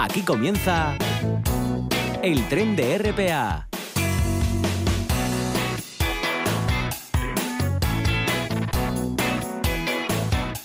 Aquí 0.00 0.22
comienza 0.22 0.96
el 2.22 2.48
tren 2.48 2.76
de 2.76 2.98
RPA. 2.98 3.66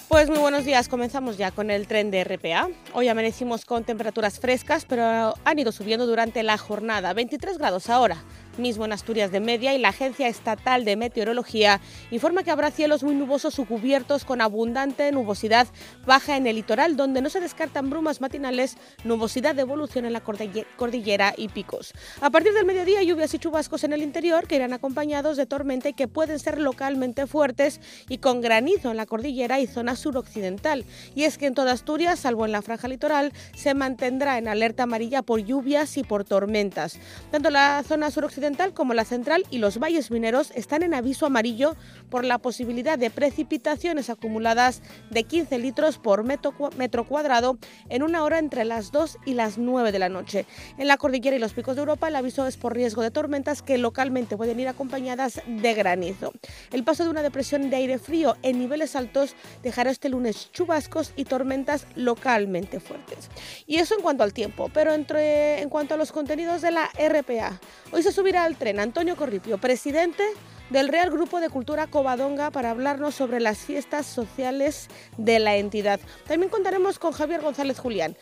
Pues 0.08 0.30
muy 0.30 0.38
buenos 0.38 0.66
días, 0.66 0.88
comenzamos 0.88 1.40
ya 1.40 1.50
con 1.50 1.72
el 1.72 1.88
tren 1.88 2.12
de 2.12 2.24
RPA. 2.24 2.70
Hoy 2.94 3.08
amanecimos 3.08 3.66
con 3.66 3.84
temperaturas 3.84 4.40
frescas, 4.40 4.86
pero 4.86 5.34
han 5.44 5.58
ido 5.58 5.72
subiendo 5.72 6.06
durante 6.06 6.44
la 6.44 6.60
jornada. 6.60 7.12
23 7.14 7.58
grados 7.58 7.90
ahora, 7.90 8.18
mismo 8.58 8.86
en 8.86 8.94
Asturias 8.94 9.32
de 9.32 9.40
Media 9.40 9.74
y 9.74 9.80
la 9.80 9.90
Agencia 9.90 10.28
Estatal 10.28 10.86
de 10.86 10.96
Meteorología 10.96 11.82
informa 12.12 12.44
que 12.44 12.52
habrá 12.52 12.72
cielos 12.72 13.04
muy 13.04 13.16
nubosos 13.16 13.58
o 13.60 13.66
cubiertos 13.66 14.26
con 14.26 14.42
abundante 14.42 15.12
nubosidad 15.12 15.68
baja 16.06 16.38
en 16.38 16.48
el 16.48 16.56
litoral, 16.58 16.96
donde 16.96 17.22
no 17.22 17.30
se 17.30 17.40
descartan 17.40 17.90
brumas 17.90 18.22
matinales, 18.22 18.78
nubosidad 19.04 19.56
de 19.56 19.62
evolución 19.62 20.06
en 20.06 20.14
la 20.14 20.22
cordillera 20.22 21.34
y 21.36 21.48
picos. 21.50 21.94
A 22.22 22.30
partir 22.30 22.54
del 22.54 22.66
mediodía, 22.66 23.02
lluvias 23.02 23.34
y 23.34 23.40
chubascos 23.40 23.84
en 23.84 23.94
el 23.94 24.04
interior 24.04 24.48
que 24.48 24.56
irán 24.56 24.74
acompañados 24.74 25.38
de 25.38 25.46
tormenta 25.46 25.90
y 25.90 25.94
que 25.94 26.08
pueden 26.08 26.40
ser 26.40 26.60
localmente 26.60 27.26
fuertes 27.28 27.82
y 28.10 28.20
con 28.20 28.42
granizo 28.42 28.92
en 28.92 28.98
la 28.98 29.06
cordillera 29.06 29.60
y 29.60 29.68
zona 29.68 29.96
suroccidental. 29.96 30.86
Y 31.16 31.24
es 31.24 31.38
que 31.38 31.48
en 31.48 31.56
toda 31.56 31.72
Asturias, 31.72 32.20
salvo 32.20 32.46
en 32.46 32.52
la 32.52 32.62
franja 32.62 32.88
litoral, 32.88 33.34
se 33.56 33.74
mantendrá 33.74 34.38
en 34.38 34.48
alerta 34.48 34.84
amarilla 34.84 35.22
por 35.24 35.40
lluvias 35.40 35.98
y 35.98 36.04
por 36.04 36.24
tormentas. 36.24 37.00
Tanto 37.32 37.50
la 37.50 37.84
zona 37.84 38.12
suroccidental 38.12 38.43
como 38.74 38.94
la 38.94 39.06
central 39.06 39.46
y 39.50 39.60
los 39.60 39.80
valles 39.80 40.12
mineros 40.12 40.52
están 40.56 40.84
en 40.84 40.94
aviso 40.94 41.26
amarillo 41.26 41.76
por 42.14 42.26
la 42.26 42.38
posibilidad 42.38 43.00
de 43.00 43.10
precipitaciones 43.10 44.12
acumuladas 44.12 44.84
de 45.10 45.24
15 45.24 45.58
litros 45.58 45.98
por 45.98 46.24
metro, 46.24 47.08
cuadrado 47.08 47.58
en 47.90 48.04
una 48.04 48.24
hora 48.24 48.38
entre 48.38 48.66
las 48.66 48.92
2 48.92 49.18
y 49.26 49.34
las 49.34 49.58
9 49.58 49.92
de 49.92 49.98
la 49.98 50.10
noche. 50.10 50.46
En 50.78 50.88
la 50.88 50.98
cordillera 50.98 51.36
y 51.36 51.40
los 51.40 51.54
picos 51.54 51.76
de 51.76 51.80
Europa 51.80 52.08
el 52.08 52.16
aviso 52.16 52.46
es 52.46 52.56
por 52.56 52.76
riesgo 52.76 53.02
de 53.02 53.10
tormentas 53.10 53.64
que 53.64 53.80
localmente 53.80 54.38
pueden 54.38 54.60
ir 54.60 54.68
acompañadas 54.68 55.42
de 55.48 55.74
granizo. 55.74 56.34
El 56.72 56.84
paso 56.84 57.04
de 57.04 57.10
una 57.10 57.24
depresión 57.24 57.72
de 57.72 57.78
aire 57.78 57.98
frío 57.98 58.38
en 58.44 58.60
niveles 58.60 58.96
altos 58.96 59.36
dejará 59.64 59.90
este 59.90 60.10
lunes 60.10 60.52
chubascos 60.52 61.14
y 61.16 61.26
tormentas 61.26 61.88
localmente 61.96 62.80
fuertes. 62.80 63.32
Y 63.66 63.78
eso 63.78 63.96
en 63.96 64.04
cuanto 64.04 64.22
al 64.22 64.34
tiempo, 64.34 64.70
pero 64.72 64.94
entre, 64.94 65.64
en 65.64 65.70
cuanto 65.70 65.96
a 65.96 65.98
los 65.98 66.12
contenidos 66.12 66.62
de 66.62 66.70
la 66.70 66.92
RPA. 66.92 67.60
Hoy 67.92 68.04
se 68.04 68.12
subirá 68.12 68.44
al 68.44 68.56
tren 68.56 68.80
Antonio 68.80 69.16
Corripio, 69.16 69.58
presidente 69.58 70.24
del 70.70 70.88
Real 70.88 71.10
Grupo 71.10 71.40
de 71.40 71.50
Cultura 71.50 71.88
Covadonga 71.88 72.52
para 72.52 72.72
hablarnos 72.72 73.16
sobre 73.16 73.40
las 73.40 73.60
fiestas 73.60 74.06
sociales 74.06 74.88
de 75.18 75.40
la 75.40 75.56
entidad. 75.58 76.00
También 76.28 76.50
contaremos 76.50 77.00
con 77.00 77.12
Javier 77.12 77.42
González 77.42 77.80
Julián, 77.80 78.18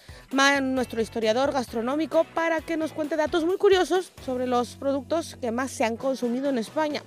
nuestro 0.62 1.02
historiador 1.02 1.52
gastronómico, 1.52 2.26
para 2.34 2.62
que 2.62 2.78
nos 2.78 2.94
cuente 2.94 3.16
datos 3.16 3.46
muy 3.46 3.58
curiosos 3.58 4.12
sobre 4.26 4.48
los 4.48 4.76
productos 4.76 5.38
que 5.40 5.52
más 5.52 5.72
se 5.72 5.84
han 5.84 5.98
consumido 5.98 6.50
en 6.50 6.58
España. 6.58 7.04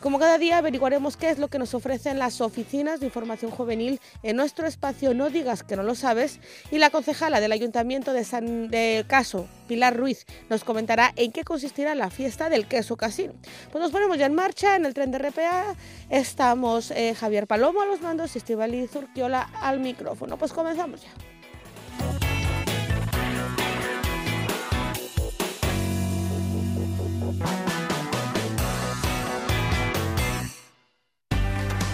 Como 0.00 0.20
cada 0.20 0.38
día 0.38 0.58
averiguaremos 0.58 1.16
qué 1.16 1.28
es 1.28 1.38
lo 1.38 1.48
que 1.48 1.58
nos 1.58 1.74
ofrecen 1.74 2.20
las 2.20 2.40
oficinas 2.40 3.00
de 3.00 3.06
información 3.06 3.50
juvenil 3.50 4.00
en 4.22 4.36
nuestro 4.36 4.68
espacio 4.68 5.12
No 5.12 5.28
digas 5.28 5.64
que 5.64 5.74
no 5.74 5.82
lo 5.82 5.96
sabes 5.96 6.38
y 6.70 6.78
la 6.78 6.90
concejala 6.90 7.40
del 7.40 7.50
Ayuntamiento 7.50 8.12
de 8.12 8.22
San 8.22 8.68
de 8.68 9.04
Caso, 9.08 9.48
Pilar 9.66 9.96
Ruiz, 9.96 10.24
nos 10.48 10.62
comentará 10.62 11.12
en 11.16 11.32
qué 11.32 11.42
consistirá 11.42 11.96
la 11.96 12.10
fiesta 12.10 12.48
del 12.48 12.68
queso 12.68 12.96
casino. 12.96 13.34
Pues 13.72 13.82
nos 13.82 13.90
ponemos 13.90 14.16
ya 14.18 14.26
en 14.26 14.34
marcha 14.34 14.77
en 14.78 14.86
el 14.86 14.94
tren 14.94 15.10
de 15.10 15.18
RPA. 15.18 15.74
Estamos 16.08 16.90
eh, 16.90 17.14
Javier 17.14 17.46
Palomo 17.46 17.82
a 17.82 17.86
los 17.86 18.00
mandos 18.00 18.34
y 18.34 18.38
Estivali 18.38 18.86
Zurquiola 18.86 19.50
al 19.60 19.80
micrófono. 19.80 20.38
Pues 20.38 20.52
comenzamos 20.52 21.02
ya. 21.02 21.10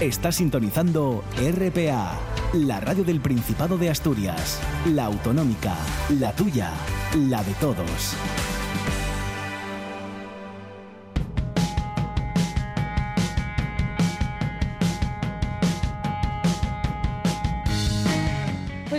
Está 0.01 0.33
sintonizando 0.33 1.25
RPA, 1.39 2.19
la 2.53 2.81
radio 2.81 3.05
del 3.05 3.21
Principado 3.21 3.79
de 3.79 3.89
Asturias, 3.89 4.61
la 4.87 5.07
autonómica, 5.07 5.75
la 6.21 6.33
tuya, 6.33 6.73
la 7.17 7.43
de 7.43 7.55
todos. 7.55 8.15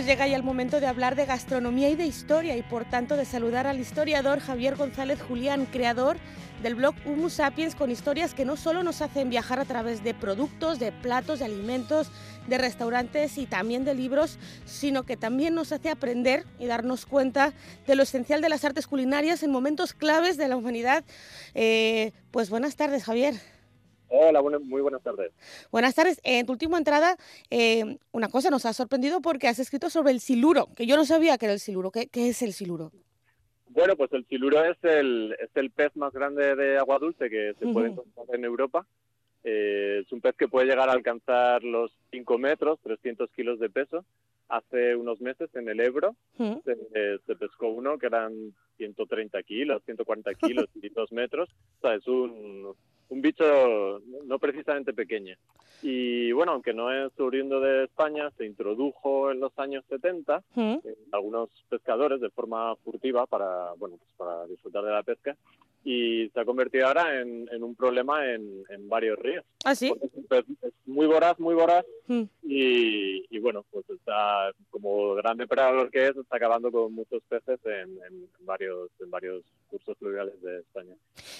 Llega 0.06 0.28
ya 0.28 0.36
el 0.36 0.44
momento 0.44 0.78
de 0.78 0.86
hablar 0.86 1.16
de 1.16 1.26
gastronomía 1.26 1.88
y 1.88 1.96
de 1.96 2.06
historia 2.06 2.56
y 2.56 2.62
por 2.62 2.84
tanto 2.84 3.16
de 3.16 3.24
saludar 3.24 3.66
al 3.66 3.80
historiador 3.80 4.38
Javier 4.38 4.76
González 4.76 5.20
Julián, 5.20 5.66
creador 5.66 6.16
del 6.62 6.76
blog 6.76 6.94
Humus 7.04 7.34
Sapiens 7.34 7.74
con 7.74 7.90
historias 7.90 8.32
que 8.32 8.44
no 8.44 8.56
solo 8.56 8.84
nos 8.84 9.02
hacen 9.02 9.30
viajar 9.30 9.58
a 9.58 9.64
través 9.64 10.04
de 10.04 10.14
productos, 10.14 10.78
de 10.78 10.92
platos, 10.92 11.40
de 11.40 11.46
alimentos, 11.46 12.12
de 12.46 12.56
restaurantes 12.56 13.36
y 13.36 13.46
también 13.46 13.84
de 13.84 13.94
libros, 13.94 14.38
sino 14.64 15.02
que 15.02 15.16
también 15.16 15.56
nos 15.56 15.72
hace 15.72 15.90
aprender 15.90 16.46
y 16.60 16.66
darnos 16.66 17.04
cuenta 17.04 17.52
de 17.88 17.96
lo 17.96 18.04
esencial 18.04 18.40
de 18.40 18.48
las 18.48 18.64
artes 18.64 18.86
culinarias 18.86 19.42
en 19.42 19.50
momentos 19.50 19.92
claves 19.92 20.36
de 20.36 20.46
la 20.46 20.56
humanidad. 20.56 21.04
Eh, 21.54 22.12
pues 22.30 22.48
buenas 22.48 22.76
tardes, 22.76 23.02
Javier. 23.02 23.34
Hola, 24.08 24.40
muy 24.42 24.80
buenas 24.80 25.02
tardes. 25.02 25.32
Buenas 25.70 25.94
tardes. 25.94 26.20
En 26.22 26.46
tu 26.46 26.52
última 26.52 26.78
entrada, 26.78 27.16
eh, 27.50 27.98
una 28.12 28.28
cosa 28.28 28.50
nos 28.50 28.64
ha 28.66 28.72
sorprendido 28.72 29.20
porque 29.20 29.48
has 29.48 29.58
escrito 29.58 29.90
sobre 29.90 30.12
el 30.12 30.20
siluro, 30.20 30.68
que 30.76 30.86
yo 30.86 30.96
no 30.96 31.04
sabía 31.04 31.38
que 31.38 31.46
era 31.46 31.52
el 31.52 31.60
siluro. 31.60 31.90
¿Qué, 31.90 32.06
qué 32.06 32.28
es 32.28 32.42
el 32.42 32.52
siluro? 32.52 32.92
Bueno, 33.68 33.96
pues 33.96 34.12
el 34.12 34.24
siluro 34.26 34.64
es 34.64 34.78
el, 34.84 35.36
es 35.38 35.50
el 35.54 35.70
pez 35.70 35.94
más 35.96 36.12
grande 36.12 36.54
de 36.54 36.78
agua 36.78 36.98
dulce 36.98 37.28
que 37.28 37.52
se 37.58 37.66
puede 37.66 37.88
encontrar 37.88 38.26
en 38.32 38.44
Europa. 38.44 38.86
Eh, 39.44 40.02
es 40.04 40.12
un 40.12 40.20
pez 40.20 40.34
que 40.36 40.48
puede 40.48 40.66
llegar 40.66 40.88
a 40.88 40.92
alcanzar 40.92 41.62
los 41.62 41.92
5 42.10 42.38
metros, 42.38 42.78
300 42.82 43.30
kilos 43.32 43.58
de 43.58 43.68
peso. 43.68 44.04
Hace 44.48 44.94
unos 44.94 45.20
meses 45.20 45.50
en 45.54 45.68
el 45.68 45.80
Ebro 45.80 46.14
se, 46.38 47.18
se, 47.26 47.36
pescó 47.36 47.68
uno 47.68 47.98
que 47.98 48.06
eran 48.06 48.54
130 48.76 49.42
kilos, 49.42 49.82
140 49.84 50.34
kilos 50.34 50.66
y 50.76 50.88
2 50.88 51.12
metros. 51.12 51.50
O 51.78 51.80
sea, 51.80 51.96
es 51.96 52.06
un, 52.06 52.74
un 53.08 53.20
bicho 53.20 54.00
no 54.24 54.38
precisamente 54.38 54.92
pequeño. 54.92 55.36
Y 55.82 56.32
bueno, 56.32 56.52
aunque 56.52 56.72
no 56.72 56.90
es 56.90 57.12
oriundo 57.20 57.60
de 57.60 57.84
España, 57.84 58.30
se 58.36 58.46
introdujo 58.46 59.30
en 59.30 59.40
los 59.40 59.56
años 59.58 59.84
70 59.88 60.42
en 60.56 60.82
algunos 61.12 61.50
pescadores 61.68 62.20
de 62.20 62.30
forma 62.30 62.74
furtiva 62.76 63.26
para, 63.26 63.72
bueno, 63.74 63.96
pues 63.98 64.10
para 64.16 64.46
disfrutar 64.46 64.84
de 64.84 64.90
la 64.90 65.02
pesca 65.02 65.36
y 65.86 66.28
se 66.30 66.40
ha 66.40 66.44
convertido 66.44 66.88
ahora 66.88 67.20
en, 67.20 67.62
un 67.62 67.76
problema 67.76 68.28
en, 68.28 68.64
varios 68.88 69.16
ríos. 69.20 69.44
¿Ah, 69.64 69.76
sí? 69.76 69.94
Es, 70.30 70.44
muy 70.84 71.06
voraz, 71.06 71.38
muy 71.38 71.54
voraz 71.54 71.86
y, 72.42 73.38
bueno, 73.38 73.64
pues 73.70 73.88
está 73.90 74.50
como 74.70 75.14
gran 75.14 75.36
depredador 75.36 75.90
que 75.92 76.08
es, 76.08 76.16
está 76.16 76.38
acabando 76.38 76.72
con 76.72 76.92
muchos 76.92 77.22
peces 77.28 77.60
en, 77.64 78.28
varios 78.40 78.90
en 78.98 79.10
varios 79.10 79.44
cursos 79.68 79.96
fluviales 79.98 80.42
de 80.42 80.58
España. 80.58 80.94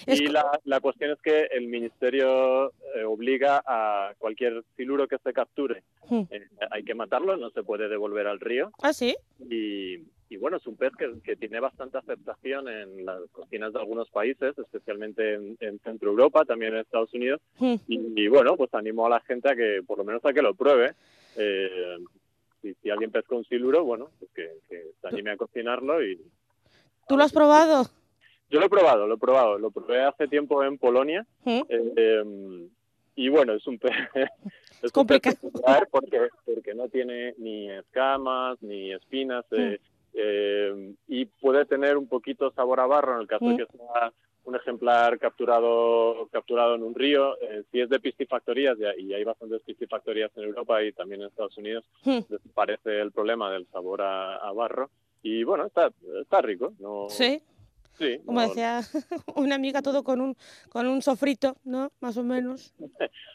Y 0.07 0.29
la, 0.29 0.61
la, 0.63 0.79
cuestión 0.79 1.11
es 1.11 1.21
que 1.21 1.49
el 1.51 1.67
ministerio 1.67 2.69
eh, 2.95 3.03
obliga 3.05 3.65
a 3.67 4.15
cualquier 4.19 4.63
siluro 4.77 5.09
que 5.09 5.19
se 5.19 5.33
capture, 5.33 5.83
eh, 6.31 6.49
hay 6.71 6.85
que 6.85 6.95
matarlo, 6.95 7.37
no 7.37 7.51
se 7.51 7.65
puede 7.65 7.89
devolver 7.89 8.29
al 8.29 8.39
río. 8.39 8.71
¿Ah, 8.81 8.93
sí? 8.93 9.17
Y, 9.51 10.05
y 10.29 10.37
bueno, 10.37 10.57
es 10.57 10.67
un 10.67 10.77
pez 10.77 10.93
que, 10.97 11.37
tiene 11.37 11.61
bastante 11.61 11.99
aceptación 11.99 12.69
en 12.69 13.05
las 13.05 13.21
cocinas 13.31 13.73
de 13.73 13.79
algunos 13.79 14.11
países, 14.11 14.59
especialmente 14.59 15.35
en, 15.35 15.79
Centro 15.85 16.11
Europa, 16.11 16.45
también 16.45 16.75
en 16.75 16.81
Estados 16.81 17.15
Unidos. 17.15 17.41
Y, 17.61 18.27
bueno, 18.29 18.57
pues 18.57 18.73
animo 18.75 19.07
a 19.07 19.11
la 19.11 19.21
gente 19.21 19.51
a 19.51 19.55
que 19.55 19.83
por 19.87 19.99
lo 19.99 20.05
menos 20.05 20.25
a 20.25 20.33
que 20.33 20.43
lo 20.43 20.55
pruebe. 20.55 20.95
Eh, 21.37 21.99
si, 22.61 22.91
alguien 22.91 23.13
pesca 23.13 23.37
un 23.37 23.45
siluro, 23.45 23.85
bueno, 23.85 24.11
pues 24.19 24.31
que, 24.33 24.51
se 24.69 25.09
anime 25.09 25.33
a 25.33 25.37
cocinarlo 25.37 26.03
y... 26.03 26.21
¿Tú 27.07 27.17
lo 27.17 27.23
has 27.23 27.33
probado? 27.33 27.89
Yo 28.51 28.59
lo 28.59 28.67
he 28.67 28.71
probado, 28.71 29.07
lo 29.07 29.15
he 29.15 29.19
probado. 29.19 29.59
Lo 29.59 29.71
probé 29.71 30.03
hace 30.03 30.27
tiempo 30.27 30.65
en 30.65 30.77
Polonia. 30.77 31.25
Eh, 31.45 32.69
y 33.15 33.29
bueno, 33.29 33.53
es 33.53 33.65
un 33.69 33.79
pez... 33.79 33.93
es 34.83 34.91
complicado. 34.91 35.37
porque, 35.91 36.29
porque 36.45 36.75
no 36.75 36.89
tiene 36.89 37.35
ni 37.39 37.71
escamas 37.71 38.61
ni 38.61 38.93
espinas. 38.93 39.45
Eh, 39.53 39.79
eh, 40.19 40.95
y 41.09 41.27
puede 41.27 41.67
tener 41.67 41.97
un 41.97 42.09
poquito 42.09 42.51
sabor 42.53 42.81
a 42.81 42.87
barro 42.87 43.15
en 43.15 43.21
el 43.21 43.27
caso 43.27 43.45
de 43.45 43.55
mm. 43.55 43.57
que 43.59 43.67
sea 43.67 44.13
un 44.45 44.55
ejemplar 44.55 45.19
capturado 45.19 46.29
capturado 46.33 46.75
en 46.75 46.83
un 46.83 46.95
río. 46.95 47.37
Eh, 47.43 47.65
si 47.71 47.81
es 47.81 47.91
de 47.91 48.01
piscifactorías, 48.01 48.79
y 48.97 49.13
hay 49.13 49.25
bastantes 49.25 49.61
piscifactorías 49.63 50.31
en 50.37 50.45
Europa 50.45 50.83
y 50.83 50.93
también 50.93 51.21
en 51.21 51.29
Estados 51.29 51.59
Unidos, 51.59 51.85
mm. 52.05 52.21
desaparece 52.29 53.01
el 53.01 53.13
problema 53.13 53.51
del 53.51 53.67
sabor 53.67 54.01
a, 54.03 54.51
barro. 54.53 54.91
Y 55.23 55.45
bueno, 55.45 55.67
está, 55.67 55.93
está 56.23 56.41
rico. 56.41 56.73
No, 56.79 57.09
sí. 57.11 57.43
Sí, 57.99 58.19
Como 58.27 58.43
decía 58.43 58.83
una 59.37 59.55
amiga, 59.55 59.81
todo 59.81 60.05
con 60.05 60.21
un, 60.21 60.37
con 60.69 60.87
un 60.87 61.01
sofrito, 61.01 61.57
¿no? 61.65 61.91
Más 62.01 62.19
o 62.19 62.23
menos. 62.23 62.75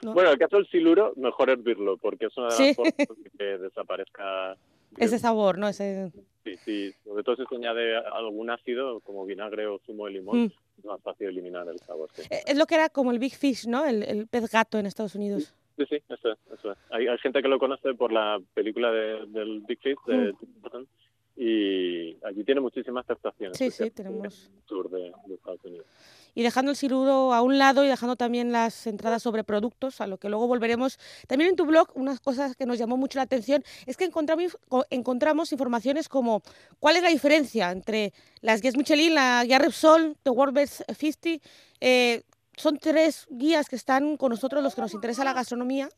Bueno, 0.03 0.29
el 0.29 0.37
caso 0.37 0.57
del 0.57 0.67
siluro, 0.67 1.13
mejor 1.15 1.49
hervirlo, 1.49 1.97
porque 1.97 2.27
es 2.27 2.37
una 2.37 2.49
de 2.49 2.67
las 2.67 2.75
formas 2.75 2.93
que 3.39 3.43
desaparezca 3.57 4.55
Ese 4.97 5.19
sabor, 5.19 5.57
¿no? 5.57 5.67
Ese... 5.67 6.11
Sí, 6.43 6.55
sí, 6.65 6.93
sobre 7.03 7.23
todo 7.23 7.35
si 7.35 7.45
se 7.45 7.55
añade 7.55 7.95
algún 7.97 8.49
ácido 8.49 8.99
como 9.01 9.25
vinagre 9.25 9.67
o 9.67 9.79
zumo 9.85 10.05
de 10.07 10.13
limón, 10.13 10.45
mm. 10.45 10.51
es 10.79 10.85
más 10.85 11.01
fácil 11.01 11.27
eliminar 11.27 11.67
el 11.67 11.79
sabor. 11.79 12.09
Eh, 12.17 12.41
es 12.47 12.57
lo 12.57 12.65
que 12.65 12.75
era 12.75 12.89
como 12.89 13.11
el 13.11 13.19
Big 13.19 13.35
Fish, 13.35 13.67
¿no? 13.67 13.85
El, 13.85 14.27
pez 14.27 14.51
gato 14.51 14.79
en 14.79 14.87
Estados 14.87 15.15
Unidos. 15.15 15.53
Sí, 15.77 15.85
sí, 15.87 15.97
eso 16.09 16.31
es. 16.31 16.37
Eso 16.51 16.75
Hay, 16.89 17.05
gente 17.19 17.41
que 17.41 17.47
lo 17.47 17.59
conoce 17.59 17.93
por 17.93 18.11
la 18.11 18.41
película 18.53 18.91
de, 18.91 19.25
del 19.27 19.61
Big 19.61 19.79
Fish 19.81 19.97
de 20.07 20.33
mm. 20.33 20.87
Y 21.35 22.17
allí 22.23 22.43
tiene 22.43 22.61
muchísimas 22.61 23.05
aceptaciones. 23.05 23.57
Sí, 23.57 23.71
sí, 23.71 23.89
tenemos. 23.91 24.51
sur 24.65 24.89
de 24.89 25.13
Estados 25.33 25.63
Unidos 25.63 25.85
y 26.33 26.43
dejando 26.43 26.71
el 26.71 26.77
siluro 26.77 27.33
a 27.33 27.41
un 27.41 27.57
lado 27.57 27.83
y 27.83 27.87
dejando 27.87 28.15
también 28.15 28.51
las 28.51 28.87
entradas 28.87 29.23
sobre 29.23 29.43
productos, 29.43 30.01
a 30.01 30.07
lo 30.07 30.17
que 30.17 30.29
luego 30.29 30.47
volveremos. 30.47 30.99
También 31.27 31.49
en 31.51 31.55
tu 31.55 31.65
blog, 31.65 31.89
unas 31.95 32.19
cosas 32.19 32.55
que 32.55 32.65
nos 32.65 32.77
llamó 32.77 32.97
mucho 32.97 33.19
la 33.19 33.23
atención 33.23 33.63
es 33.85 33.97
que 33.97 34.05
encontramos, 34.05 34.57
encontramos 34.89 35.51
informaciones 35.51 36.09
como 36.09 36.41
cuál 36.79 36.95
es 36.95 37.03
la 37.03 37.09
diferencia 37.09 37.71
entre 37.71 38.13
las 38.41 38.61
guías 38.61 38.77
Michelin, 38.77 39.15
la 39.15 39.43
guía 39.45 39.59
Repsol, 39.59 40.15
The 40.23 40.29
World 40.29 40.55
Best 40.55 40.81
50. 40.91 41.43
Eh, 41.81 42.23
son 42.55 42.77
tres 42.77 43.27
guías 43.29 43.69
que 43.69 43.75
están 43.75 44.17
con 44.17 44.29
nosotros 44.29 44.61
los 44.63 44.75
que 44.75 44.81
nos 44.81 44.93
interesa 44.93 45.23
la 45.23 45.33
gastronomía, 45.33 45.89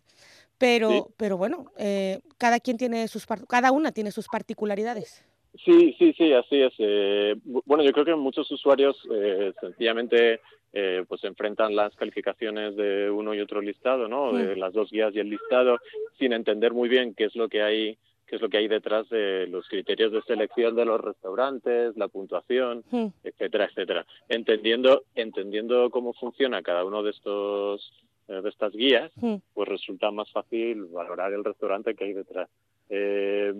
pero, 0.63 1.09
pero 1.17 1.35
bueno, 1.35 1.65
eh, 1.77 2.21
cada 2.37 2.61
quien 2.61 2.77
tiene 2.77 3.09
sus 3.09 3.25
cada 3.25 3.73
una 3.73 3.91
tiene 3.91 4.11
sus 4.11 4.27
particularidades. 4.27 5.25
Sí, 5.65 5.93
sí, 5.99 6.13
sí, 6.17 6.31
así 6.31 6.61
es. 6.61 6.73
Eh, 6.77 7.35
bueno, 7.65 7.83
yo 7.83 7.91
creo 7.91 8.05
que 8.05 8.15
muchos 8.15 8.49
usuarios 8.49 8.97
eh, 9.11 9.51
sencillamente 9.59 10.39
eh, 10.71 11.03
pues 11.05 11.21
enfrentan 11.25 11.75
las 11.75 11.93
calificaciones 11.95 12.77
de 12.77 13.11
uno 13.11 13.33
y 13.33 13.41
otro 13.41 13.59
listado, 13.59 14.07
¿no? 14.07 14.31
De 14.31 14.55
las 14.55 14.71
dos 14.71 14.89
guías 14.89 15.13
y 15.13 15.19
el 15.19 15.29
listado, 15.29 15.79
sin 16.17 16.31
entender 16.31 16.71
muy 16.71 16.87
bien 16.87 17.13
qué 17.13 17.25
es 17.25 17.35
lo 17.35 17.49
que 17.49 17.61
hay 17.61 17.97
qué 18.25 18.37
es 18.37 18.41
lo 18.41 18.47
que 18.47 18.57
hay 18.57 18.69
detrás 18.69 19.07
de 19.09 19.47
los 19.47 19.67
criterios 19.67 20.13
de 20.13 20.21
selección 20.21 20.75
de 20.75 20.85
los 20.85 20.99
restaurantes, 21.01 21.95
la 21.97 22.07
puntuación, 22.07 22.85
mm. 22.89 23.07
etcétera, 23.21 23.65
etcétera. 23.65 24.05
Entendiendo, 24.29 25.03
entendiendo 25.13 25.89
cómo 25.89 26.13
funciona 26.13 26.63
cada 26.63 26.85
uno 26.85 27.03
de 27.03 27.11
estos 27.11 27.91
de 28.27 28.49
estas 28.49 28.73
guías, 28.73 29.11
pues 29.53 29.69
resulta 29.69 30.11
más 30.11 30.31
fácil 30.31 30.85
valorar 30.85 31.33
el 31.33 31.43
restaurante 31.43 31.95
que 31.95 32.05
hay 32.05 32.13
detrás. 32.13 32.49
Eh, 32.89 33.53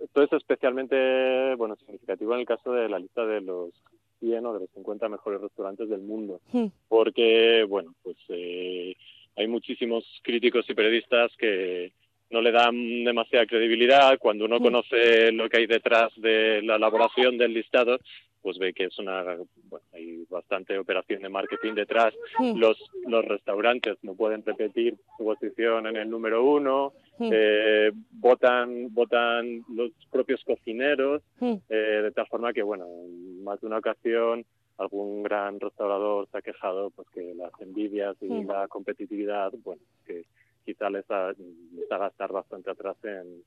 esto 0.00 0.22
es 0.22 0.32
especialmente 0.32 1.54
bueno 1.56 1.76
significativo 1.76 2.34
en 2.34 2.40
el 2.40 2.46
caso 2.46 2.72
de 2.72 2.88
la 2.88 2.98
lista 2.98 3.24
de 3.26 3.40
los 3.40 3.70
100 4.20 4.46
o 4.46 4.54
de 4.54 4.60
los 4.60 4.70
50 4.70 5.08
mejores 5.08 5.40
restaurantes 5.40 5.88
del 5.88 6.00
mundo, 6.00 6.40
porque 6.88 7.64
bueno, 7.68 7.94
pues 8.02 8.16
eh, 8.28 8.96
hay 9.36 9.46
muchísimos 9.46 10.04
críticos 10.22 10.68
y 10.68 10.74
periodistas 10.74 11.30
que 11.36 11.92
no 12.30 12.42
le 12.42 12.52
dan 12.52 13.04
demasiada 13.04 13.46
credibilidad. 13.46 14.18
Cuando 14.18 14.44
uno 14.44 14.60
conoce 14.60 15.32
lo 15.32 15.48
que 15.48 15.58
hay 15.58 15.66
detrás 15.66 16.10
de 16.16 16.60
la 16.62 16.76
elaboración 16.76 17.38
del 17.38 17.54
listado, 17.54 17.98
pues 18.42 18.58
ve 18.58 18.72
que 18.72 18.84
es 18.84 18.98
una 18.98 19.22
bueno, 19.64 19.84
hay 19.92 20.24
bastante 20.28 20.78
operación 20.78 21.22
de 21.22 21.28
marketing 21.28 21.74
detrás. 21.74 22.14
Hmm. 22.38 22.56
Los 22.56 22.78
los 23.06 23.24
restaurantes 23.24 23.96
no 24.02 24.14
pueden 24.14 24.44
repetir 24.44 24.96
su 25.16 25.24
posición 25.24 25.86
en 25.86 25.96
el 25.96 26.08
número 26.08 26.44
uno. 26.44 26.92
Eh, 27.20 27.90
votan 28.12 28.94
votan 28.94 29.64
los 29.74 29.90
propios 30.10 30.42
cocineros 30.44 31.22
eh, 31.40 32.00
de 32.02 32.12
tal 32.12 32.28
forma 32.28 32.52
que 32.52 32.62
bueno 32.62 32.86
en 32.86 33.42
más 33.42 33.60
de 33.60 33.66
una 33.66 33.78
ocasión 33.78 34.44
algún 34.76 35.24
gran 35.24 35.58
restaurador 35.58 36.28
se 36.30 36.38
ha 36.38 36.42
quejado 36.42 36.90
pues 36.90 37.08
que 37.10 37.34
las 37.34 37.50
envidias 37.60 38.16
y 38.20 38.44
la 38.44 38.68
competitividad 38.68 39.52
bueno 39.64 39.82
que 40.06 40.26
quizá 40.64 40.88
les 40.90 41.10
haga 41.10 41.34
estar 42.06 42.30
bastante 42.30 42.70
atrás 42.70 42.96
en, 43.02 43.42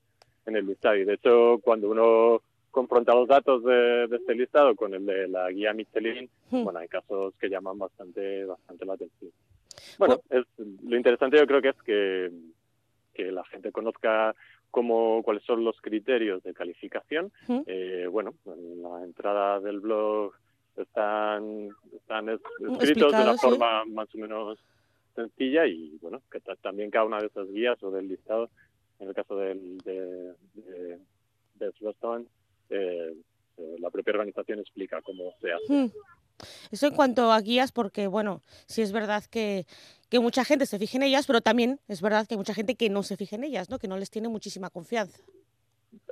en 0.46 0.56
el 0.58 0.68
listado 0.68 0.98
y 0.98 1.06
de 1.06 1.14
hecho 1.14 1.60
cuando 1.64 1.90
uno 1.90 2.42
confronta 2.72 3.14
los 3.14 3.28
datos 3.28 3.64
de, 3.64 4.06
este 4.12 4.34
listado 4.34 4.76
con 4.76 4.94
el 4.94 5.06
de 5.06 5.28
la 5.28 5.52
guía 5.52 5.74
Michelin, 5.74 6.30
hmm. 6.50 6.64
bueno, 6.64 6.80
hay 6.80 6.88
casos 6.88 7.34
que 7.40 7.50
llaman 7.50 7.78
bastante, 7.78 8.46
bastante 8.46 8.86
la 8.86 8.94
atención. 8.94 9.32
Bueno, 10.00 10.22
es, 10.30 10.46
lo 10.58 10.98
interesante 10.98 11.38
yo 11.38 11.46
creo 11.46 11.62
que 11.62 11.70
es 11.70 11.82
que, 11.84 12.32
que 13.14 13.32
la 13.32 13.44
gente 13.46 13.72
conozca 13.72 14.34
cómo, 14.72 15.22
cuáles 15.24 15.44
son 15.44 15.64
los 15.64 15.80
criterios 15.82 16.42
de 16.44 16.54
calificación. 16.54 17.32
Hmm. 17.48 17.62
Eh, 17.66 18.08
bueno, 18.10 18.34
en 18.46 18.82
la 18.82 19.04
entrada 19.04 19.60
del 19.60 19.82
blog 19.82 20.34
están, 20.78 21.70
están 21.94 22.30
escritos 22.30 23.12
de 23.12 23.22
una 23.22 23.38
forma 23.38 23.86
más 23.86 24.14
o 24.16 24.18
menos 24.18 24.60
sencilla 25.14 25.68
y 25.68 25.98
bueno, 26.02 26.22
que 26.32 26.40
también 26.62 26.90
cada 26.90 27.06
una 27.06 27.20
de 27.20 27.28
esas 27.28 27.52
guías 27.52 27.82
o 27.84 27.92
del 27.92 28.08
listado, 28.08 28.50
en 29.00 29.10
el 29.10 29.14
caso 29.14 29.36
del, 29.36 29.78
de, 29.80 30.34
de, 30.54 31.00
de 31.56 31.72
eh, 32.72 33.14
la 33.80 33.90
propia 33.90 34.12
organización 34.12 34.60
explica 34.60 35.02
cómo 35.02 35.34
se 35.40 35.52
hace. 35.52 35.74
Hmm. 35.74 35.92
Eso 36.72 36.88
en 36.88 36.96
cuanto 36.96 37.32
a 37.32 37.40
guías, 37.40 37.72
porque 37.72 38.08
bueno, 38.08 38.42
sí 38.66 38.82
es 38.82 38.92
verdad 38.92 39.24
que, 39.30 39.66
que, 40.10 40.20
mucha 40.20 40.44
gente 40.44 40.66
se 40.66 40.80
fija 40.80 40.98
en 40.98 41.04
ellas, 41.04 41.28
pero 41.28 41.42
también 41.42 41.80
es 41.88 42.02
verdad 42.02 42.26
que 42.28 42.34
hay 42.34 42.38
mucha 42.38 42.56
gente 42.56 42.76
que 42.76 42.90
no 42.90 43.04
se 43.04 43.18
fija 43.18 43.36
en 43.36 43.44
ellas, 43.44 43.70
¿no? 43.70 43.78
que 43.78 43.88
no 43.88 43.98
les 43.98 44.10
tiene 44.10 44.28
muchísima 44.28 44.72
confianza. 44.72 45.22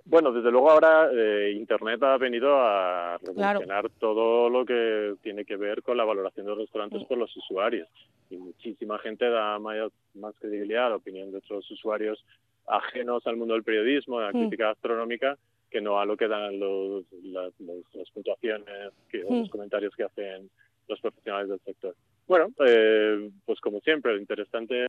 Bueno, 0.06 0.32
desde 0.32 0.50
luego 0.50 0.72
ahora 0.72 1.10
eh, 1.14 1.54
Internet 1.56 2.02
ha 2.02 2.18
venido 2.18 2.58
a 2.60 3.18
revolucionar 3.20 3.90
todo 4.00 4.50
lo 4.50 4.66
que 4.66 5.16
tiene 5.22 5.46
que 5.46 5.56
ver 5.56 5.84
con 5.84 5.98
la 5.98 6.04
valoración 6.04 6.48
de 6.48 6.50
los 6.50 6.60
restaurantes 6.60 7.04
hmm. 7.04 7.06
por 7.06 7.18
los 7.18 7.36
usuarios. 7.38 7.88
Y 8.30 8.38
muchísima 8.38 8.98
gente 9.00 9.30
da 9.30 9.60
mayor, 9.60 9.92
más 10.16 10.36
credibilidad 10.40 10.88
a 10.88 10.90
la 10.90 10.96
opinión 10.96 11.32
de 11.32 11.38
otros 11.38 11.70
usuarios 11.70 12.26
ajenos 12.68 13.26
al 13.26 13.38
mundo 13.38 13.54
del 13.54 13.64
periodismo, 13.64 14.20
de 14.20 14.26
la 14.26 14.32
hmm. 14.32 14.42
crítica 14.42 14.68
gastronómica, 14.68 15.38
que 15.70 15.82
no 15.82 16.00
a 16.00 16.06
lo 16.06 16.18
que 16.18 16.28
dan 16.28 16.60
los, 16.60 17.06
las, 17.24 17.54
puntuaciones, 18.14 18.92
que, 19.10 19.20
los 19.20 19.30
hmm. 19.30 19.50
comentarios 19.50 19.96
que 19.96 20.04
hacen 20.04 20.50
los 20.88 21.00
profesionales 21.00 21.50
del 21.50 21.60
sector. 21.60 21.96
Bueno, 22.28 22.50
eh, 22.66 23.30
pues 23.46 23.60
como 23.60 23.80
siempre, 23.82 24.14
lo 24.14 24.20
interesante, 24.20 24.88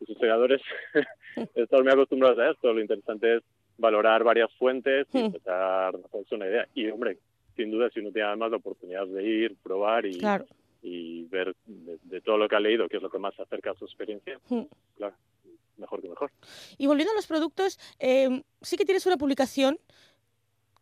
los 0.00 0.08
historiadores 0.08 0.60
están 1.54 1.82
muy 1.82 1.92
acostumbrados 1.92 2.38
a 2.38 2.50
esto, 2.50 2.72
lo 2.72 2.80
interesante 2.80 3.36
es 3.36 3.42
valorar 3.78 4.24
varias 4.24 4.52
fuentes 4.54 5.06
y 5.12 5.18
hmm. 5.18 5.24
empezar 5.26 5.94
a 5.94 6.06
hacerse 6.06 6.34
una 6.34 6.46
idea. 6.46 6.68
Y 6.74 6.88
hombre, 6.88 7.18
sin 7.56 7.70
duda, 7.70 7.90
si 7.90 8.00
uno 8.00 8.12
tiene 8.12 8.28
además 8.28 8.50
la 8.50 8.56
oportunidad 8.58 9.06
de 9.06 9.24
ir, 9.24 9.56
probar 9.62 10.06
y, 10.06 10.20
y 10.82 11.24
ver 11.24 11.54
de, 11.66 12.20
todo 12.20 12.38
lo 12.38 12.48
que 12.48 12.56
ha 12.56 12.60
leído, 12.60 12.88
qué 12.88 12.96
es 12.96 13.02
lo 13.02 13.10
que 13.10 13.18
más 13.18 13.34
se 13.34 13.42
acerca 13.42 13.72
a 13.72 13.74
su 13.74 13.84
experiencia, 13.84 14.38
hmm. 14.48 14.62
claro, 14.96 15.14
mejor 15.76 16.00
que 16.00 16.08
mejor. 16.08 16.30
Y 16.78 16.86
volviendo 16.86 17.12
a 17.12 17.16
los 17.16 17.26
productos, 17.26 17.78
eh, 17.98 18.42
sí 18.60 18.76
que 18.76 18.84
tienes 18.84 19.06
una 19.06 19.16
publicación 19.16 19.78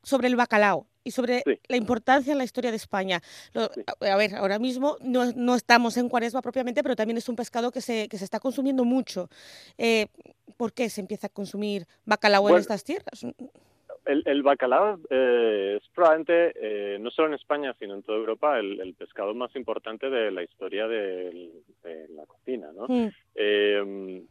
sobre 0.02 0.28
el 0.28 0.36
bacalao 0.36 0.86
y 1.04 1.10
sobre 1.10 1.42
la 1.68 1.76
importancia 1.76 2.32
en 2.32 2.38
la 2.38 2.44
historia 2.44 2.70
de 2.70 2.76
España. 2.76 3.20
a, 3.54 4.16
ver, 4.16 4.34
ahora 4.34 4.58
mismo 4.58 4.96
no, 5.00 5.32
no, 5.32 5.54
estamos 5.54 5.96
en 5.96 6.08
cuaresma 6.08 6.42
propiamente, 6.42 6.82
pero 6.82 6.96
también 6.96 7.16
es 7.16 7.28
un 7.28 7.36
pescado 7.36 7.70
que 7.70 7.80
se, 7.80 8.08
que 8.08 8.18
se 8.18 8.24
está 8.24 8.40
consumiendo 8.40 8.84
mucho. 8.84 9.28
Eh, 9.78 10.06
¿Por 10.56 10.72
qué 10.72 10.90
se 10.90 11.00
empieza 11.00 11.28
a 11.28 11.30
consumir 11.30 11.86
bacalao 12.04 12.48
en 12.50 12.56
estas 12.56 12.84
tierras? 12.84 13.24
El, 14.06 14.22
el 14.26 14.42
bacalao 14.42 14.98
eh, 15.08 15.78
es 15.80 15.88
probablemente, 15.94 16.52
eh, 16.56 16.98
no 16.98 17.10
solo 17.10 17.28
en 17.28 17.34
España, 17.34 17.74
sino 17.78 17.94
en 17.94 18.02
toda 18.02 18.18
Europa, 18.18 18.58
el, 18.58 18.94
pescado 18.98 19.34
más 19.34 19.54
importante 19.56 20.10
de 20.10 20.30
la 20.30 20.42
historia 20.42 20.86
de, 20.86 21.50
la 22.10 22.26
cocina. 22.26 22.70
¿no? 22.72 22.86
Mm. 22.88 24.22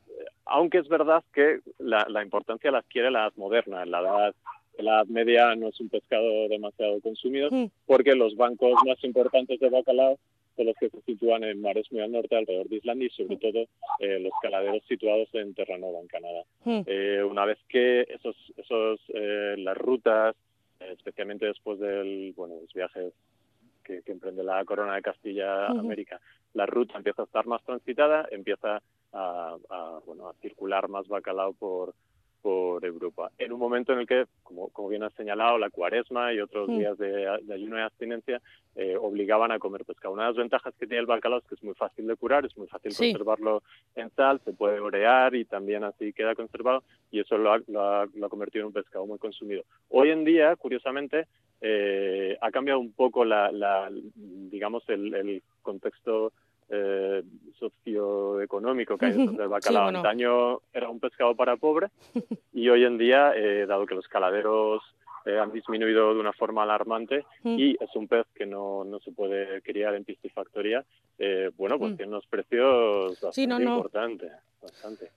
Aunque 0.46 0.80
es 0.80 0.88
verdad 0.88 1.24
que 1.34 1.62
la, 1.78 2.06
la 2.10 2.24
importancia 2.24 2.72
la 2.72 2.80
adquiere 2.80 3.10
la 3.10 3.22
edad 3.22 3.34
moderna, 3.36 3.86
la 3.86 4.02
edad 4.02 4.36
la 4.83 4.95
Edad 4.98 5.07
Media 5.07 5.55
no 5.55 5.69
es 5.69 5.79
un 5.79 5.89
pescado 5.89 6.48
demasiado 6.48 7.00
consumido 7.01 7.50
mm. 7.51 7.65
porque 7.86 8.15
los 8.15 8.36
bancos 8.36 8.79
más 8.86 9.03
importantes 9.03 9.59
de 9.59 9.69
bacalao 9.69 10.17
son 10.55 10.65
los 10.65 10.75
que 10.77 10.89
se 10.89 11.01
sitúan 11.01 11.43
en 11.43 11.62
mares 11.62 11.91
muy 11.91 12.01
al 12.01 12.12
norte, 12.12 12.36
alrededor 12.36 12.67
de 12.67 12.77
Islandia 12.77 13.07
y 13.07 13.09
sobre 13.12 13.38
todo 13.38 13.65
eh, 14.00 14.19
los 14.19 14.33
caladeros 14.41 14.83
situados 14.88 15.29
en 15.33 15.53
Terranova, 15.53 16.00
en 16.00 16.07
Canadá. 16.07 16.43
Mm. 16.65 16.81
Eh, 16.86 17.24
una 17.24 17.45
vez 17.45 17.57
que 17.69 18.01
esos, 18.01 18.36
esos 18.57 19.00
eh, 19.13 19.55
las 19.57 19.77
rutas, 19.77 20.36
especialmente 20.79 21.45
después 21.45 21.79
del, 21.79 22.33
bueno, 22.36 22.55
los 22.62 22.74
viajes 22.74 23.13
que, 23.83 24.01
emprende 24.05 24.43
la 24.43 24.63
corona 24.65 24.95
de 24.95 25.01
Castilla 25.01 25.67
América, 25.67 26.19
la 26.53 26.65
ruta 26.65 26.98
empieza 26.98 27.21
a 27.21 27.25
estar 27.25 27.48
más 27.48 27.63
transitada, 27.63 28.27
empieza 28.31 28.81
a, 29.13 29.57
a, 29.69 30.00
bueno, 30.05 30.29
a 30.29 30.33
circular 30.41 30.89
más 30.89 31.07
bacalao 31.07 31.53
por, 31.53 31.93
por 32.41 32.84
Europa. 32.86 33.31
En 33.38 33.51
un 33.51 33.60
momento 33.60 33.93
en 33.93 34.00
el 34.00 34.08
que, 34.08 34.25
como, 34.43 34.69
como 34.69 34.89
bien 34.89 35.03
has 35.03 35.13
señalado, 35.13 35.58
la 35.58 35.69
cuaresma 35.69 36.34
y 36.34 36.39
otros 36.39 36.67
días 36.69 36.98
de, 36.98 37.27
ayuno 37.53 37.77
y 37.77 37.81
abstinencia 37.81 38.41
eh, 38.75 38.96
obligaban 38.98 39.51
a 39.51 39.60
comer 39.60 39.86
pescado. 39.86 40.13
Una 40.13 40.24
de 40.24 40.29
las 40.29 40.38
ventajas 40.38 40.74
que 40.79 40.88
tiene 40.88 41.01
el 41.01 41.05
bacalao 41.05 41.39
es 41.39 41.46
que 41.46 41.55
es 41.55 41.63
muy 41.63 41.74
fácil 41.74 42.08
de 42.08 42.15
curar, 42.15 42.46
es 42.46 42.58
muy 42.58 42.67
fácil 42.67 42.96
conservarlo 42.96 43.63
en 43.96 44.10
sal, 44.12 44.39
se 44.46 44.53
puede 44.53 44.79
orear 44.79 45.36
y 45.36 45.46
también 45.46 45.84
así 45.84 46.13
queda 46.13 46.36
conservado 46.36 46.84
y 47.12 47.19
eso 47.19 47.38
lo 47.38 47.53
ha, 47.53 48.05
lo 48.13 48.29
convertido 48.29 48.63
en 48.63 48.67
un 48.67 48.74
pescado 48.74 49.05
muy 49.05 49.19
consumido. 49.19 49.63
Hoy 49.89 50.10
en 50.12 50.24
día, 50.24 50.55
curiosamente, 50.55 51.27
eh, 51.62 52.38
ha 52.39 52.51
cambiado 52.51 52.79
un 52.79 52.93
poco 52.93 53.25
la, 53.25 53.51
la 53.51 53.89
digamos, 53.91 54.88
el, 54.88 55.13
el 55.13 55.43
contexto 55.62 56.31
eh, 56.69 57.24
socioeconómico 57.60 58.98
que 58.98 59.06
hay 59.08 59.12
detrás 59.18 59.38
del 59.38 59.48
bacalao. 59.48 59.88
Antaño 59.89 60.60
era 60.74 60.89
un 60.89 61.00
pescado 61.00 61.36
para 61.36 61.58
pobres 61.58 61.92
y 62.54 62.70
hoy 62.70 62.86
en 62.86 62.98
día, 62.98 63.34
eh, 63.36 63.66
dado 63.68 63.86
que 63.86 63.96
los 63.96 64.08
caladeros 64.08 64.82
eh, 65.25 65.38
han 65.38 65.51
disminuido 65.51 66.13
de 66.13 66.20
una 66.20 66.34
forma 66.34 66.63
alarmante 66.63 67.25
Mm. 67.44 67.60
y 67.60 67.72
es 67.80 67.96
un 67.96 68.08
pez 68.08 68.25
que 68.36 68.46
no, 68.46 68.84
no 68.84 69.00
se 69.00 69.12
puede 69.12 69.62
criar 69.62 69.94
en 69.96 70.04
piscifactoría, 70.06 70.84
eh, 71.18 71.51
bueno, 71.58 71.78
pues 71.78 71.94
Mm. 71.94 71.98
tiene 71.98 72.12
unos 72.12 72.28
precios 72.28 73.12
bastante 73.12 73.36
Sí, 73.36 73.48
no, 73.48 73.60
no. 73.60 73.75
importantes, 73.78 74.32
bastante. 74.62 75.12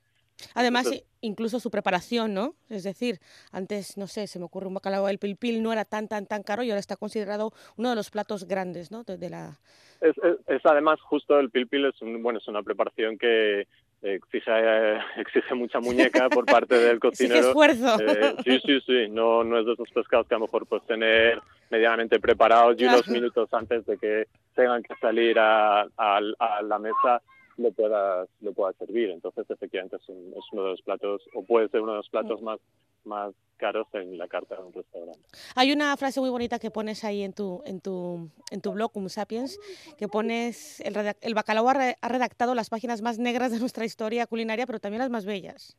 Además, 0.55 0.87
Entonces- 0.87 1.09
incluso 1.21 1.61
su 1.61 1.71
preparación, 1.71 2.35
¿no? 2.35 2.55
Es 2.69 2.83
decir, 2.83 3.19
antes, 3.53 3.97
no 3.97 4.07
sé, 4.07 4.27
se 4.27 4.39
me 4.39 4.45
ocurre 4.45 4.67
un 4.67 4.75
bacalao 4.75 5.07
del 5.07 5.19
pilpil, 5.19 5.63
no 5.63 5.73
era 5.73 5.85
tan, 5.85 6.09
tan, 6.09 6.27
tan 6.27 6.43
caro 6.43 6.63
y 6.63 6.71
ahora 6.71 6.81
está 6.81 6.97
considerado 6.97 7.53
uno 7.77 7.91
de 7.91 7.97
los 7.97 8.11
platos 8.11 8.45
grandes, 8.47 8.91
¿no? 8.91 9.05
De, 9.05 9.17
de 9.17 9.31
la... 9.31 9.59
Es, 10.01 10.17
es, 10.19 10.37
es 10.49 10.61
además 10.67 11.01
justo 11.01 11.39
el 11.39 11.51
pilpil 11.51 11.85
es 11.87 12.03
un, 12.03 12.21
bueno 12.25 12.41
es 12.41 12.49
una 12.49 12.63
preparación 12.65 13.17
que 13.19 13.69
exige 14.03 14.51
eh, 14.53 14.99
exige 15.19 15.55
mucha 15.55 15.79
muñeca 15.79 16.29
por 16.29 16.45
parte 16.45 16.77
del 16.77 16.99
cocinero. 17.01 17.49
esfuerzo. 17.49 18.01
Eh, 18.01 18.35
sí, 18.45 18.59
sí, 18.67 18.81
sí. 18.85 19.09
No, 19.11 19.45
no 19.45 19.61
es 19.61 19.67
de 19.67 19.75
esos 19.75 19.89
pescados 19.91 20.27
que 20.27 20.35
a 20.35 20.39
lo 20.39 20.47
mejor 20.47 20.67
puedes 20.67 20.85
tener 20.89 21.41
medianamente 21.71 22.19
preparados 22.19 22.75
y 22.81 22.85
unos 22.85 23.07
minutos 23.07 23.49
antes 23.53 23.87
de 23.87 23.97
que 23.97 24.27
tengan 24.57 24.83
que 24.83 24.95
salir 25.01 25.39
a, 25.39 25.83
a- 25.97 26.21
a 26.39 26.63
la 26.63 26.79
mesa 26.81 27.23
lo 27.57 27.71
puedas 27.73 28.29
lo 28.41 28.53
puedas 28.53 28.77
servir. 28.77 29.11
Entonces, 29.11 29.49
efectivamente, 29.51 29.97
es, 29.97 30.09
un- 30.09 30.33
es 30.37 30.45
uno 30.53 30.65
de 30.65 30.71
los 30.71 30.83
platos, 30.83 31.23
o 31.35 31.43
puede 31.45 31.69
ser 31.69 31.81
uno 31.81 31.93
de 31.93 31.99
los 31.99 32.09
platos 32.09 32.41
Mm. 32.41 32.45
más, 32.45 32.61
más 33.05 33.35
caros 33.57 33.87
en 33.95 34.17
la 34.19 34.27
carta 34.29 34.57
de 34.57 34.63
un 34.63 34.73
restaurante. 34.73 35.21
Hay 35.55 35.73
una 35.73 35.97
frase 35.97 36.21
muy 36.21 36.31
bonita 36.31 36.59
que 36.59 36.71
pones 36.71 37.05
ahí 37.05 37.23
en 37.23 37.33
tu, 37.33 37.63
en 37.65 37.81
tu, 37.81 38.29
en 38.51 38.61
tu 38.61 38.73
blog, 38.73 38.91
Homo 38.95 39.09
Sapiens, 39.09 39.59
que 39.99 40.09
pones, 40.09 40.81
el, 40.81 41.35
bacalao 41.35 41.69
ha, 41.69 41.75
re- 41.75 41.97
ha 42.01 42.09
redactado 42.09 42.55
las 42.55 42.71
páginas 42.71 43.03
más 43.03 43.19
negras 43.19 43.53
de 43.53 43.61
nuestra 43.61 43.85
historia 43.85 44.27
culinaria, 44.27 44.67
pero 44.67 44.81
también 44.81 45.01
las 45.01 45.11
más 45.11 45.25
bellas. 45.25 45.77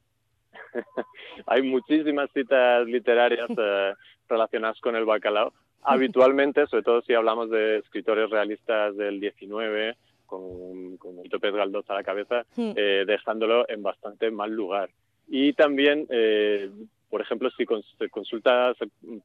Hay 1.48 1.62
muchísimas 1.62 2.30
citas 2.34 2.86
literarias 2.88 3.50
eh, 3.58 3.94
relacionadas 4.30 4.80
con 4.80 4.96
el 4.96 5.06
bacalao. 5.06 5.54
Habitualmente, 5.86 6.66
sobre 6.68 6.84
todo 6.84 7.02
si 7.02 7.14
hablamos 7.14 7.50
de 7.50 7.80
escritores 7.80 8.30
realistas 8.30 8.96
del 8.96 9.20
19, 9.20 9.98
con, 10.38 10.98
con 10.98 11.16
Benito 11.18 11.40
Pérez 11.40 11.56
Galdós 11.58 11.90
a 11.90 11.94
la 11.96 12.04
cabeza, 12.04 12.46
Mm. 12.56 12.72
eh, 12.76 13.04
dejándolo 13.06 13.68
en 13.70 13.82
bastante 13.84 14.32
mal 14.32 14.52
lugar. 14.52 14.90
Y 15.28 15.54
también, 15.54 16.06
eh, 16.10 16.70
por 17.10 17.22
ejemplo, 17.22 17.50
si 17.52 17.66
consultas 18.10 18.76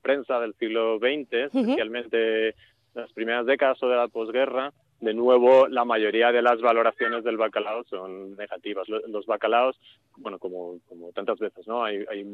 prensa 0.03 0.39
del 0.41 0.55
siglo 0.55 0.99
XX, 0.99 1.51
especialmente 1.53 2.55
las 2.95 3.13
primeras 3.13 3.47
décadas 3.47 3.83
o 3.83 3.89
de 3.89 3.97
la 3.97 4.09
posguerra, 4.09 4.73
de 5.01 5.15
nuevo 5.15 5.69
la 5.69 5.85
mayoría 5.85 6.33
de 6.33 6.43
las 6.43 6.61
valoraciones 6.61 7.23
del 7.25 7.37
bacalao 7.37 7.85
son 7.85 8.37
negativas. 8.37 8.89
Lo- 8.89 9.07
Los 9.07 9.27
bacalaos, 9.27 9.79
bueno, 10.17 10.39
como, 10.39 10.79
como 10.89 11.13
tantas 11.13 11.39
veces, 11.39 11.67
¿no? 11.69 11.85
Hay, 11.85 12.05
hay 12.11 12.25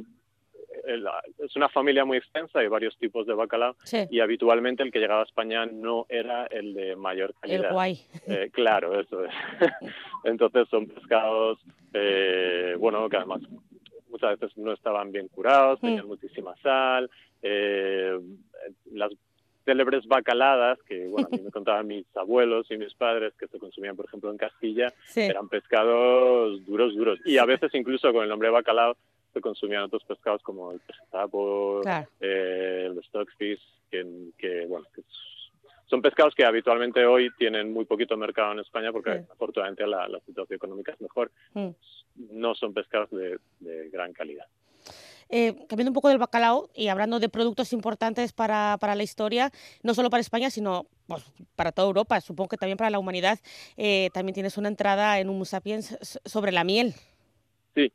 el- 0.87 1.07
es 1.39 1.55
una 1.57 1.69
familia 1.69 2.05
muy 2.05 2.19
extensa, 2.19 2.59
hay 2.61 2.69
varios 2.69 2.97
tipos 2.99 3.27
de 3.27 3.35
bacalao 3.35 3.77
Sí, 3.85 3.99
y 4.11 4.21
habitualmente 4.21 4.83
el 4.83 4.91
que 4.93 4.99
llegaba 5.01 5.21
a 5.23 5.25
España 5.25 5.67
no 5.67 6.07
era 6.09 6.47
el 6.47 6.75
de 6.75 6.97
mayor 6.97 7.31
el 7.31 7.37
calidad. 7.41 7.73
guay. 7.73 7.99
Eh, 8.27 8.51
claro, 8.53 8.99
eso 9.01 9.25
es. 9.25 9.33
Entonces 10.25 10.69
son 10.69 10.87
pescados, 10.87 11.59
eh, 11.93 12.75
bueno, 12.79 13.09
que 13.09 13.17
además 13.17 13.43
muchas 14.09 14.39
veces 14.39 14.57
no 14.57 14.73
estaban 14.73 15.11
bien 15.13 15.29
curados, 15.29 15.79
Mm. 15.83 15.87
tenían 15.87 16.07
muchísima 16.07 16.55
sal. 16.63 17.11
eh, 17.47 18.19
las 18.93 19.11
célebres 19.67 20.07
bacaladas, 20.07 20.79
que 20.89 21.07
bueno, 21.09 21.29
a 21.31 21.37
mí 21.37 21.43
me 21.43 21.51
contaban 21.53 21.87
mis 21.87 22.07
abuelos 22.17 22.71
y 22.71 22.79
mis 22.79 22.95
padres 22.95 23.35
que 23.39 23.47
se 23.49 23.59
consumían, 23.59 23.97
por 23.97 24.07
ejemplo, 24.07 24.31
en 24.31 24.39
Castilla, 24.39 24.93
Sí. 25.09 25.21
eran 25.23 25.49
pescados 25.51 26.65
duros, 26.65 26.95
duros. 26.95 27.19
Y 27.27 27.37
a 27.37 27.45
veces 27.45 27.75
incluso 27.75 28.13
con 28.15 28.23
el 28.23 28.31
nombre 28.31 28.49
de 28.49 28.53
bacalao 28.55 28.97
se 29.35 29.41
consumían 29.43 29.83
otros 29.83 30.03
pescados 30.05 30.43
como 30.43 30.73
el 30.73 30.81
pescado, 30.81 31.81
Claro. 31.83 32.09
eh, 32.21 32.85
el 32.87 33.03
stockfish, 33.05 33.61
que, 33.91 34.31
que, 34.39 34.65
bueno, 34.67 34.87
que 34.95 35.03
son 35.87 36.01
pescados 36.01 36.35
que 36.35 36.45
habitualmente 36.45 37.05
hoy 37.05 37.31
tienen 37.37 37.73
muy 37.73 37.85
poquito 37.85 38.17
mercado 38.17 38.53
en 38.53 38.61
España 38.61 38.91
porque 38.93 39.19
Sí. 39.19 39.27
afortunadamente 39.31 39.87
la, 39.87 40.09
la 40.09 40.21
situación 40.21 40.57
económica 40.57 40.93
es 40.93 41.01
mejor. 41.01 41.31
Mm. 41.53 41.69
No 42.31 42.55
son 42.55 42.73
pescados 42.73 43.11
de, 43.11 43.39
de 43.61 43.91
gran 43.91 44.13
calidad. 44.13 44.47
Eh, 45.31 45.55
cambiando 45.69 45.91
un 45.91 45.95
poco 45.95 46.11
del 46.11 46.19
bacalao 46.19 46.71
y 46.75 46.89
hablando 46.89 47.19
de 47.19 47.29
productos 47.29 47.73
importantes 47.73 48.33
para, 48.33 48.77
para 48.79 48.95
la 48.95 49.03
historia, 49.03 49.51
no 49.83 49.95
solo 49.95 50.11
para 50.11 50.21
España, 50.21 50.51
sino 50.51 50.87
pues, 51.07 51.25
para 51.57 51.73
toda 51.73 51.89
Europa, 51.89 52.21
supongo 52.21 52.51
que 52.51 52.57
también 52.57 52.77
para 52.77 52.91
la 52.91 52.99
humanidad, 52.99 53.39
eh, 53.77 54.11
también 54.13 54.35
tienes 54.35 54.57
una 54.59 54.69
entrada 54.69 55.19
en 55.19 55.29
Homo 55.29 55.45
Sapiens 55.45 55.99
sobre 56.25 56.53
la 56.53 56.63
miel. 56.63 56.95
Sí, 57.75 57.91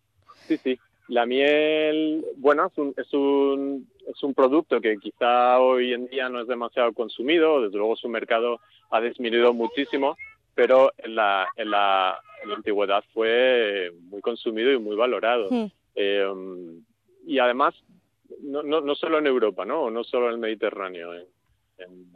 sí, 0.47 0.57
sí. 0.57 0.79
La 1.09 1.25
miel, 1.25 2.23
bueno, 2.37 2.67
es 2.67 2.77
un, 2.77 2.93
es 2.95 3.11
un, 3.13 3.87
es 4.07 4.23
un 4.23 4.33
producto 4.33 4.79
que 4.79 4.97
quizá 4.97 5.59
hoy 5.59 5.93
en 5.93 6.07
día 6.07 6.29
no 6.29 6.39
es 6.41 6.47
demasiado 6.47 6.93
consumido, 6.93 7.61
desde 7.61 7.77
luego 7.77 7.95
su 7.95 8.07
mercado 8.09 8.59
ha 8.91 9.01
disminuido 9.01 9.53
muchísimo, 9.53 10.15
pero 10.55 10.91
en 10.97 11.15
la, 11.15 11.47
en 11.57 11.71
la, 11.71 12.19
en 12.43 12.49
la 12.49 12.55
antigüedad 12.55 13.03
fue 13.13 13.91
muy 14.09 14.21
consumido 14.21 14.71
y 14.71 14.77
muy 14.79 14.95
valorado. 14.95 15.49
Eh, 15.95 16.25
y 17.25 17.39
además, 17.39 17.73
no, 18.41 18.61
no, 18.63 18.79
no 18.81 18.95
solo 18.95 19.17
en 19.17 19.27
Europa, 19.27 19.65
¿no? 19.65 19.89
No 19.89 20.03
solo 20.03 20.27
en 20.27 20.33
el 20.33 20.39
Mediterráneo, 20.39 21.13
en, 21.13 21.25
en- 21.79 22.07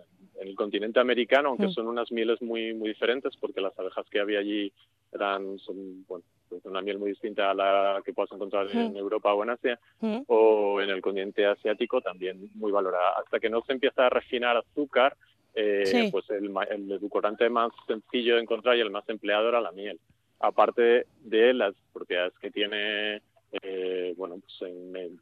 en 0.41 0.47
el 0.49 0.55
continente 0.55 0.99
americano, 0.99 1.49
aunque 1.49 1.67
son 1.73 1.87
unas 1.87 2.11
mieles 2.11 2.41
muy, 2.41 2.73
muy 2.73 2.89
diferentes, 2.89 3.37
porque 3.37 3.61
las 3.61 3.77
abejas 3.79 4.05
que 4.09 4.19
había 4.19 4.39
allí 4.39 4.73
eran, 5.13 5.57
son, 5.59 6.05
bueno, 6.07 6.25
pues 6.53 6.65
una 6.65 6.81
miel 6.81 6.99
muy 6.99 7.09
distinta 7.09 7.49
a 7.49 7.53
la 7.53 8.01
que 8.05 8.13
puedas 8.13 8.31
encontrar 8.31 8.67
en 8.71 8.93
Mm. 8.93 8.97
Europa 8.97 9.33
o 9.33 9.43
en 9.43 9.49
Asia, 9.49 9.79
Mm. 10.01 10.19
o 10.27 10.79
en 10.81 10.89
el 10.89 11.01
continente 11.01 11.45
asiático 11.45 11.99
también 12.01 12.49
muy 12.55 12.71
valorada. 12.71 13.13
Hasta 13.19 13.39
que 13.39 13.49
no 13.49 13.61
se 13.63 13.73
empieza 13.73 14.05
a 14.05 14.09
refinar 14.09 14.55
azúcar, 14.57 15.15
eh, 15.55 15.85
Sí. 15.85 16.09
pues 16.11 16.29
el, 16.29 16.51
el 16.69 16.91
edulcorante 16.91 17.49
más 17.49 17.71
sencillo 17.87 18.35
de 18.35 18.41
encontrar 18.41 18.77
y 18.77 18.81
el 18.81 18.91
más 18.91 19.07
empleado 19.09 19.49
era 19.49 19.61
la 19.61 19.71
miel. 19.71 19.99
Aparte 20.39 21.05
de 21.21 21.53
las 21.53 21.73
propiedades 21.93 22.33
que 22.39 22.51
tiene, 22.51 23.21
eh, 23.61 24.13
bueno, 24.17 24.37
pues 24.39 24.61
en 24.71 25.19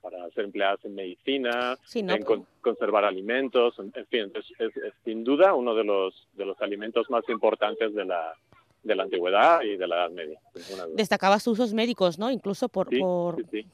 para 0.00 0.28
ser 0.30 0.44
empleadas 0.44 0.82
en 0.84 0.94
medicina, 0.94 1.76
Sí, 1.84 2.02
¿no? 2.02 2.14
en 2.14 2.22
con- 2.22 2.46
conservar 2.60 3.04
alimentos, 3.04 3.78
en, 3.78 3.92
en 3.94 4.06
fin, 4.06 4.32
es, 4.34 4.76
es 4.76 4.92
sin 5.04 5.24
duda 5.24 5.54
uno 5.54 5.74
de 5.74 5.84
los 5.84 6.26
de 6.34 6.46
los 6.46 6.60
alimentos 6.62 7.10
más 7.10 7.28
importantes 7.28 7.94
de 7.94 8.04
la 8.04 8.32
de 8.88 8.96
la 8.96 9.04
antigüedad 9.04 9.60
y 9.62 9.76
de 9.76 9.86
la 9.86 9.96
Edad 9.96 10.10
Media. 10.10 10.40
sin 10.54 10.62
ninguna 10.64 10.84
duda. 10.86 10.96
Destacaba 10.96 11.38
sus 11.38 11.58
usos 11.58 11.72
médicos, 11.74 12.18
¿no? 12.18 12.30
Incluso 12.30 12.68
por, 12.68 12.88
Sí, 12.88 12.98
por, 12.98 13.36
sí, 13.36 13.42
sí. 13.52 13.66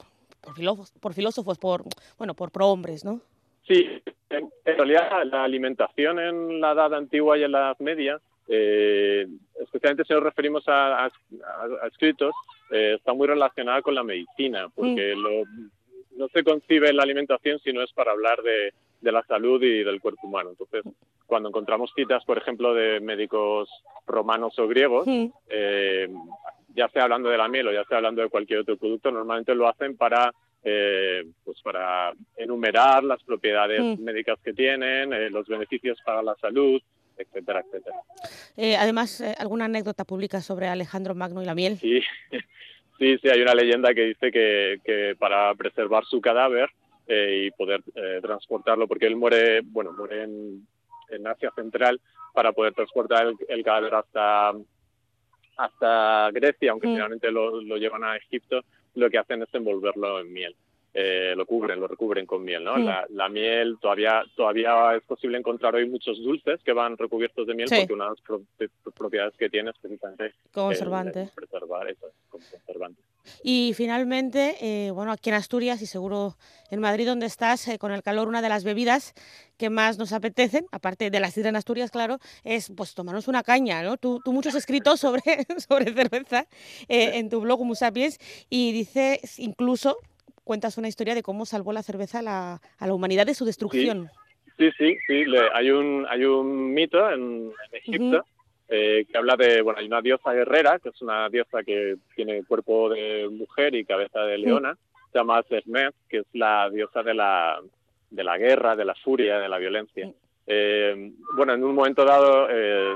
por, 0.42 0.54
filósofos, 0.54 0.90
por 1.00 1.14
filósofos, 1.14 1.58
por, 1.58 1.84
bueno, 2.18 2.34
por 2.34 2.50
prohombres, 2.50 3.04
¿no? 3.04 3.20
Sí, 3.66 3.86
en, 4.28 4.50
en 4.64 4.76
realidad 4.76 5.24
la 5.24 5.44
alimentación 5.44 6.18
en 6.18 6.60
la 6.60 6.72
Edad 6.72 6.92
Antigua 6.94 7.38
y 7.38 7.44
en 7.44 7.52
la 7.52 7.58
Edad 7.60 7.78
Media, 7.78 8.20
eh, 8.48 9.26
especialmente 9.60 10.04
si 10.04 10.12
nos 10.12 10.22
referimos 10.22 10.68
a, 10.68 11.04
a- 11.04 11.06
a- 11.06 11.84
a 11.84 11.86
escritos, 11.86 12.34
eh, 12.70 12.94
está 12.98 13.14
muy 13.14 13.26
relacionada 13.26 13.80
con 13.80 13.94
la 13.94 14.02
medicina, 14.02 14.68
porque 14.74 15.14
lo- 15.16 15.44
no 16.16 16.28
se 16.28 16.44
concibe 16.44 16.92
la 16.92 17.02
alimentación 17.04 17.58
si 17.60 17.72
no 17.72 17.82
es 17.82 17.90
para 17.92 18.12
hablar 18.12 18.42
de, 18.42 18.72
de 19.00 19.12
la 19.12 19.22
salud 19.24 19.62
y 19.62 19.82
del 19.82 20.00
cuerpo 20.00 20.26
humano. 20.26 20.50
Entonces, 20.50 20.84
cuando 21.26 21.48
encontramos 21.48 21.92
citas, 21.94 22.24
por 22.24 22.38
ejemplo, 22.38 22.74
de 22.74 23.00
médicos 23.00 23.68
romanos 24.06 24.58
o 24.58 24.68
griegos, 24.68 25.06
eh, 25.48 26.08
ya 26.74 26.88
sea 26.88 27.04
hablando 27.04 27.28
de 27.28 27.38
la 27.38 27.48
miel 27.48 27.68
o 27.68 27.72
ya 27.72 27.84
sea 27.84 27.98
hablando 27.98 28.22
de 28.22 28.28
cualquier 28.28 28.60
otro 28.60 28.76
producto, 28.76 29.10
normalmente 29.10 29.54
lo 29.54 29.68
hacen 29.68 29.96
para 29.96 30.32
eh, 30.64 31.24
pues 31.44 31.60
para 31.62 32.12
enumerar 32.36 33.04
las 33.04 33.22
propiedades 33.22 33.98
médicas 33.98 34.38
que 34.42 34.54
tienen, 34.54 35.12
eh, 35.12 35.28
los 35.28 35.46
beneficios 35.46 35.98
para 36.04 36.22
la 36.22 36.34
salud, 36.36 36.80
etcétera, 37.16 37.62
etcétera. 37.66 37.96
Eh, 38.56 38.76
además, 38.76 39.20
eh, 39.20 39.34
alguna 39.38 39.66
anécdota 39.66 40.04
pública 40.04 40.40
sobre 40.40 40.68
Alejandro 40.68 41.14
Magno 41.14 41.42
y 41.42 41.46
la 41.46 41.54
miel. 41.54 41.76
Sí, 41.78 42.00
sí, 42.98 43.18
sí, 43.18 43.28
hay 43.28 43.42
una 43.42 43.54
leyenda 43.54 43.94
que 43.94 44.06
dice 44.06 44.32
que, 44.32 44.78
que 44.84 45.14
para 45.18 45.54
preservar 45.54 46.04
su 46.04 46.20
cadáver 46.20 46.70
eh, 47.06 47.46
y 47.46 47.50
poder 47.50 47.82
eh, 47.94 48.20
transportarlo, 48.22 48.88
porque 48.88 49.06
él 49.06 49.16
muere, 49.16 49.60
bueno, 49.62 49.92
muere 49.92 50.22
en, 50.22 50.66
en 51.14 51.26
Asia 51.26 51.50
Central, 51.54 52.00
para 52.32 52.52
poder 52.52 52.74
transportar 52.74 53.26
el, 53.26 53.36
el 53.48 53.64
cadáver 53.64 53.94
hasta 53.94 54.52
hasta 55.56 56.30
Grecia, 56.32 56.72
aunque 56.72 56.88
Mm. 56.88 56.94
finalmente 56.94 57.30
lo, 57.30 57.60
lo 57.60 57.76
llevan 57.76 58.02
a 58.04 58.16
Egipto, 58.16 58.62
lo 58.94 59.08
que 59.08 59.18
hacen 59.18 59.42
es 59.42 59.54
envolverlo 59.54 60.20
en 60.20 60.32
miel. 60.32 60.54
Eh, 60.96 61.34
lo 61.36 61.44
cubren, 61.44 61.80
lo 61.80 61.88
recubren 61.88 62.24
con 62.24 62.44
miel, 62.44 62.62
¿no? 62.62 62.76
Mm. 62.76 62.84
La, 62.84 63.06
la 63.10 63.28
miel 63.28 63.78
todavía 63.80 64.22
todavía 64.36 64.94
es 64.94 65.02
posible 65.02 65.36
encontrar 65.38 65.74
hoy 65.74 65.88
muchos 65.88 66.22
dulces 66.22 66.60
que 66.62 66.72
van 66.72 66.96
recubiertos 66.96 67.46
de 67.46 67.54
miel 67.54 67.68
Sí. 67.68 67.76
porque 67.80 67.92
una 67.94 68.04
de 68.04 68.10
las 68.10 68.20
pro- 68.20 68.42
de- 68.58 68.70
propiedades 68.96 69.34
que 69.36 69.48
tiene 69.50 69.70
es 69.70 69.78
precisamente 69.78 70.26
el- 70.26 70.34
Conservante. 70.52 71.22
el 71.22 71.30
preservar 71.34 71.88
eso, 71.90 72.06
como 72.28 72.44
conservante. 72.50 73.02
Y 73.42 73.72
finalmente, 73.74 74.56
eh, 74.60 74.90
bueno, 74.90 75.12
aquí 75.12 75.30
en 75.30 75.36
Asturias 75.36 75.82
y 75.82 75.86
seguro 75.86 76.36
en 76.70 76.80
Madrid 76.80 77.06
donde 77.06 77.26
estás, 77.26 77.66
eh, 77.68 77.78
con 77.78 77.92
el 77.92 78.02
calor, 78.02 78.28
una 78.28 78.42
de 78.42 78.48
las 78.48 78.64
bebidas 78.64 79.14
que 79.56 79.70
más 79.70 79.98
nos 79.98 80.12
apetecen, 80.12 80.66
aparte 80.72 81.10
de 81.10 81.20
la 81.20 81.30
sidra 81.30 81.50
en 81.50 81.56
Asturias, 81.56 81.90
claro, 81.90 82.18
es 82.42 82.72
pues 82.76 82.94
tomarnos 82.94 83.28
una 83.28 83.42
caña, 83.42 83.82
¿no? 83.82 83.96
Tú, 83.96 84.20
tú 84.24 84.32
mucho 84.32 84.48
has 84.48 84.54
escrito 84.54 84.96
sobre, 84.96 85.22
sobre 85.68 85.92
cerveza 85.92 86.46
eh, 86.88 87.12
en 87.14 87.28
tu 87.28 87.40
blog 87.40 87.60
Homo 87.60 87.74
Sapiens 87.74 88.18
y 88.50 88.72
dices 88.72 89.38
incluso, 89.38 89.98
cuentas 90.42 90.78
una 90.78 90.88
historia 90.88 91.14
de 91.14 91.22
cómo 91.22 91.46
salvó 91.46 91.72
la 91.72 91.82
cerveza 91.82 92.18
a 92.18 92.22
la, 92.22 92.60
a 92.78 92.86
la 92.86 92.94
humanidad 92.94 93.26
de 93.26 93.34
su 93.34 93.44
destrucción. 93.44 94.10
Sí, 94.58 94.70
sí, 94.78 94.96
sí, 95.06 95.24
hay, 95.52 95.70
un, 95.70 96.06
hay 96.08 96.24
un 96.24 96.72
mito 96.74 97.10
en, 97.10 97.50
Egipto. 97.72 98.24
Eh, 98.68 99.04
que 99.10 99.18
habla 99.18 99.36
de, 99.36 99.60
bueno, 99.60 99.78
hay 99.78 99.86
una 99.86 100.00
diosa 100.00 100.32
guerrera, 100.32 100.78
que 100.78 100.88
es 100.88 101.02
una 101.02 101.28
diosa 101.28 101.62
que 101.62 101.96
tiene 102.14 102.44
cuerpo 102.44 102.88
de 102.88 103.28
mujer 103.30 103.74
y 103.74 103.84
cabeza 103.84 104.20
de 104.20 104.38
leona, 104.38 104.76
se 105.12 105.18
llama 105.18 105.42
Sekhmet, 105.48 105.94
que 106.08 106.18
es 106.18 106.26
la 106.32 106.70
diosa 106.70 107.02
de 107.02 107.14
la, 107.14 107.60
de 108.10 108.24
la 108.24 108.38
guerra, 108.38 108.74
de 108.74 108.84
la 108.84 108.94
furia, 108.94 109.38
de 109.38 109.48
la 109.48 109.58
violencia. 109.58 110.10
Eh, 110.46 111.12
bueno, 111.36 111.52
en 111.54 111.64
un 111.64 111.74
momento 111.74 112.04
dado, 112.04 112.48
eh, 112.50 112.94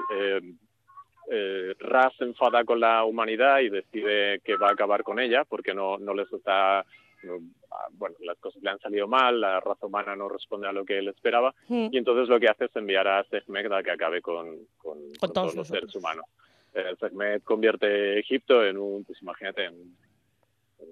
eh, 1.31 1.75
Ra 1.79 2.11
se 2.17 2.25
enfada 2.25 2.65
con 2.65 2.81
la 2.81 3.05
humanidad 3.05 3.61
y 3.61 3.69
decide 3.69 4.41
que 4.41 4.57
va 4.57 4.69
a 4.69 4.73
acabar 4.73 5.03
con 5.03 5.21
ella 5.21 5.45
porque 5.45 5.75
no, 5.75 5.99
no 5.99 6.15
les 6.15 6.33
está 6.33 6.85
bueno, 7.93 8.17
las 8.21 8.39
cosas 8.39 8.63
le 8.63 8.71
han 8.71 8.79
salido 8.79 9.09
mal, 9.09 9.41
la 9.41 9.61
raza 9.61 9.87
humana 9.87 10.17
no 10.17 10.29
responde 10.29 10.69
a 10.69 10.73
lo 10.73 10.85
que 10.85 10.99
él 10.99 11.09
esperaba, 11.09 11.55
y 11.69 11.97
entonces 11.97 12.29
lo 12.29 12.39
que 12.41 12.49
hace 12.49 12.67
es 12.67 12.77
enviar 12.77 13.09
a 13.09 13.25
Sekhmet 13.25 13.71
a 13.73 13.83
que 13.83 13.91
acabe 13.91 14.21
con, 14.23 14.59
con, 14.77 14.99
todos, 15.33 15.55
los 15.55 15.69
seres 15.69 15.95
humanos. 15.95 16.25
Eh, 16.75 16.95
Sekhmet 17.01 17.43
convierte 17.43 18.19
Egipto 18.19 18.65
en 18.65 18.79
un, 18.79 19.05
pues 19.05 19.21
imagínate, 19.23 19.65
en, 19.65 19.97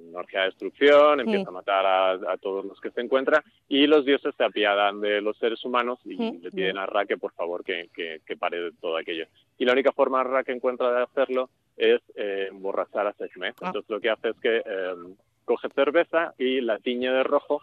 una 0.09 0.19
orgía 0.19 0.41
de 0.41 0.47
destrucción, 0.47 1.21
empieza 1.21 1.49
a 1.49 1.53
matar 1.53 1.87
a, 1.87 2.37
todos 2.39 2.65
los 2.65 2.81
que 2.81 2.91
se 2.91 3.01
encuentra, 3.01 3.45
y 3.69 3.87
los 3.87 4.05
dioses 4.05 4.35
se 4.37 4.45
apiadan 4.45 5.01
de 5.01 5.21
los 5.21 5.37
seres 5.39 5.65
humanos 5.65 6.01
y 6.05 6.17
le 6.17 6.51
piden 6.51 6.79
a 6.79 6.87
Ra 6.87 7.07
que 7.07 7.17
por 7.17 7.33
favor 7.33 7.63
que, 7.63 7.89
que, 7.95 8.37
pare 8.37 8.73
todo 8.81 8.97
aquello. 8.97 9.27
Y 9.59 9.65
la 9.65 9.73
única 9.73 9.93
forma 9.93 10.25
Ra 10.25 10.43
que 10.43 10.53
encuentra 10.53 10.93
de 10.93 11.03
hacerlo 11.05 11.51
es 11.77 12.01
eh, 12.17 12.49
emborrachar 12.51 13.07
a 13.07 13.13
Sekhmet. 13.13 13.55
Ah. 13.61 13.67
Entonces 13.67 13.89
lo 13.89 14.01
que 14.01 14.11
hace 14.11 14.31
es 14.31 14.41
que 14.41 14.57
eh, 14.57 14.95
coge 15.47 15.69
cerveza 15.71 16.35
y 16.37 16.61
la 16.61 16.79
tiñe 16.79 17.11
de 17.11 17.23
rojo 17.23 17.63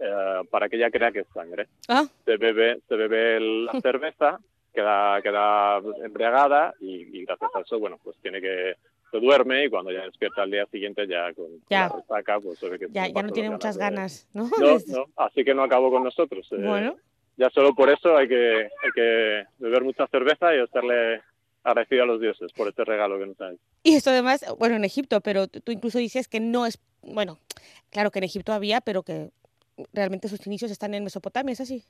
eh, 0.00 0.40
para 0.50 0.68
que 0.68 0.76
ella 0.76 0.90
crea 0.90 1.12
que 1.12 1.20
es 1.20 1.26
sangre. 1.34 1.66
Ah. 1.88 2.06
Se 2.24 2.36
bebe, 2.38 2.80
se 2.88 2.96
bebe 2.96 3.40
la 3.40 3.72
cerveza, 3.82 4.38
queda, 4.72 5.20
queda 5.20 5.78
embriagada 6.02 6.72
y, 6.80 7.24
gracias 7.24 7.50
a 7.54 7.60
eso, 7.60 7.78
bueno, 7.78 7.98
pues 8.02 8.16
tiene 8.22 8.40
que 8.40 8.76
se 9.10 9.20
duerme 9.20 9.64
y 9.64 9.70
cuando 9.70 9.90
ya 9.90 10.02
despierta 10.02 10.42
al 10.42 10.50
día 10.50 10.66
siguiente 10.66 11.06
ya 11.06 11.32
con 11.32 11.46
la 11.70 11.88
resaca, 11.88 12.40
pues 12.40 12.60
ve 12.60 12.78
que 12.78 12.86
ya, 12.90 13.08
ya 13.08 13.22
no 13.22 13.30
tiene 13.32 13.50
muchas 13.50 13.76
ganas, 13.78 14.28
¿no? 14.34 14.50
No, 14.58 14.78
no, 14.86 15.06
así 15.16 15.44
que 15.44 15.54
no 15.54 15.62
acabó 15.62 15.90
con 15.90 16.04
nosotros. 16.04 16.46
Eh, 16.52 16.56
bueno. 16.58 16.96
Ya 17.36 17.48
solo 17.50 17.74
por 17.74 17.88
eso 17.88 18.16
hay 18.16 18.28
que, 18.28 18.62
hay 18.62 18.90
que 18.94 19.44
beber 19.58 19.84
mucha 19.84 20.06
cerveza 20.08 20.54
y 20.54 20.60
estarle 20.60 21.22
agradecido 21.62 22.02
a 22.02 22.06
los 22.06 22.20
dioses 22.20 22.52
por 22.52 22.68
este 22.68 22.84
regalo 22.84 23.18
que 23.18 23.26
nos 23.26 23.36
dan. 23.36 23.58
Y 23.82 23.94
esto 23.94 24.10
además, 24.10 24.44
bueno, 24.58 24.76
en 24.76 24.84
Egipto, 24.84 25.20
pero 25.20 25.46
tú 25.46 25.72
incluso 25.72 25.98
dices 25.98 26.28
que 26.28 26.40
no 26.40 26.66
es, 26.66 26.78
bueno, 27.12 27.38
claro 27.90 28.10
que 28.10 28.18
en 28.18 28.24
Egipto 28.24 28.52
había, 28.52 28.80
pero 28.80 29.02
que 29.02 29.30
realmente 29.92 30.28
sus 30.28 30.46
inicios 30.46 30.70
están 30.70 30.94
en 30.94 31.04
Mesopotamia, 31.04 31.52
¿es 31.52 31.60
así? 31.60 31.84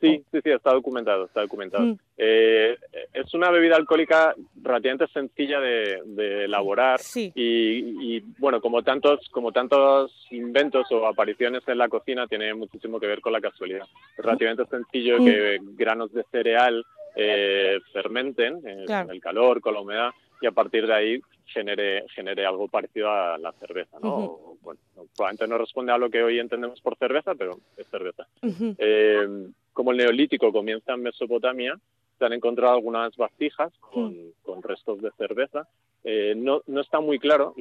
Sí, 0.00 0.24
sí, 0.30 0.38
sí, 0.44 0.50
está 0.50 0.72
documentado, 0.72 1.24
está 1.24 1.40
documentado. 1.40 1.84
Mm. 1.84 1.98
Eh, 2.18 2.76
es 3.12 3.34
una 3.34 3.50
bebida 3.50 3.74
alcohólica 3.74 4.34
relativamente 4.62 5.08
sencilla 5.12 5.58
de, 5.58 6.44
elaborar 6.44 7.00
y, 7.14 8.20
bueno, 8.38 8.60
como 8.60 8.82
tantos, 8.82 9.28
como 9.30 9.50
tantos 9.50 10.12
inventos 10.30 10.86
o 10.92 11.04
apariciones 11.04 11.66
en 11.66 11.78
la 11.78 11.88
cocina, 11.88 12.28
tiene 12.28 12.54
muchísimo 12.54 13.00
que 13.00 13.08
ver 13.08 13.20
con 13.20 13.32
la 13.32 13.40
casualidad. 13.40 13.86
Es 14.16 14.24
relativamente 14.24 14.66
sencillo 14.66 15.20
mm. 15.20 15.24
que 15.24 15.58
granos 15.76 16.12
de 16.12 16.24
cereal 16.30 16.84
eh, 17.16 17.80
fermenten 17.92 18.60
eh, 18.64 18.84
con 18.86 19.10
el 19.10 19.20
calor, 19.20 19.60
con 19.60 19.74
la 19.74 19.80
humedad 19.80 20.10
y 20.40 20.46
a 20.46 20.52
partir 20.52 20.86
de 20.86 20.94
ahí 20.94 21.20
genere, 21.46 22.04
genere 22.14 22.46
algo 22.46 22.68
parecido 22.68 23.10
a 23.10 23.38
la 23.38 23.52
cerveza, 23.52 23.98
¿no? 24.02 24.56
bueno, 24.62 24.80
probablemente 25.16 25.48
no 25.48 25.58
responde 25.58 25.92
a 25.92 25.98
lo 25.98 26.10
que 26.10 26.22
hoy 26.22 26.38
entendemos 26.38 26.80
por 26.80 26.96
cerveza, 26.96 27.34
pero 27.34 27.58
es 27.76 27.86
cerveza. 27.88 28.26
eh, 28.42 29.48
como 29.72 29.92
el 29.92 29.98
neolítico 29.98 30.52
comienza 30.52 30.94
en 30.94 31.02
Mesopotamia, 31.02 31.78
se 32.18 32.24
han 32.24 32.32
encontrado 32.32 32.74
algunas 32.74 33.16
vasijas 33.16 33.72
con, 33.78 34.32
con 34.42 34.62
restos 34.62 35.00
de 35.00 35.10
cerveza. 35.12 35.68
Eh, 36.04 36.34
no, 36.36 36.62
no 36.66 36.80
está 36.80 37.00
muy 37.00 37.18
claro 37.18 37.54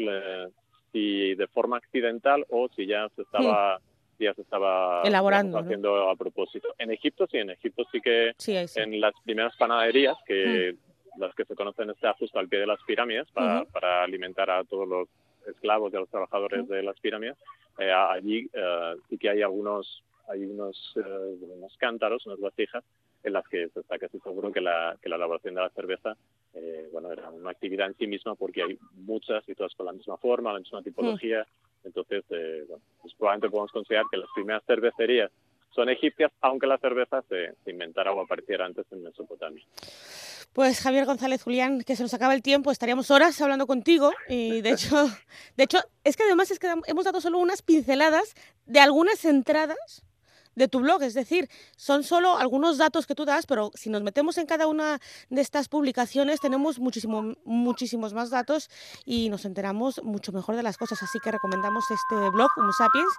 si 0.91 1.35
de 1.35 1.47
forma 1.47 1.77
accidental 1.77 2.45
o 2.49 2.67
si 2.75 2.87
ya 2.87 3.07
se 3.15 3.21
estaba 3.21 3.79
ya 4.19 4.33
se 4.33 4.41
estaba 4.41 5.03
elaborando 5.03 5.59
haciendo 5.59 6.09
a 6.09 6.15
propósito. 6.15 6.69
En 6.79 6.91
Egipto 6.91 7.27
sí, 7.27 7.37
en 7.37 7.51
Egipto 7.51 7.83
sí 7.91 8.01
que 8.01 8.33
en 8.75 8.99
las 8.99 9.13
primeras 9.23 9.55
panaderías 9.57 10.17
que 10.25 10.73
mm. 10.73 10.87
Las 11.17 11.34
que 11.36 11.45
se 11.45 11.56
conocen 11.56 11.89
está 11.89 12.13
justo 12.13 12.39
al 12.39 12.47
pie 12.47 12.60
de 12.60 12.67
las 12.67 12.82
pirámides 12.84 13.30
para, 13.32 13.65
para 13.65 14.03
alimentar 14.03 14.49
a 14.49 14.63
todos 14.63 14.88
los 14.88 15.08
esclavos 15.47 15.91
y 15.93 15.95
a 15.95 15.99
los 15.99 16.10
trabajadores 16.10 16.65
mm. 16.65 16.71
de 16.71 16.84
las 16.84 16.99
pirámides. 16.99 17.38
Eh, 17.80 17.91
allí 17.91 18.49
eh, 18.53 18.95
sí 19.10 19.17
que 19.17 19.30
hay 19.30 19.41
algunos 19.41 20.03
hay 20.30 20.43
unos, 20.43 20.93
eh, 20.97 21.38
unos 21.56 21.77
cántaros, 21.77 22.25
unas 22.25 22.39
vasijas 22.39 22.84
en 23.23 23.32
las 23.32 23.47
que 23.47 23.69
se 23.69 23.80
está 23.80 23.97
casi 23.97 24.19
seguro 24.19 24.51
que 24.51 24.60
la, 24.60 24.97
que 25.01 25.08
la 25.08 25.15
elaboración 25.15 25.56
de 25.56 25.62
la 25.62 25.69
cerveza 25.69 26.17
bueno, 26.91 27.12
era 27.12 27.30
una 27.30 27.51
actividad 27.51 27.88
en 27.88 27.95
sí 27.95 28.08
misma 28.08 28.34
porque 28.34 28.63
hay 28.63 28.80
muchas 28.93 29.47
y 29.47 29.53
todas 29.53 29.75
con 29.75 29.86
la 29.86 29.93
misma 29.93 30.17
forma, 30.17 30.51
la 30.51 30.60
misma 30.60 30.82
tipología, 30.82 31.43
mm. 31.43 31.67
Entonces, 31.88 32.25
eh, 32.30 32.65
bueno, 32.67 32.84
pues 33.01 33.13
probablemente 33.15 33.49
podemos 33.49 33.71
considerar 33.71 34.06
que 34.12 34.17
las 34.17 34.30
primeras 34.36 34.63
cervecerías 34.65 35.32
son 35.71 35.89
egipcias, 35.89 36.32
aunque 36.41 36.67
la 36.67 36.77
cerveza 36.77 37.23
se, 37.30 37.56
inventara 37.69 38.12
o 38.12 38.21
apareciera 38.21 38.65
antes 38.65 38.86
en 38.91 39.03
Mesopotamia. 39.03 39.63
Pues 40.57 40.81
Javier 40.81 41.05
González 41.05 41.43
Julián, 41.43 41.83
que 41.83 41.95
se 41.95 42.01
nos 42.01 42.15
acaba 42.15 42.33
el 42.33 42.41
tiempo, 42.41 42.71
estaríamos 42.71 43.11
horas 43.11 43.39
hablando 43.41 43.67
contigo 43.67 44.11
y 44.27 44.61
de 44.61 44.71
hecho, 44.71 45.07
de 45.55 45.63
hecho 45.63 45.77
es 46.03 46.17
que 46.17 46.23
además 46.23 46.49
es 46.49 46.57
que 46.57 46.67
hemos 46.87 47.05
dado 47.05 47.21
solo 47.21 47.37
unas 47.37 47.61
pinceladas 47.61 48.33
de 48.65 48.79
algunas 48.79 49.23
entradas 49.23 50.03
de 50.55 50.67
tu 50.67 50.79
blog. 50.79 51.03
Es 51.03 51.13
decir, 51.13 51.47
son 51.75 52.01
solo 52.01 52.37
algunos 52.37 52.79
datos 52.79 53.05
que 53.05 53.13
tú 53.13 53.23
das, 53.23 53.45
pero 53.45 53.69
si 53.75 53.91
nos 53.91 54.01
metemos 54.01 54.39
en 54.39 54.47
cada 54.47 54.65
una 54.65 54.97
de 55.29 55.41
estas 55.41 55.69
publicaciones 55.69 56.39
tenemos 56.39 56.79
muchísimo, 56.79 57.35
muchísimos 57.45 58.15
más 58.15 58.31
datos 58.31 58.67
y 59.05 59.29
nos 59.29 59.45
enteramos 59.45 60.01
mucho 60.03 60.31
mejor 60.31 60.55
de 60.55 60.63
las 60.63 60.79
cosas. 60.79 61.03
Así 61.03 61.19
que 61.19 61.31
recomendamos 61.31 61.85
este 61.91 62.15
blog, 62.31 62.49
Homo 62.57 62.71
Sapiens. 62.71 63.13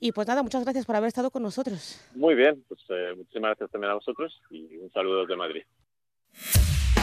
Y 0.00 0.10
pues 0.10 0.26
nada, 0.26 0.42
muchas 0.42 0.64
gracias 0.64 0.86
por 0.86 0.96
haber 0.96 1.06
estado 1.06 1.30
con 1.30 1.44
nosotros. 1.44 2.00
Muy 2.16 2.34
bien, 2.34 2.64
pues 2.66 2.80
eh, 2.88 3.14
muchísimas 3.16 3.50
gracias 3.50 3.70
también 3.70 3.92
a 3.92 3.94
vosotros 3.94 4.42
y 4.50 4.76
un 4.78 4.90
saludo 4.90 5.20
desde 5.20 5.36
Madrid. 5.36 5.62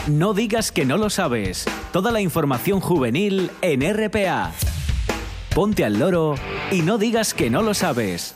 No 0.08 0.34
digas 0.34 0.72
que 0.72 0.86
no 0.86 0.96
lo 0.96 1.10
sabes. 1.10 1.66
Toda 1.92 2.14
la 2.14 2.22
información 2.22 2.80
juvenil 2.80 3.52
en 3.62 3.82
RPA. 3.82 4.54
Ponte 5.54 5.84
al 5.84 6.00
loro 6.00 6.36
y 6.72 6.82
no 6.82 6.98
digas 6.98 7.34
que 7.34 7.50
no 7.50 7.62
lo 7.62 7.74
sabes. 7.74 8.34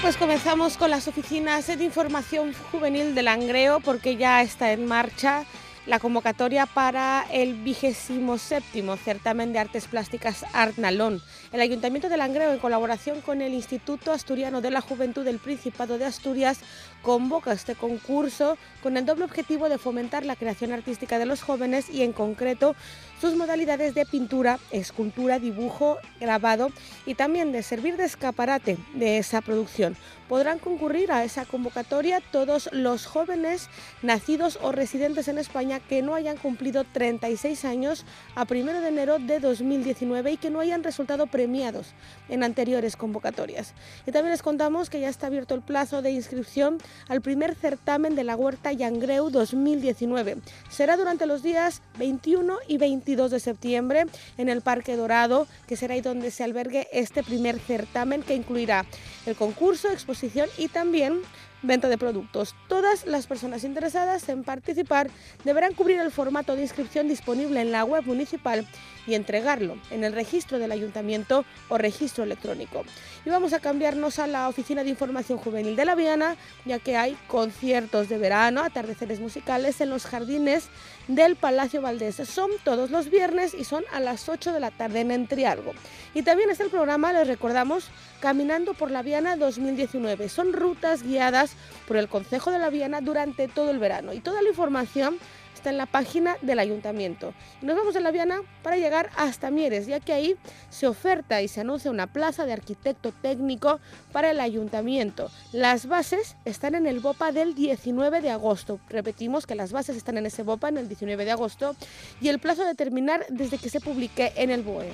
Pues 0.00 0.16
comenzamos 0.16 0.78
con 0.78 0.88
las 0.88 1.08
oficinas 1.08 1.66
de 1.66 1.84
información 1.84 2.54
juvenil 2.72 3.14
de 3.14 3.22
Langreo 3.22 3.80
porque 3.80 4.16
ya 4.16 4.40
está 4.40 4.72
en 4.72 4.86
marcha 4.86 5.44
la 5.86 6.00
convocatoria 6.00 6.66
para 6.66 7.24
el 7.30 7.54
vigésimo 7.54 8.38
séptimo 8.38 8.96
certamen 8.96 9.52
de 9.52 9.60
artes 9.60 9.86
plásticas 9.86 10.44
Arnalón. 10.52 11.22
El 11.52 11.60
Ayuntamiento 11.60 12.08
de 12.08 12.16
Langreo, 12.16 12.52
en 12.52 12.58
colaboración 12.58 13.20
con 13.20 13.40
el 13.40 13.54
Instituto 13.54 14.10
Asturiano 14.12 14.60
de 14.60 14.72
la 14.72 14.80
Juventud 14.80 15.24
del 15.24 15.38
Principado 15.38 15.96
de 15.96 16.04
Asturias, 16.04 16.58
convoca 17.02 17.52
este 17.52 17.76
concurso 17.76 18.58
con 18.82 18.96
el 18.96 19.06
doble 19.06 19.24
objetivo 19.24 19.68
de 19.68 19.78
fomentar 19.78 20.26
la 20.26 20.34
creación 20.34 20.72
artística 20.72 21.20
de 21.20 21.26
los 21.26 21.42
jóvenes 21.42 21.88
y, 21.88 22.02
en 22.02 22.12
concreto, 22.12 22.74
sus 23.20 23.34
modalidades 23.34 23.94
de 23.94 24.04
pintura, 24.04 24.58
escultura, 24.70 25.38
dibujo, 25.38 25.98
grabado 26.20 26.68
y 27.06 27.14
también 27.14 27.52
de 27.52 27.62
servir 27.62 27.96
de 27.96 28.04
escaparate 28.04 28.76
de 28.94 29.18
esa 29.18 29.40
producción. 29.40 29.96
Podrán 30.28 30.58
concurrir 30.58 31.12
a 31.12 31.22
esa 31.22 31.44
convocatoria 31.44 32.20
todos 32.32 32.68
los 32.72 33.06
jóvenes 33.06 33.68
nacidos 34.02 34.58
o 34.60 34.72
residentes 34.72 35.28
en 35.28 35.38
España 35.38 35.78
que 35.78 36.02
no 36.02 36.16
hayan 36.16 36.36
cumplido 36.36 36.84
36 36.84 37.64
años 37.64 38.04
a 38.34 38.44
1 38.50 38.80
de 38.80 38.88
enero 38.88 39.18
de 39.20 39.38
2019 39.38 40.32
y 40.32 40.36
que 40.36 40.50
no 40.50 40.58
hayan 40.58 40.82
resultado 40.82 41.28
premiados 41.28 41.94
en 42.28 42.42
anteriores 42.42 42.96
convocatorias. 42.96 43.72
Y 44.04 44.10
también 44.10 44.32
les 44.32 44.42
contamos 44.42 44.90
que 44.90 44.98
ya 45.00 45.08
está 45.08 45.28
abierto 45.28 45.54
el 45.54 45.62
plazo 45.62 46.02
de 46.02 46.10
inscripción 46.10 46.78
al 47.08 47.20
primer 47.20 47.54
certamen 47.54 48.16
de 48.16 48.24
la 48.24 48.34
Huerta 48.34 48.72
Yangreu 48.72 49.30
2019. 49.30 50.38
Será 50.68 50.96
durante 50.96 51.26
los 51.26 51.44
días 51.44 51.82
21 51.98 52.58
y 52.66 52.78
22 52.78 53.05
de 53.06 53.38
septiembre 53.38 54.06
en 54.36 54.48
el 54.48 54.62
Parque 54.62 54.96
Dorado, 54.96 55.46
que 55.68 55.76
será 55.76 55.94
ahí 55.94 56.00
donde 56.00 56.32
se 56.32 56.42
albergue 56.42 56.88
este 56.90 57.22
primer 57.22 57.60
certamen 57.60 58.22
que 58.22 58.34
incluirá 58.34 58.84
el 59.26 59.36
concurso, 59.36 59.88
exposición 59.90 60.48
y 60.58 60.66
también 60.66 61.20
venta 61.62 61.88
de 61.88 61.98
productos. 61.98 62.54
Todas 62.68 63.06
las 63.06 63.26
personas 63.26 63.64
interesadas 63.64 64.28
en 64.28 64.44
participar 64.44 65.10
deberán 65.44 65.74
cubrir 65.74 65.98
el 66.00 66.10
formato 66.10 66.54
de 66.54 66.62
inscripción 66.62 67.08
disponible 67.08 67.60
en 67.60 67.72
la 67.72 67.84
web 67.84 68.04
municipal 68.04 68.66
y 69.06 69.14
entregarlo 69.14 69.76
en 69.90 70.04
el 70.04 70.12
registro 70.12 70.58
del 70.58 70.72
ayuntamiento 70.72 71.44
o 71.68 71.78
registro 71.78 72.24
electrónico. 72.24 72.84
Y 73.24 73.30
vamos 73.30 73.52
a 73.52 73.60
cambiarnos 73.60 74.18
a 74.18 74.26
la 74.26 74.48
Oficina 74.48 74.84
de 74.84 74.90
Información 74.90 75.38
Juvenil 75.38 75.76
de 75.76 75.84
la 75.84 75.94
Viana, 75.94 76.36
ya 76.64 76.78
que 76.78 76.96
hay 76.96 77.16
conciertos 77.28 78.08
de 78.08 78.18
verano, 78.18 78.62
atardeceres 78.62 79.20
musicales 79.20 79.80
en 79.80 79.90
los 79.90 80.06
jardines 80.06 80.68
del 81.08 81.36
Palacio 81.36 81.82
Valdés. 81.82 82.16
Son 82.28 82.50
todos 82.64 82.90
los 82.90 83.10
viernes 83.10 83.54
y 83.54 83.64
son 83.64 83.84
a 83.92 84.00
las 84.00 84.28
8 84.28 84.52
de 84.52 84.60
la 84.60 84.70
tarde 84.70 85.00
en 85.00 85.10
Entrialgo. 85.10 85.72
Y 86.14 86.22
también 86.22 86.50
está 86.50 86.64
el 86.64 86.70
programa, 86.70 87.12
les 87.12 87.28
recordamos, 87.28 87.90
Caminando 88.20 88.72
por 88.72 88.90
la 88.90 89.02
Viana 89.02 89.36
2019. 89.36 90.30
Son 90.30 90.54
rutas 90.54 91.02
guiadas 91.02 91.45
por 91.86 91.96
el 91.96 92.08
Consejo 92.08 92.50
de 92.50 92.58
la 92.58 92.70
Viana 92.70 93.00
durante 93.00 93.48
todo 93.48 93.70
el 93.70 93.78
verano. 93.78 94.12
Y 94.12 94.20
toda 94.20 94.42
la 94.42 94.48
información 94.48 95.18
está 95.56 95.70
en 95.70 95.78
la 95.78 95.86
página 95.86 96.36
del 96.42 96.58
ayuntamiento. 96.58 97.34
Nos 97.62 97.76
vamos 97.76 97.96
a 97.96 98.00
la 98.00 98.10
Viana 98.10 98.40
para 98.62 98.76
llegar 98.76 99.10
hasta 99.16 99.50
Mieres, 99.50 99.86
ya 99.86 100.00
que 100.00 100.12
ahí 100.12 100.36
se 100.70 100.86
oferta 100.86 101.42
y 101.42 101.48
se 101.48 101.62
anuncia 101.62 101.90
una 101.90 102.06
plaza 102.06 102.46
de 102.46 102.52
arquitecto 102.52 103.12
técnico 103.12 103.80
para 104.12 104.30
el 104.30 104.40
ayuntamiento. 104.40 105.30
Las 105.52 105.86
bases 105.86 106.36
están 106.44 106.74
en 106.74 106.86
el 106.86 107.00
BOPA 107.00 107.32
del 107.32 107.54
19 107.54 108.20
de 108.20 108.30
agosto. 108.30 108.78
Repetimos 108.88 109.46
que 109.46 109.54
las 109.54 109.72
bases 109.72 109.96
están 109.96 110.18
en 110.18 110.26
ese 110.26 110.42
BOPA 110.42 110.68
en 110.68 110.78
el 110.78 110.88
19 110.88 111.24
de 111.24 111.32
agosto 111.32 111.74
y 112.20 112.28
el 112.28 112.38
plazo 112.38 112.64
de 112.64 112.74
terminar 112.74 113.26
desde 113.28 113.58
que 113.58 113.70
se 113.70 113.80
publique 113.80 114.32
en 114.36 114.50
el 114.50 114.62
BOE. 114.62 114.92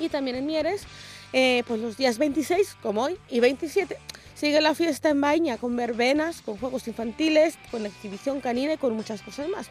Y 0.00 0.08
también 0.08 0.36
en 0.36 0.46
Mieres, 0.46 0.82
eh, 1.32 1.62
pues 1.66 1.80
los 1.80 1.96
días 1.96 2.18
26, 2.18 2.76
como 2.82 3.02
hoy, 3.02 3.18
y 3.28 3.40
27 3.40 3.98
Sigue 4.36 4.60
la 4.60 4.74
fiesta 4.74 5.08
en 5.08 5.22
Baña 5.22 5.56
con 5.56 5.74
verbenas, 5.76 6.42
con 6.42 6.58
juegos 6.58 6.86
infantiles, 6.88 7.56
con 7.70 7.86
exhibición 7.86 8.42
canina 8.42 8.74
y 8.74 8.76
con 8.76 8.94
muchas 8.94 9.22
cosas 9.22 9.48
más. 9.48 9.68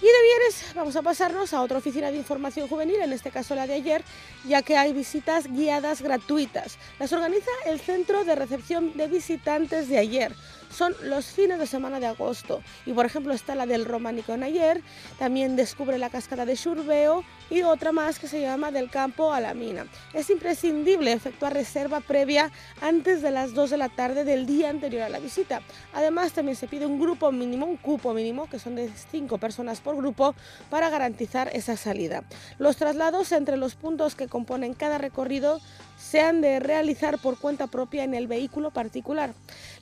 Y 0.00 0.04
de 0.04 0.22
Vieres 0.22 0.64
vamos 0.76 0.94
a 0.94 1.02
pasarnos 1.02 1.52
a 1.52 1.60
otra 1.60 1.78
oficina 1.78 2.12
de 2.12 2.16
información 2.16 2.68
juvenil, 2.68 3.00
en 3.02 3.12
este 3.12 3.32
caso 3.32 3.56
la 3.56 3.66
de 3.66 3.74
ayer, 3.74 4.04
ya 4.46 4.62
que 4.62 4.76
hay 4.76 4.92
visitas 4.92 5.48
guiadas 5.48 6.02
gratuitas. 6.02 6.78
Las 7.00 7.12
organiza 7.12 7.50
el 7.66 7.80
Centro 7.80 8.24
de 8.24 8.36
Recepción 8.36 8.96
de 8.96 9.08
Visitantes 9.08 9.88
de 9.88 9.98
ayer 9.98 10.32
son 10.70 10.94
los 11.02 11.26
fines 11.26 11.58
de 11.58 11.66
semana 11.66 12.00
de 12.00 12.06
agosto. 12.06 12.62
Y 12.84 12.92
por 12.92 13.06
ejemplo 13.06 13.32
está 13.32 13.54
la 13.54 13.66
del 13.66 13.84
Románico 13.84 14.32
en 14.34 14.42
ayer, 14.42 14.82
también 15.18 15.56
descubre 15.56 15.98
la 15.98 16.10
cascada 16.10 16.44
de 16.44 16.56
Churbeo 16.56 17.24
y 17.50 17.62
otra 17.62 17.92
más 17.92 18.18
que 18.18 18.28
se 18.28 18.40
llama 18.40 18.70
del 18.70 18.90
campo 18.90 19.32
a 19.32 19.40
la 19.40 19.54
mina. 19.54 19.86
Es 20.12 20.30
imprescindible 20.30 21.12
efectuar 21.12 21.54
reserva 21.54 22.00
previa 22.00 22.50
antes 22.80 23.22
de 23.22 23.30
las 23.30 23.54
2 23.54 23.70
de 23.70 23.76
la 23.76 23.88
tarde 23.88 24.24
del 24.24 24.46
día 24.46 24.70
anterior 24.70 25.02
a 25.02 25.08
la 25.08 25.18
visita. 25.18 25.62
Además 25.92 26.32
también 26.32 26.56
se 26.56 26.68
pide 26.68 26.86
un 26.86 27.00
grupo 27.00 27.32
mínimo, 27.32 27.66
un 27.66 27.76
cupo 27.76 28.12
mínimo, 28.12 28.48
que 28.48 28.58
son 28.58 28.74
de 28.74 28.90
5 29.10 29.38
personas 29.38 29.80
por 29.80 29.96
grupo, 29.96 30.34
para 30.70 30.90
garantizar 30.90 31.50
esa 31.52 31.76
salida. 31.76 32.24
Los 32.58 32.76
traslados 32.76 33.32
entre 33.32 33.56
los 33.56 33.74
puntos 33.74 34.14
que 34.14 34.28
componen 34.28 34.74
cada 34.74 34.98
recorrido 34.98 35.60
se 35.96 36.20
han 36.20 36.40
de 36.40 36.60
realizar 36.60 37.18
por 37.18 37.38
cuenta 37.38 37.66
propia 37.66 38.04
en 38.04 38.14
el 38.14 38.26
vehículo 38.26 38.70
particular. 38.70 39.34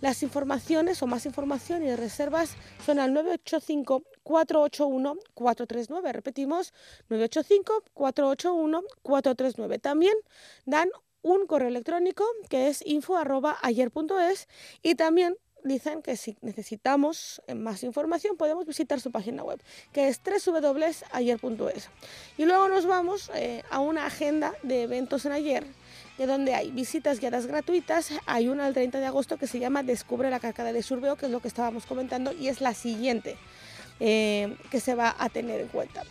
Las 0.05 0.23
informaciones 0.23 1.03
o 1.03 1.07
más 1.07 1.25
información 1.25 1.83
y 1.83 1.97
reservas 1.97 2.57
son 2.85 2.99
al 2.99 3.15
985-481-439. 3.15 6.13
Repetimos, 6.13 6.75
985-481-439. 7.09 9.81
También 9.81 10.13
dan 10.67 10.91
un 11.23 11.47
correo 11.47 11.69
electrónico 11.69 12.27
que 12.51 12.69
es 12.69 12.87
info.ayer.es 12.87 14.49
y 14.83 14.95
también 14.95 15.39
dicen 15.63 16.03
que 16.03 16.19
si 16.19 16.37
necesitamos 16.43 17.41
más 17.57 17.83
información 17.83 18.37
podemos 18.37 18.67
visitar 18.67 19.01
su 19.01 19.11
página 19.11 19.43
web, 19.43 19.63
que 19.95 20.09
es 20.09 20.21
www.ayer.es. 20.23 21.89
Y 22.37 22.45
luego 22.45 22.69
nos 22.69 22.85
vamos 22.85 23.31
eh, 23.35 23.63
a 23.71 23.81
una 23.81 24.05
agenda 24.05 24.53
de 24.63 24.83
eventos 24.83 25.25
en 25.25 25.33
ayer 25.33 25.65
de 26.19 26.27
donde 26.27 26.55
hay 26.55 26.71
visitas 26.71 27.21
guiadas 27.21 27.47
gratuitas. 27.47 28.11
Hay 28.27 28.49
una 28.49 28.67
el 28.69 28.75
30 28.75 29.01
de 29.01 29.07
agosto 29.07 29.37
que 29.37 29.47
se 29.47 29.59
llama 29.59 29.83
Descubre 29.83 30.31
la 30.31 30.41
cascada 30.41 30.73
de 30.73 30.83
Surbeo, 30.83 31.17
que 31.17 31.27
es 31.27 31.33
lo 31.33 31.41
que 31.41 31.49
estábamos 31.49 31.87
comentando, 31.87 32.33
y 32.33 32.49
es 32.49 32.61
la 32.61 32.75
siguiente 32.75 33.37
eh, 34.01 34.57
que 34.71 34.81
se 34.81 34.95
va 34.95 35.15
a 35.19 35.29
tener 35.29 35.61
en 35.61 35.69
cuenta. 35.69 36.03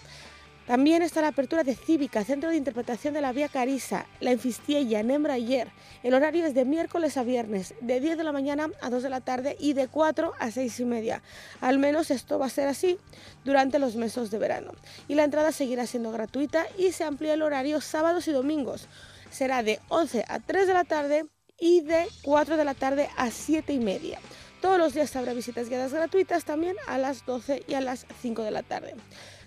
También 0.68 1.02
está 1.02 1.20
la 1.20 1.28
apertura 1.28 1.66
de 1.66 1.76
Cívica, 1.76 2.24
Centro 2.24 2.50
de 2.50 2.56
Interpretación 2.56 3.14
de 3.14 3.20
la 3.20 3.34
Vía 3.34 3.50
Carisa, 3.50 4.06
la 4.22 4.32
Enfistiella, 4.32 5.02
en. 5.02 5.74
El 6.04 6.14
horario 6.14 6.46
es 6.46 6.54
de 6.54 6.64
miércoles 6.64 7.18
a 7.18 7.24
viernes, 7.24 7.74
de 7.82 8.00
10 8.00 8.18
de 8.18 8.24
la 8.24 8.32
mañana 8.32 8.70
a 8.82 8.90
2 8.90 9.04
de 9.04 9.10
la 9.10 9.20
tarde 9.20 9.58
y 9.60 9.74
de 9.74 9.90
4 9.90 10.32
a 10.40 10.52
6 10.52 10.80
y 10.80 10.86
media. 10.86 11.22
Al 11.60 11.80
menos 11.80 12.12
esto 12.12 12.40
va 12.40 12.46
a 12.46 12.50
ser 12.50 12.70
así 12.70 12.98
durante 13.44 13.78
los 13.78 13.98
meses 13.98 14.32
de 14.32 14.38
verano. 14.38 14.72
Y 15.10 15.16
la 15.16 15.26
entrada 15.26 15.52
seguirá 15.52 15.86
siendo 15.86 16.14
gratuita 16.14 16.66
y 16.78 16.94
se 16.94 17.04
amplía 17.04 17.34
el 17.34 17.42
horario 17.42 17.82
sábados 17.82 18.30
y 18.30 18.32
domingos 18.32 18.88
será 19.34 19.64
de 19.64 19.80
11 19.90 20.24
a 20.28 20.40
3 20.40 20.68
de 20.68 20.74
la 20.74 20.84
tarde 20.84 21.26
y 21.60 21.82
de 21.82 22.08
4 22.24 22.56
de 22.56 22.66
la 22.66 22.74
tarde 22.74 23.10
a 23.18 23.32
7 23.32 23.74
y 23.74 23.80
media. 23.80 24.20
Todos 24.62 24.78
los 24.78 24.94
días 24.94 25.14
habrá 25.18 25.34
visitas 25.34 25.68
guiadas 25.68 25.94
gratuitas 25.94 26.46
también 26.46 26.78
a 26.88 26.98
las 26.98 27.26
12 27.26 27.64
y 27.68 27.74
a 27.74 27.82
las 27.82 28.06
5 28.22 28.44
de 28.44 28.52
la 28.52 28.64
tarde. 28.64 28.96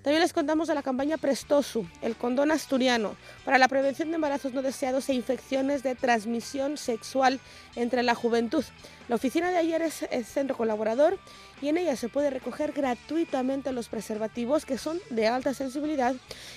También 0.02 0.20
les 0.20 0.34
contamos 0.34 0.68
de 0.68 0.74
la 0.74 0.82
campaña 0.82 1.16
Prestosu, 1.16 1.86
el 2.02 2.16
condón 2.16 2.52
asturiano, 2.52 3.16
para 3.44 3.58
la 3.58 3.66
prevención 3.66 4.10
de 4.10 4.16
embarazos 4.16 4.52
no 4.52 4.60
deseados 4.60 5.08
e 5.08 5.14
infecciones 5.14 5.82
de 5.82 5.94
transmisión 5.94 6.76
sexual 6.76 7.40
entre 7.76 8.02
la 8.02 8.14
juventud. 8.14 8.62
La 9.08 9.16
oficina 9.16 9.50
de 9.50 9.56
ayer 9.56 9.80
es 9.82 10.02
el 10.10 10.24
centro 10.26 10.56
colaborador 10.56 11.18
y 11.62 11.68
en 11.68 11.78
ella 11.78 11.96
se 11.96 12.10
puede 12.10 12.28
recoger 12.28 12.72
gratuitamente 12.72 13.72
los 13.72 13.88
preservativos 13.88 14.66
que 14.66 14.78
son 14.78 15.00
de 15.08 15.28
alta 15.28 15.54
sensibilidad 15.54 16.14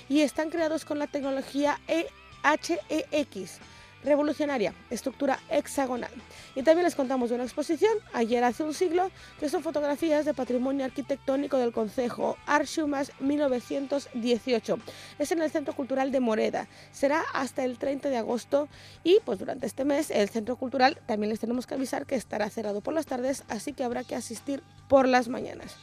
y 0.09 0.19
están 0.19 0.49
creados 0.49 0.83
con 0.83 0.99
la 0.99 1.07
tecnología 1.07 1.79
e 1.87 2.07
HEX, 2.43 3.59
revolucionaria, 4.03 4.73
estructura 4.89 5.39
hexagonal. 5.49 6.11
Y 6.55 6.63
también 6.63 6.85
les 6.85 6.95
contamos 6.95 7.29
de 7.29 7.35
una 7.35 7.43
exposición, 7.43 7.91
ayer 8.13 8.43
hace 8.43 8.63
un 8.63 8.73
siglo, 8.73 9.11
que 9.39 9.49
son 9.49 9.63
fotografías 9.63 10.25
de 10.25 10.33
patrimonio 10.33 10.85
arquitectónico 10.85 11.57
del 11.57 11.71
Concejo, 11.71 12.37
Arshumas 12.45 13.11
1918. 13.19 14.79
Es 15.19 15.31
en 15.31 15.41
el 15.41 15.51
Centro 15.51 15.75
Cultural 15.75 16.11
de 16.11 16.19
Moreda. 16.19 16.67
Será 16.91 17.23
hasta 17.33 17.63
el 17.63 17.77
30 17.77 18.09
de 18.09 18.17
agosto 18.17 18.67
y 19.03 19.19
pues 19.25 19.39
durante 19.39 19.65
este 19.65 19.85
mes 19.85 20.11
el 20.11 20.29
Centro 20.29 20.55
Cultural 20.55 20.99
también 21.05 21.29
les 21.29 21.39
tenemos 21.39 21.67
que 21.67 21.75
avisar 21.75 22.05
que 22.05 22.15
estará 22.15 22.49
cerrado 22.49 22.81
por 22.81 22.93
las 22.93 23.05
tardes, 23.05 23.43
así 23.49 23.73
que 23.73 23.83
habrá 23.83 24.03
que 24.03 24.15
asistir 24.15 24.63
por 24.87 25.07
las 25.07 25.27
mañanas. 25.27 25.75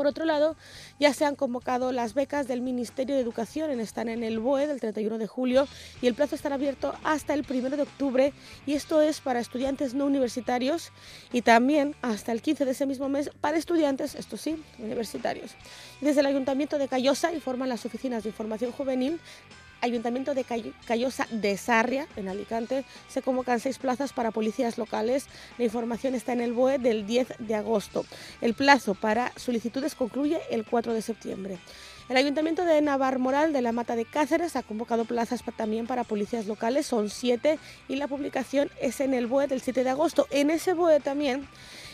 Por 0.00 0.06
otro 0.06 0.24
lado, 0.24 0.56
ya 0.98 1.12
se 1.12 1.26
han 1.26 1.36
convocado 1.36 1.92
las 1.92 2.14
becas 2.14 2.48
del 2.48 2.62
Ministerio 2.62 3.16
de 3.16 3.20
Educación, 3.20 3.78
están 3.80 4.08
en 4.08 4.24
el 4.24 4.38
BOE 4.38 4.66
del 4.66 4.80
31 4.80 5.18
de 5.18 5.26
julio 5.26 5.68
y 6.00 6.06
el 6.06 6.14
plazo 6.14 6.36
estará 6.36 6.54
abierto 6.54 6.94
hasta 7.04 7.34
el 7.34 7.44
1 7.46 7.76
de 7.76 7.82
octubre 7.82 8.32
y 8.64 8.72
esto 8.72 9.02
es 9.02 9.20
para 9.20 9.40
estudiantes 9.40 9.92
no 9.92 10.06
universitarios 10.06 10.90
y 11.34 11.42
también 11.42 11.94
hasta 12.00 12.32
el 12.32 12.40
15 12.40 12.64
de 12.64 12.70
ese 12.70 12.86
mismo 12.86 13.10
mes 13.10 13.30
para 13.42 13.58
estudiantes, 13.58 14.14
esto 14.14 14.38
sí, 14.38 14.56
universitarios. 14.78 15.50
Desde 16.00 16.20
el 16.20 16.26
Ayuntamiento 16.26 16.78
de 16.78 16.88
Callosa 16.88 17.34
informan 17.34 17.68
las 17.68 17.84
oficinas 17.84 18.22
de 18.22 18.30
información 18.30 18.72
juvenil 18.72 19.20
Ayuntamiento 19.80 20.34
de 20.34 20.44
Callosa 20.86 21.26
de 21.30 21.56
Sarria, 21.56 22.06
en 22.16 22.28
Alicante, 22.28 22.84
se 23.08 23.22
convocan 23.22 23.60
seis 23.60 23.78
plazas 23.78 24.12
para 24.12 24.30
policías 24.30 24.78
locales. 24.78 25.26
La 25.58 25.64
información 25.64 26.14
está 26.14 26.32
en 26.32 26.40
el 26.40 26.52
BOE 26.52 26.78
del 26.78 27.06
10 27.06 27.34
de 27.38 27.54
agosto. 27.54 28.04
El 28.40 28.54
plazo 28.54 28.94
para 28.94 29.32
solicitudes 29.36 29.94
concluye 29.94 30.40
el 30.50 30.64
4 30.64 30.92
de 30.92 31.02
septiembre. 31.02 31.58
El 32.10 32.16
Ayuntamiento 32.16 32.64
de 32.64 32.80
Navarmoral 32.82 33.52
de 33.52 33.62
la 33.62 33.70
Mata 33.70 33.94
de 33.94 34.04
Cáceres 34.04 34.56
ha 34.56 34.64
convocado 34.64 35.04
plazas 35.04 35.44
también 35.56 35.86
para 35.86 36.02
policías 36.02 36.46
locales, 36.46 36.84
son 36.84 37.08
siete, 37.08 37.60
y 37.86 37.94
la 37.94 38.08
publicación 38.08 38.68
es 38.80 39.00
en 39.00 39.14
el 39.14 39.28
BOE 39.28 39.46
del 39.46 39.60
7 39.60 39.84
de 39.84 39.90
agosto. 39.90 40.26
En 40.30 40.50
ese 40.50 40.74
BOE 40.74 40.98
también 40.98 41.46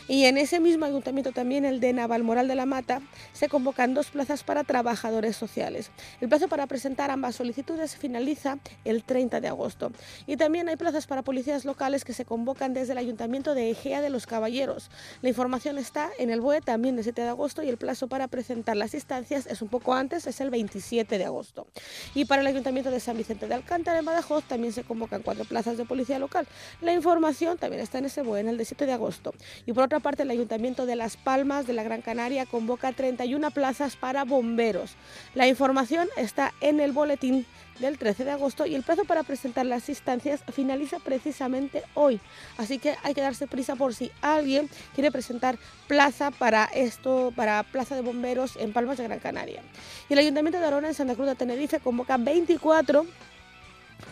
Y 0.07 0.25
en 0.25 0.37
ese 0.37 0.59
mismo 0.59 0.85
ayuntamiento 0.85 1.31
también, 1.31 1.65
el 1.65 1.79
de 1.79 1.91
Navalmoral 1.91 2.47
de 2.47 2.55
la 2.55 2.65
Mata, 2.65 3.01
se 3.33 3.49
convocan 3.49 3.93
dos 3.93 4.09
plazas 4.09 4.43
para 4.43 4.63
trabajadores 4.63 5.35
sociales. 5.35 5.91
El 6.21 6.29
plazo 6.29 6.47
para 6.47 6.65
presentar 6.67 7.11
ambas 7.11 7.35
solicitudes 7.35 7.95
finaliza 7.95 8.59
el 8.85 9.03
30 9.03 9.41
de 9.41 9.47
agosto. 9.49 9.91
Y 10.25 10.37
también 10.37 10.69
hay 10.69 10.77
plazas 10.77 11.07
para 11.07 11.23
policías 11.23 11.65
locales 11.65 12.05
que 12.05 12.13
se 12.13 12.23
convocan 12.23 12.73
desde 12.73 12.93
el 12.93 12.99
ayuntamiento 12.99 13.53
de 13.53 13.71
Egea 13.71 14.01
de 14.01 14.09
los 14.09 14.27
Caballeros. 14.27 14.89
La 15.21 15.29
información 15.29 15.77
está 15.77 16.09
en 16.17 16.29
el 16.29 16.39
BOE 16.39 16.61
también 16.61 16.95
del 16.95 17.03
7 17.03 17.21
de 17.21 17.29
agosto 17.29 17.63
y 17.63 17.69
el 17.69 17.77
plazo 17.77 18.07
para 18.07 18.27
presentar 18.27 18.77
las 18.77 18.93
instancias 18.93 19.45
es 19.45 19.61
un 19.61 19.67
poco 19.67 19.93
antes, 19.93 20.25
es 20.25 20.39
el 20.39 20.49
27 20.49 21.17
de 21.17 21.25
agosto. 21.25 21.67
Y 22.15 22.25
para 22.25 22.41
el 22.41 22.47
ayuntamiento 22.47 22.91
de 22.91 22.99
San 22.99 23.17
Vicente 23.17 23.47
de 23.47 23.55
Alcántara, 23.55 23.99
en 23.99 24.05
Badajoz, 24.05 24.45
también 24.45 24.71
se 24.71 24.83
convocan 24.83 25.21
cuatro 25.21 25.43
plazas 25.43 25.77
de 25.77 25.85
policía 25.85 26.17
local. 26.17 26.47
La 26.81 26.93
información 26.93 27.57
también 27.57 27.81
está 27.81 27.97
en 27.97 28.05
ese 28.05 28.21
BOE, 28.21 28.39
en 28.39 28.47
el 28.47 28.57
de 28.57 28.65
7 28.65 28.85
de 28.85 28.93
agosto. 28.93 29.33
Y 29.65 29.73
por 29.73 29.83
otra 29.97 30.11
parte, 30.11 30.21
el 30.21 30.29
ayuntamiento 30.29 30.85
de 30.85 30.95
Las 30.95 31.17
Palmas 31.17 31.65
de 31.65 31.73
la 31.73 31.81
Gran 31.81 32.03
Canaria 32.03 32.45
convoca 32.45 32.91
31 32.91 33.49
plazas 33.49 33.95
para 33.95 34.25
bomberos. 34.25 34.95
La 35.33 35.47
información 35.47 36.07
está 36.17 36.53
en 36.61 36.79
el 36.79 36.91
boletín 36.91 37.47
del 37.79 37.97
13 37.97 38.25
de 38.25 38.31
agosto 38.31 38.67
y 38.67 38.75
el 38.75 38.83
plazo 38.83 39.05
para 39.05 39.23
presentar 39.23 39.65
las 39.65 39.89
instancias 39.89 40.43
finaliza 40.53 40.99
precisamente 40.99 41.81
hoy. 41.95 42.19
Así 42.57 42.77
que 42.77 42.95
hay 43.01 43.15
que 43.15 43.21
darse 43.21 43.47
prisa 43.47 43.75
por 43.75 43.95
si 43.95 44.11
alguien 44.21 44.69
quiere 44.93 45.11
presentar 45.11 45.57
plaza 45.87 46.29
para 46.29 46.65
esto, 46.65 47.33
para 47.35 47.63
Plaza 47.63 47.95
de 47.95 48.01
Bomberos 48.01 48.55
en 48.57 48.73
Palmas 48.73 48.99
de 48.99 49.05
Gran 49.05 49.17
Canaria. 49.17 49.63
Y 50.09 50.13
el 50.13 50.19
Ayuntamiento 50.19 50.59
de 50.59 50.65
Arona 50.67 50.89
en 50.89 50.93
Santa 50.93 51.15
Cruz 51.15 51.27
de 51.27 51.33
Tenerife 51.33 51.79
convoca 51.79 52.17
24 52.17 53.03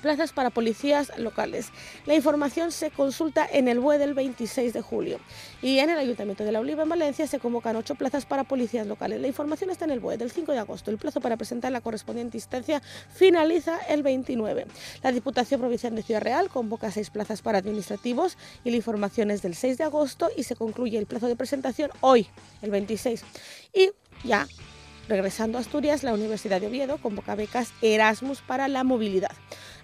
plazas 0.02 0.34
para 0.34 0.50
policías 0.50 1.12
locales. 1.18 1.70
La 2.06 2.16
información 2.16 2.72
se 2.72 2.92
consulta 2.92 3.48
en 3.52 3.68
el 3.68 3.80
BUE 3.80 3.98
del 3.98 4.14
26 4.14 4.74
de 4.74 4.82
julio. 4.82 5.20
Y 5.62 5.80
en 5.80 5.90
el 5.90 5.98
Ayuntamiento 5.98 6.44
de 6.44 6.52
La 6.52 6.60
Oliva, 6.60 6.84
en 6.84 6.90
Valencia, 6.90 7.28
se 7.28 7.40
convocan 7.40 7.76
ocho 7.76 7.96
plazas 7.96 8.26
para 8.26 8.44
policías 8.44 8.88
locales. 8.88 9.22
La 9.22 9.28
información 9.28 9.70
está 9.70 9.86
en 9.86 9.92
el 9.92 10.00
BUE 10.00 10.18
del 10.18 10.32
5 10.32 10.52
de 10.52 10.60
agosto. 10.60 10.92
El 10.92 10.98
plazo 10.98 11.22
para 11.22 11.38
presentar 11.38 11.72
la 11.72 11.82
correspondiente 11.82 12.38
instancia 12.38 12.82
finaliza 13.14 13.78
el 13.90 14.04
29. 14.04 14.68
La 15.04 15.12
Diputación 15.12 15.60
Provincial 15.60 15.96
de 15.96 16.04
Ciudad 16.04 16.22
Real 16.22 16.50
convoca 16.50 16.92
seis 16.92 17.10
plazas 17.10 17.42
para 17.42 17.58
administrativos 17.58 18.38
y 18.64 18.72
la 18.72 18.78
información 18.78 19.32
es 19.32 19.42
del 19.42 19.56
6 19.56 19.78
de 19.78 19.84
agosto 19.84 20.30
y 20.36 20.44
se 20.44 20.56
concluye 20.56 20.98
el 20.98 21.06
plazo 21.06 21.28
de 21.28 21.36
presentación 21.36 21.92
hoy, 22.02 22.28
el 22.62 22.72
26. 22.72 23.24
Y 23.74 23.92
ya 24.24 24.48
Regresando 25.08 25.60
a 25.60 25.62
Asturias, 25.62 26.02
la 26.02 26.14
Universidad 26.14 26.60
de 26.60 26.68
Oviedo 26.68 26.98
convoca 26.98 27.36
becas 27.36 27.74
Erasmus 27.84 28.42
para 28.42 28.68
la 28.68 28.84
movilidad. 28.84 29.32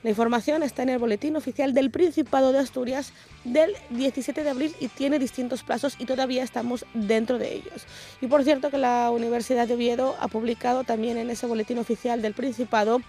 La 0.03 0.09
información 0.09 0.63
está 0.63 0.81
en 0.81 0.89
el 0.89 0.97
boletín 0.97 1.35
oficial 1.35 1.75
del 1.75 1.91
Principado 1.91 2.51
de 2.51 2.57
Asturias 2.57 3.13
del 3.43 3.75
17 3.91 4.43
de 4.43 4.49
abril 4.49 4.75
y 4.79 4.87
tiene 4.87 5.19
distintos 5.19 5.61
plazos 5.61 5.95
y 5.99 6.05
todavía 6.05 6.41
estamos 6.43 6.85
dentro 6.95 7.37
de 7.37 7.53
ellos. 7.53 7.85
Y 8.19 8.25
por 8.25 8.43
cierto 8.43 8.71
que 8.71 8.79
la 8.79 9.11
Universidad 9.11 9.67
de 9.67 9.75
Oviedo 9.75 10.15
ha 10.19 10.27
publicado 10.27 10.83
también 10.83 11.17
en 11.17 11.29
ese 11.29 11.45
boletín 11.45 11.77
oficial 11.77 12.23
del 12.23 12.33
Principado 12.33 13.01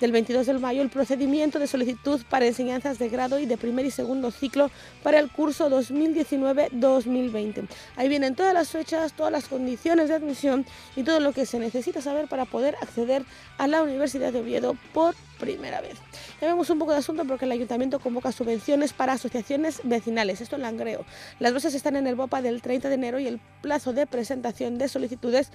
del 0.00 0.10
22 0.10 0.46
de 0.46 0.54
mayo 0.54 0.82
el 0.82 0.90
procedimiento 0.90 1.60
de 1.60 1.68
solicitud 1.68 2.20
para 2.28 2.46
enseñanzas 2.46 2.98
de 2.98 3.08
grado 3.08 3.38
y 3.38 3.46
de 3.46 3.56
primer 3.56 3.86
y 3.86 3.92
segundo 3.92 4.32
ciclo 4.32 4.72
para 5.04 5.20
el 5.20 5.30
curso 5.30 5.70
2019-2020. 5.70 7.68
Ahí 7.94 8.08
vienen 8.08 8.34
todas 8.34 8.54
las 8.54 8.70
fechas, 8.70 9.12
todas 9.12 9.30
las 9.30 9.46
condiciones 9.46 10.08
de 10.08 10.14
admisión 10.14 10.66
y 10.96 11.04
todo 11.04 11.20
lo 11.20 11.32
que 11.32 11.46
se 11.46 11.60
necesita 11.60 12.02
saber 12.02 12.26
para 12.26 12.44
poder 12.44 12.74
acceder 12.82 13.24
a 13.56 13.68
la 13.68 13.82
Universidad 13.82 14.32
de 14.32 14.40
Oviedo 14.40 14.76
por 14.92 15.14
primera 15.40 15.80
vez. 15.80 15.94
Ya 16.40 16.46
vemos 16.46 16.70
un 16.70 16.78
poco 16.78 16.92
de 16.92 16.98
asunto 16.98 17.24
porque 17.24 17.46
el 17.46 17.52
ayuntamiento 17.52 17.98
convoca 17.98 18.30
subvenciones 18.30 18.92
para 18.92 19.14
asociaciones 19.14 19.80
vecinales, 19.82 20.40
esto 20.40 20.56
en 20.56 20.62
Langreo. 20.62 21.04
Las 21.40 21.52
bases 21.52 21.74
están 21.74 21.96
en 21.96 22.06
el 22.06 22.14
BOPA 22.14 22.42
del 22.42 22.62
30 22.62 22.88
de 22.88 22.94
enero 22.94 23.18
y 23.18 23.26
el 23.26 23.40
plazo 23.62 23.92
de 23.92 24.06
presentación 24.06 24.78
de 24.78 24.88
solicitudes 24.88 25.50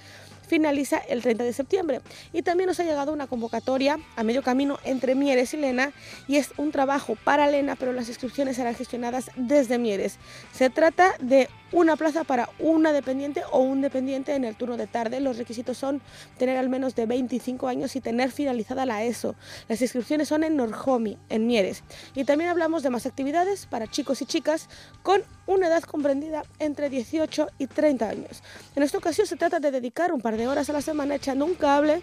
finaliza 0.46 0.98
el 0.98 1.22
30 1.22 1.44
de 1.44 1.52
septiembre. 1.52 2.00
Y 2.32 2.42
también 2.42 2.68
nos 2.68 2.80
ha 2.80 2.84
llegado 2.84 3.12
una 3.12 3.26
convocatoria 3.26 3.98
a 4.16 4.22
medio 4.22 4.42
camino 4.42 4.78
entre 4.84 5.14
Mieres 5.14 5.54
y 5.54 5.56
Lena 5.56 5.92
y 6.28 6.36
es 6.36 6.50
un 6.56 6.72
trabajo 6.72 7.16
para 7.24 7.46
Lena, 7.48 7.76
pero 7.76 7.92
las 7.92 8.08
inscripciones 8.08 8.56
serán 8.56 8.74
gestionadas 8.74 9.30
desde 9.36 9.78
Mieres. 9.78 10.18
Se 10.52 10.70
trata 10.70 11.14
de 11.20 11.48
una 11.72 11.96
plaza 11.96 12.24
para 12.24 12.48
una 12.58 12.92
dependiente 12.92 13.42
o 13.50 13.60
un 13.60 13.80
dependiente 13.80 14.34
en 14.34 14.44
el 14.44 14.56
turno 14.56 14.76
de 14.76 14.86
tarde. 14.86 15.20
Los 15.20 15.38
requisitos 15.38 15.76
son 15.76 16.00
tener 16.38 16.56
al 16.56 16.68
menos 16.68 16.94
de 16.94 17.06
25 17.06 17.68
años 17.68 17.96
y 17.96 18.00
tener 18.00 18.30
finalizada 18.30 18.86
la 18.86 19.04
ESO. 19.04 19.34
Las 19.68 19.82
inscripciones 19.82 20.28
son 20.28 20.44
en 20.44 20.56
Norjomi, 20.56 21.18
en 21.28 21.46
Mieres. 21.46 21.82
Y 22.14 22.24
también 22.24 22.50
hablamos 22.50 22.82
de 22.82 22.90
más 22.90 23.06
actividades 23.06 23.66
para 23.66 23.86
chicos 23.86 24.22
y 24.22 24.26
chicas 24.26 24.68
con 25.02 25.22
una 25.46 25.68
edad 25.68 25.82
comprendida 25.82 26.44
entre 26.58 26.88
18 26.88 27.48
y 27.58 27.66
30 27.66 28.08
años. 28.08 28.42
En 28.74 28.82
esta 28.82 28.98
ocasión 28.98 29.26
se 29.26 29.36
trata 29.36 29.60
de 29.60 29.70
dedicar 29.70 30.12
un 30.12 30.20
par 30.20 30.36
de 30.36 30.48
horas 30.48 30.70
a 30.70 30.72
la 30.72 30.82
semana 30.82 31.16
echando 31.16 31.44
un 31.44 31.54
cable 31.54 32.02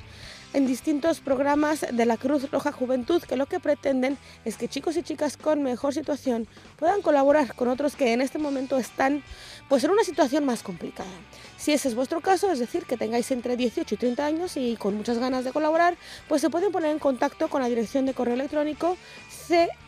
en 0.53 0.67
distintos 0.67 1.19
programas 1.19 1.85
de 1.91 2.05
la 2.05 2.17
Cruz 2.17 2.51
Roja 2.51 2.71
Juventud 2.71 3.23
que 3.23 3.35
lo 3.35 3.47
que 3.47 3.59
pretenden 3.59 4.17
es 4.45 4.55
que 4.55 4.67
chicos 4.67 4.95
y 4.97 5.03
chicas 5.03 5.37
con 5.37 5.63
mejor 5.63 5.93
situación 5.93 6.47
puedan 6.77 7.01
colaborar 7.01 7.55
con 7.55 7.67
otros 7.67 7.95
que 7.95 8.13
en 8.13 8.21
este 8.21 8.37
momento 8.37 8.77
están 8.77 9.23
pues 9.67 9.83
en 9.83 9.91
una 9.91 10.03
situación 10.03 10.45
más 10.45 10.63
complicada. 10.63 11.09
Si 11.57 11.73
ese 11.73 11.87
es 11.87 11.95
vuestro 11.95 12.21
caso, 12.21 12.51
es 12.51 12.59
decir, 12.59 12.85
que 12.85 12.97
tengáis 12.97 13.31
entre 13.31 13.57
18 13.57 13.95
y 13.95 13.97
30 13.97 14.25
años 14.25 14.57
y 14.57 14.75
con 14.75 14.95
muchas 14.95 15.17
ganas 15.17 15.45
de 15.45 15.51
colaborar, 15.51 15.97
pues 16.27 16.41
se 16.41 16.49
pueden 16.49 16.71
poner 16.71 16.91
en 16.91 16.99
contacto 16.99 17.47
con 17.47 17.61
la 17.61 17.69
dirección 17.69 18.05
de 18.05 18.13
correo 18.13 18.35
electrónico 18.35 18.97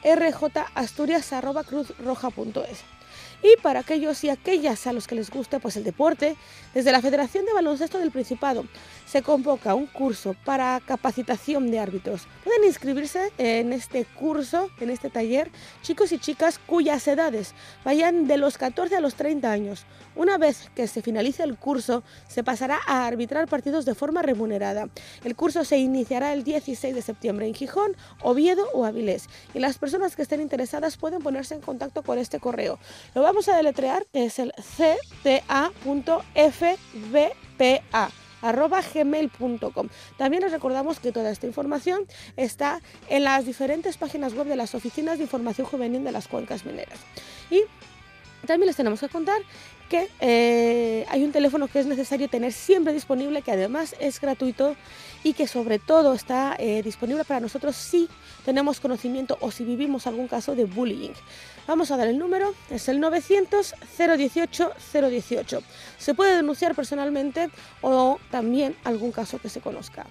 crjasturias.cruzroja.es. 0.02 2.95
Y 3.46 3.62
para 3.62 3.82
aquellos 3.82 4.24
y 4.24 4.30
aquellas 4.30 4.88
a 4.88 4.94
los 4.94 5.06
que 5.06 5.14
les 5.14 5.30
guste 5.30 5.60
pues 5.60 5.78
el 5.78 5.84
deporte, 5.84 6.36
desde 6.74 6.92
la 6.92 7.00
Federación 7.00 7.46
de 7.46 7.54
Baloncesto 7.54 8.00
del 8.00 8.10
Principado 8.10 8.66
se 9.06 9.22
convoca 9.22 9.76
un 9.76 9.86
curso 9.86 10.36
para 10.46 10.82
capacitación 10.84 11.70
de 11.70 11.80
árbitros. 11.80 12.28
Pueden 12.44 12.64
inscribirse 12.64 13.32
en 13.38 13.72
este 13.72 14.06
curso, 14.06 14.72
en 14.80 14.90
este 14.90 15.12
taller, 15.12 15.52
chicos 15.84 16.12
y 16.12 16.18
chicas 16.18 16.58
cuyas 16.58 17.08
edades 17.08 17.54
vayan 17.84 18.26
de 18.26 18.38
los 18.38 18.58
14 18.58 18.96
a 18.96 19.00
los 19.00 19.14
30 19.14 19.52
años. 19.52 19.86
Una 20.16 20.38
vez 20.38 20.72
que 20.74 20.88
se 20.88 21.02
finalice 21.02 21.44
el 21.44 21.58
curso, 21.58 22.04
se 22.28 22.44
pasará 22.44 22.80
a 22.88 23.06
arbitrar 23.06 23.48
partidos 23.48 23.86
de 23.86 23.96
forma 23.96 24.22
remunerada. 24.22 24.90
El 25.24 25.36
curso 25.36 25.66
se 25.66 25.78
iniciará 25.78 26.34
el 26.34 26.44
16 26.44 26.96
de 26.96 27.02
septiembre 27.02 27.48
en 27.48 27.54
Gijón, 27.54 27.96
Oviedo 28.22 28.66
o 28.74 28.86
Avilés. 28.86 29.28
Y 29.54 29.60
las 29.60 29.78
personas 29.78 30.16
que 30.16 30.22
estén 30.22 30.42
interesadas 30.42 30.98
pueden 30.98 31.22
ponerse 31.22 31.54
en 31.54 31.62
contacto 31.62 32.02
con 32.02 32.18
este 32.18 32.40
correo. 32.40 32.80
Lo 33.14 33.22
vamos 33.22 33.35
a 33.48 33.56
deletrear, 33.56 34.06
que 34.14 34.26
es 34.26 34.40
el 34.40 34.54
cta.fbpa 34.54 35.72
gmail.com. 38.94 39.90
También 40.18 40.44
les 40.44 40.52
recordamos 40.52 41.00
que 41.00 41.12
toda 41.12 41.32
esta 41.32 41.48
información 41.48 42.06
está 42.38 42.82
en 43.10 43.24
las 43.24 43.46
diferentes 43.46 43.98
páginas 43.98 44.34
web 44.34 44.48
de 44.48 44.56
las 44.56 44.76
oficinas 44.76 45.18
de 45.18 45.24
información 45.24 45.68
juvenil 45.68 46.04
de 46.04 46.12
las 46.12 46.28
cuencas 46.28 46.66
mineras. 46.66 47.00
Y 47.50 47.62
también 48.46 48.68
les 48.68 48.76
tenemos 48.76 49.00
que 49.00 49.10
contar 49.10 49.42
que 49.90 50.10
eh, 50.20 51.06
hay 51.10 51.24
un 51.24 51.32
teléfono 51.32 51.68
que 51.68 51.80
es 51.80 51.86
necesario 51.86 52.30
tener 52.30 52.54
siempre 52.54 52.94
disponible, 52.94 53.42
que 53.42 53.52
además 53.52 53.96
es 54.00 54.20
gratuito 54.22 54.76
y 55.26 55.34
que 55.34 55.48
sobre 55.48 55.80
todo 55.80 56.14
está 56.14 56.56
eh, 56.60 56.84
disponible 56.84 57.26
para 57.26 57.40
nosotros 57.40 57.76
si 57.76 58.08
tenemos 58.46 58.80
conocimiento 58.80 59.40
o 59.42 59.50
si 59.50 59.64
vivimos 59.64 60.06
algún 60.06 60.28
caso 60.28 60.54
de 60.54 60.66
bullying. 60.66 61.14
Vamos 61.66 61.90
a 61.90 61.98
dar 61.98 62.08
el 62.08 62.20
número, 62.20 62.54
es 62.70 62.88
el 62.90 63.02
900-018-018. 63.02 65.64
Se 65.98 66.14
puede 66.14 66.36
denunciar 66.36 66.76
personalmente 66.76 67.50
o 67.82 68.20
también 68.30 68.76
algún 68.84 69.12
caso 69.12 69.40
que 69.40 69.50
se 69.50 69.62
conozca. 69.62 70.06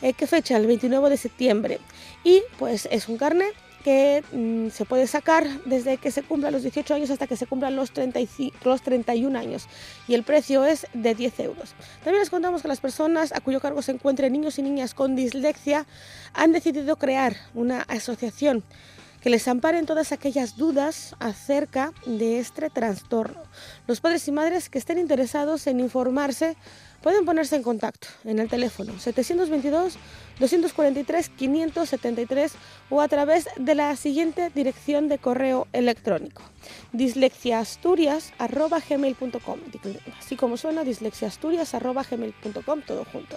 Eh, 0.00 0.14
¿Qué 0.14 0.26
fecha? 0.26 0.56
El 0.56 0.66
29 0.66 1.10
de 1.10 1.16
septiembre. 1.16 1.78
Y 2.24 2.42
pues 2.58 2.88
es 2.90 3.08
un 3.08 3.18
carnet 3.18 3.54
que 3.82 4.22
mm, 4.32 4.70
se 4.70 4.84
puede 4.84 5.06
sacar 5.06 5.46
desde 5.64 5.96
que 5.96 6.10
se 6.10 6.22
cumplan 6.22 6.52
los 6.52 6.62
18 6.62 6.94
años 6.94 7.10
hasta 7.10 7.26
que 7.26 7.36
se 7.36 7.46
cumplan 7.46 7.76
los, 7.76 7.92
35, 7.92 8.56
los 8.64 8.82
31 8.82 9.38
años 9.38 9.68
y 10.08 10.14
el 10.14 10.22
precio 10.22 10.64
es 10.64 10.86
de 10.94 11.14
10 11.14 11.40
euros. 11.40 11.74
También 12.04 12.20
les 12.20 12.30
contamos 12.30 12.62
que 12.62 12.68
las 12.68 12.80
personas 12.80 13.32
a 13.32 13.40
cuyo 13.40 13.60
cargo 13.60 13.82
se 13.82 13.92
encuentren 13.92 14.32
niños 14.32 14.58
y 14.58 14.62
niñas 14.62 14.94
con 14.94 15.16
dislexia 15.16 15.86
han 16.32 16.52
decidido 16.52 16.96
crear 16.96 17.36
una 17.54 17.82
asociación 17.82 18.64
que 19.22 19.30
les 19.30 19.46
amparen 19.46 19.86
todas 19.86 20.10
aquellas 20.12 20.56
dudas 20.56 21.14
acerca 21.20 21.92
de 22.06 22.40
este 22.40 22.70
trastorno. 22.70 23.40
Los 23.86 24.00
padres 24.00 24.26
y 24.26 24.32
madres 24.32 24.68
que 24.68 24.78
estén 24.78 24.98
interesados 24.98 25.68
en 25.68 25.78
informarse 25.78 26.56
pueden 27.02 27.24
ponerse 27.24 27.56
en 27.56 27.62
contacto 27.62 28.08
en 28.24 28.38
el 28.38 28.48
teléfono 28.48 28.98
722 28.98 29.96
243 30.38 31.28
573 31.28 32.52
o 32.90 33.00
a 33.00 33.08
través 33.08 33.48
de 33.56 33.74
la 33.74 33.96
siguiente 33.96 34.50
dirección 34.54 35.08
de 35.08 35.18
correo 35.18 35.66
electrónico 35.72 36.42
dislexiaasturias.gmail.com 36.92 39.58
así 40.18 40.36
como 40.36 40.56
suena 40.56 40.84
dislexiaasturias.gmail.com 40.84 42.82
todo 42.82 43.04
junto 43.04 43.36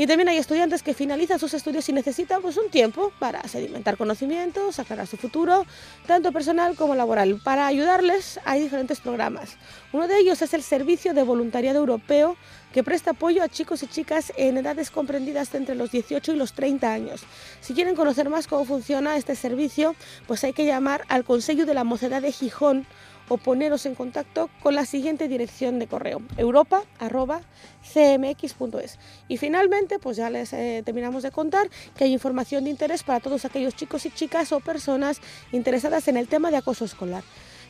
y 0.00 0.06
también 0.06 0.30
hay 0.30 0.38
estudiantes 0.38 0.82
que 0.82 0.94
finalizan 0.94 1.38
sus 1.38 1.52
estudios 1.52 1.86
y 1.90 1.92
necesitan 1.92 2.40
pues, 2.40 2.56
un 2.56 2.70
tiempo 2.70 3.12
para 3.18 3.46
sedimentar 3.46 3.98
conocimientos, 3.98 4.76
sacar 4.76 4.98
a 4.98 5.04
su 5.04 5.18
futuro, 5.18 5.66
tanto 6.06 6.32
personal 6.32 6.74
como 6.74 6.94
laboral. 6.94 7.38
Para 7.44 7.66
ayudarles 7.66 8.40
hay 8.46 8.62
diferentes 8.62 8.98
programas. 8.98 9.58
Uno 9.92 10.08
de 10.08 10.16
ellos 10.16 10.40
es 10.40 10.54
el 10.54 10.62
Servicio 10.62 11.12
de 11.12 11.22
Voluntariado 11.22 11.80
Europeo 11.80 12.38
que 12.72 12.82
presta 12.82 13.10
apoyo 13.10 13.42
a 13.42 13.50
chicos 13.50 13.82
y 13.82 13.88
chicas 13.88 14.32
en 14.38 14.56
edades 14.56 14.90
comprendidas 14.90 15.54
entre 15.54 15.74
los 15.74 15.90
18 15.90 16.32
y 16.32 16.36
los 16.36 16.54
30 16.54 16.90
años. 16.90 17.20
Si 17.60 17.74
quieren 17.74 17.94
conocer 17.94 18.30
más 18.30 18.46
cómo 18.46 18.64
funciona 18.64 19.18
este 19.18 19.36
servicio, 19.36 19.94
pues 20.26 20.42
hay 20.44 20.54
que 20.54 20.64
llamar 20.64 21.04
al 21.08 21.24
Consejo 21.24 21.66
de 21.66 21.74
la 21.74 21.84
Mocedad 21.84 22.22
de 22.22 22.32
Gijón 22.32 22.86
o 23.30 23.38
poneros 23.38 23.86
en 23.86 23.94
contacto 23.94 24.50
con 24.60 24.74
la 24.74 24.84
siguiente 24.84 25.28
dirección 25.28 25.78
de 25.78 25.86
correo, 25.86 26.20
europa.cmx.es. 26.36 28.98
Y 29.28 29.36
finalmente, 29.36 30.00
pues 30.00 30.16
ya 30.16 30.30
les 30.30 30.52
eh, 30.52 30.82
terminamos 30.84 31.22
de 31.22 31.30
contar 31.30 31.70
que 31.96 32.02
hay 32.04 32.12
información 32.12 32.64
de 32.64 32.70
interés 32.70 33.04
para 33.04 33.20
todos 33.20 33.44
aquellos 33.44 33.76
chicos 33.76 34.04
y 34.04 34.10
chicas 34.10 34.50
o 34.52 34.58
personas 34.58 35.20
interesadas 35.52 36.08
en 36.08 36.16
el 36.16 36.26
tema 36.26 36.50
de 36.50 36.56
acoso 36.56 36.84
escolar. 36.84 37.22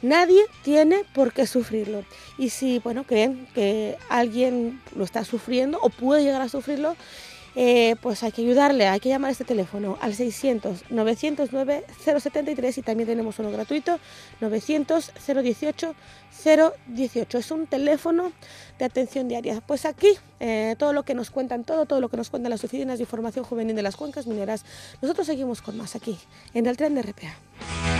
Nadie 0.02 0.46
tiene 0.62 1.04
por 1.12 1.34
qué 1.34 1.46
sufrirlo. 1.46 2.04
Y 2.38 2.48
si 2.48 2.78
bueno, 2.78 3.04
creen 3.04 3.46
que 3.54 3.98
alguien 4.08 4.80
lo 4.96 5.04
está 5.04 5.26
sufriendo 5.26 5.78
o 5.82 5.90
puede 5.90 6.24
llegar 6.24 6.40
a 6.40 6.48
sufrirlo, 6.48 6.96
eh, 7.56 7.96
pues 8.00 8.22
hay 8.22 8.30
que 8.32 8.42
ayudarle, 8.42 8.86
hay 8.86 9.00
que 9.00 9.08
llamar 9.08 9.30
a 9.30 9.32
este 9.32 9.44
teléfono 9.44 9.98
al 10.00 10.14
600-909-073 10.14 12.78
y 12.78 12.82
también 12.82 13.08
tenemos 13.08 13.38
uno 13.38 13.50
gratuito, 13.50 13.98
900-018. 14.40 15.94
018 16.86 17.38
es 17.38 17.50
un 17.50 17.66
teléfono 17.66 18.32
de 18.78 18.84
atención 18.84 19.28
diaria. 19.28 19.60
Pues 19.60 19.84
aquí 19.84 20.08
eh, 20.38 20.74
todo 20.78 20.92
lo 20.92 21.04
que 21.04 21.14
nos 21.14 21.30
cuentan, 21.30 21.64
todo, 21.64 21.86
todo 21.86 22.00
lo 22.00 22.08
que 22.08 22.16
nos 22.16 22.30
cuentan 22.30 22.50
las 22.50 22.64
oficinas 22.64 22.98
de 22.98 23.04
información 23.04 23.44
juvenil 23.44 23.76
de 23.76 23.82
las 23.82 23.96
cuencas 23.96 24.26
mineras, 24.26 24.64
nosotros 25.02 25.26
seguimos 25.26 25.60
con 25.60 25.76
más 25.76 25.96
aquí, 25.96 26.18
en 26.54 26.66
el 26.66 26.76
tren 26.76 26.94
de 26.94 27.02
RPA. 27.02 27.99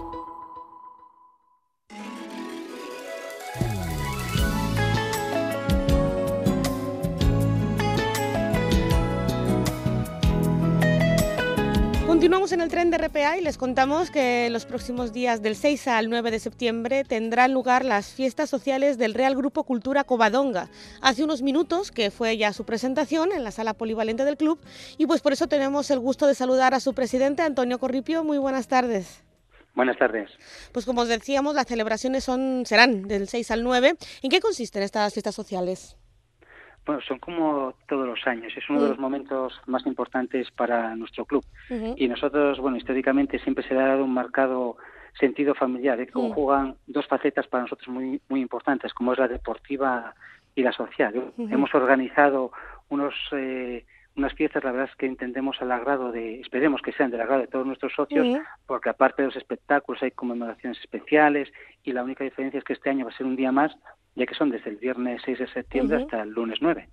Continuamos 12.21 12.51
en 12.51 12.61
el 12.61 12.69
tren 12.69 12.91
de 12.91 12.99
RPA 12.99 13.39
y 13.39 13.41
les 13.41 13.57
contamos 13.57 14.11
que 14.11 14.47
los 14.51 14.67
próximos 14.67 15.11
días 15.11 15.41
del 15.41 15.55
6 15.55 15.87
al 15.87 16.07
9 16.07 16.29
de 16.29 16.37
septiembre 16.37 17.03
tendrán 17.03 17.51
lugar 17.51 17.83
las 17.83 18.13
fiestas 18.13 18.47
sociales 18.47 18.99
del 18.99 19.15
Real 19.15 19.35
Grupo 19.35 19.63
Cultura 19.63 20.03
Covadonga. 20.03 20.69
Hace 21.01 21.23
unos 21.23 21.41
minutos 21.41 21.91
que 21.91 22.11
fue 22.11 22.37
ya 22.37 22.53
su 22.53 22.63
presentación 22.63 23.31
en 23.31 23.43
la 23.43 23.49
sala 23.49 23.73
polivalente 23.73 24.23
del 24.23 24.37
club 24.37 24.59
y 24.99 25.07
pues 25.07 25.21
por 25.21 25.33
eso 25.33 25.47
tenemos 25.47 25.89
el 25.89 25.97
gusto 25.97 26.27
de 26.27 26.35
saludar 26.35 26.75
a 26.75 26.79
su 26.79 26.93
presidente 26.93 27.41
Antonio 27.41 27.79
Corripio. 27.79 28.23
Muy 28.23 28.37
buenas 28.37 28.67
tardes. 28.67 29.23
Buenas 29.73 29.97
tardes. 29.97 30.29
Pues 30.73 30.85
como 30.85 31.01
os 31.01 31.07
decíamos, 31.07 31.55
las 31.55 31.65
celebraciones 31.65 32.23
son 32.23 32.67
serán 32.67 33.07
del 33.07 33.29
6 33.29 33.49
al 33.49 33.63
9. 33.63 33.95
¿En 34.21 34.29
qué 34.29 34.39
consisten 34.41 34.83
estas 34.83 35.11
fiestas 35.11 35.33
sociales? 35.33 35.97
Bueno, 36.85 37.01
son 37.01 37.19
como 37.19 37.73
todos 37.87 38.07
los 38.07 38.25
años, 38.25 38.51
es 38.55 38.67
uno 38.69 38.81
de 38.81 38.89
los 38.89 38.97
mm. 38.97 39.01
momentos 39.01 39.61
más 39.67 39.85
importantes 39.85 40.49
para 40.51 40.95
nuestro 40.95 41.25
club. 41.25 41.45
Y 41.95 42.07
nosotros, 42.07 42.59
bueno, 42.59 42.77
históricamente 42.77 43.39
siempre 43.39 43.67
se 43.67 43.73
le 43.73 43.81
ha 43.81 43.87
dado 43.87 44.03
un 44.03 44.13
marcado 44.13 44.77
sentido 45.19 45.53
familiar, 45.53 45.99
¿eh? 45.99 46.07
que 46.07 46.13
conjugan 46.13 46.75
dos 46.87 47.07
facetas 47.07 47.47
para 47.47 47.63
nosotros 47.63 47.87
muy, 47.89 48.21
muy 48.29 48.41
importantes, 48.41 48.93
como 48.93 49.13
es 49.13 49.19
la 49.19 49.27
deportiva 49.27 50.15
y 50.55 50.63
la 50.63 50.71
social. 50.71 51.33
Hemos 51.37 51.73
organizado 51.73 52.51
unos... 52.89 53.15
Eh, 53.31 53.85
unas 54.15 54.33
fiestas, 54.33 54.63
la 54.63 54.71
verdad 54.71 54.89
es 54.91 54.97
que 54.97 55.05
entendemos 55.05 55.61
al 55.61 55.71
agrado 55.71 56.11
de, 56.11 56.41
esperemos 56.41 56.81
que 56.81 56.91
sean 56.91 57.11
del 57.11 57.21
agrado 57.21 57.41
de 57.41 57.47
todos 57.47 57.65
nuestros 57.65 57.93
socios, 57.93 58.27
porque 58.65 58.89
aparte 58.89 59.21
de 59.21 59.29
los 59.29 59.37
espectáculos 59.37 60.03
hay 60.03 60.11
conmemoraciones 60.11 60.79
especiales 60.81 61.49
y 61.83 61.93
la 61.93 62.03
única 62.03 62.23
diferencia 62.23 62.57
es 62.57 62.63
que 62.63 62.73
este 62.73 62.89
año 62.89 63.05
va 63.05 63.11
a 63.11 63.17
ser 63.17 63.25
un 63.25 63.37
día 63.37 63.53
más 63.53 63.73
ya 64.15 64.25
que 64.25 64.35
son 64.35 64.49
desde 64.49 64.69
el 64.69 64.77
viernes 64.77 65.21
6 65.25 65.39
de 65.39 65.47
septiembre 65.47 65.97
hasta 65.97 66.21
el 66.21 66.29
lunes 66.29 66.59
9. 66.61 66.89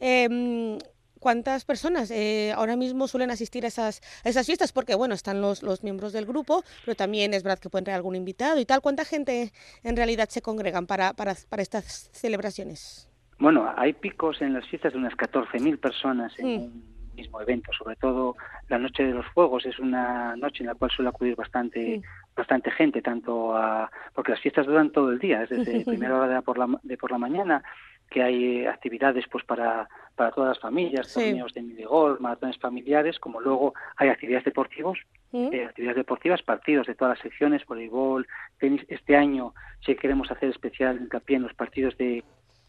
Em, 0.00 0.78
¿Cuántas 1.18 1.64
personas 1.64 2.10
eh, 2.12 2.52
ahora 2.54 2.76
mismo 2.76 3.08
suelen 3.08 3.30
asistir 3.30 3.64
a 3.64 3.68
esas, 3.68 4.00
esas 4.24 4.46
fiestas? 4.46 4.72
Porque, 4.72 4.94
bueno, 4.94 5.14
están 5.14 5.40
los, 5.40 5.64
los 5.64 5.82
miembros 5.82 6.12
del 6.12 6.26
grupo, 6.26 6.62
pero 6.84 6.94
también 6.94 7.34
es 7.34 7.42
verdad 7.42 7.58
que 7.58 7.70
pueden 7.70 7.84
traer 7.84 7.96
algún 7.96 8.14
invitado 8.14 8.60
y 8.60 8.64
tal. 8.64 8.80
¿Cuánta 8.80 9.04
gente 9.04 9.52
en 9.82 9.96
realidad 9.96 10.28
se 10.28 10.42
congregan 10.42 10.86
para, 10.86 11.14
para, 11.14 11.34
para 11.48 11.62
estas 11.62 12.10
celebraciones? 12.12 13.08
Bueno, 13.40 13.72
hay 13.76 13.92
picos 13.94 14.40
en 14.42 14.52
las 14.52 14.66
fiestas 14.68 14.92
de 14.92 14.98
unas 14.98 15.14
14.000 15.14 15.78
personas 15.78 16.32
en 16.38 16.66
mm. 16.66 16.97
Mismo 17.18 17.40
evento. 17.40 17.72
Sobre 17.72 17.96
todo 17.96 18.36
la 18.68 18.78
Noche 18.78 19.04
de 19.04 19.12
los 19.12 19.26
Fuegos 19.26 19.66
es 19.66 19.78
una 19.78 20.36
noche 20.36 20.62
en 20.62 20.68
la 20.68 20.74
cual 20.74 20.90
suele 20.90 21.10
acudir 21.10 21.36
bastante 21.36 22.00
bastante 22.36 22.70
gente, 22.70 23.02
tanto 23.02 23.56
a, 23.56 23.90
porque 24.14 24.32
las 24.32 24.40
fiestas 24.40 24.66
duran 24.66 24.90
todo 24.90 25.10
el 25.10 25.18
día, 25.18 25.42
es 25.42 25.50
desde 25.50 25.84
primera 25.84 26.16
hora 26.16 26.28
de 26.28 26.42
por 26.42 26.56
la, 26.56 26.68
de 26.82 26.96
por 26.96 27.10
la 27.10 27.18
mañana 27.18 27.62
que 28.08 28.22
hay 28.22 28.64
actividades 28.64 29.26
pues 29.30 29.44
para, 29.44 29.88
para 30.16 30.30
todas 30.30 30.50
las 30.50 30.60
familias, 30.60 31.12
torneos 31.12 31.52
de 31.52 31.62
minigolf, 31.62 32.20
maratones 32.20 32.58
familiares, 32.58 33.18
como 33.18 33.40
luego 33.40 33.74
hay 33.96 34.08
actividades 34.08 34.44
deportivas, 34.44 34.98
eh, 35.32 35.66
actividades 35.68 35.96
deportivas, 35.96 36.42
partidos 36.42 36.86
de 36.86 36.94
todas 36.94 37.18
las 37.18 37.22
secciones, 37.22 37.66
voleibol, 37.66 38.26
tenis. 38.58 38.82
Este 38.88 39.14
año 39.16 39.52
sí 39.84 39.94
queremos 39.94 40.30
hacer 40.30 40.48
especial 40.48 41.00
hincapié 41.00 41.36
en 41.36 41.42
los 41.42 41.54
partidos 41.54 41.98
de 41.98 42.24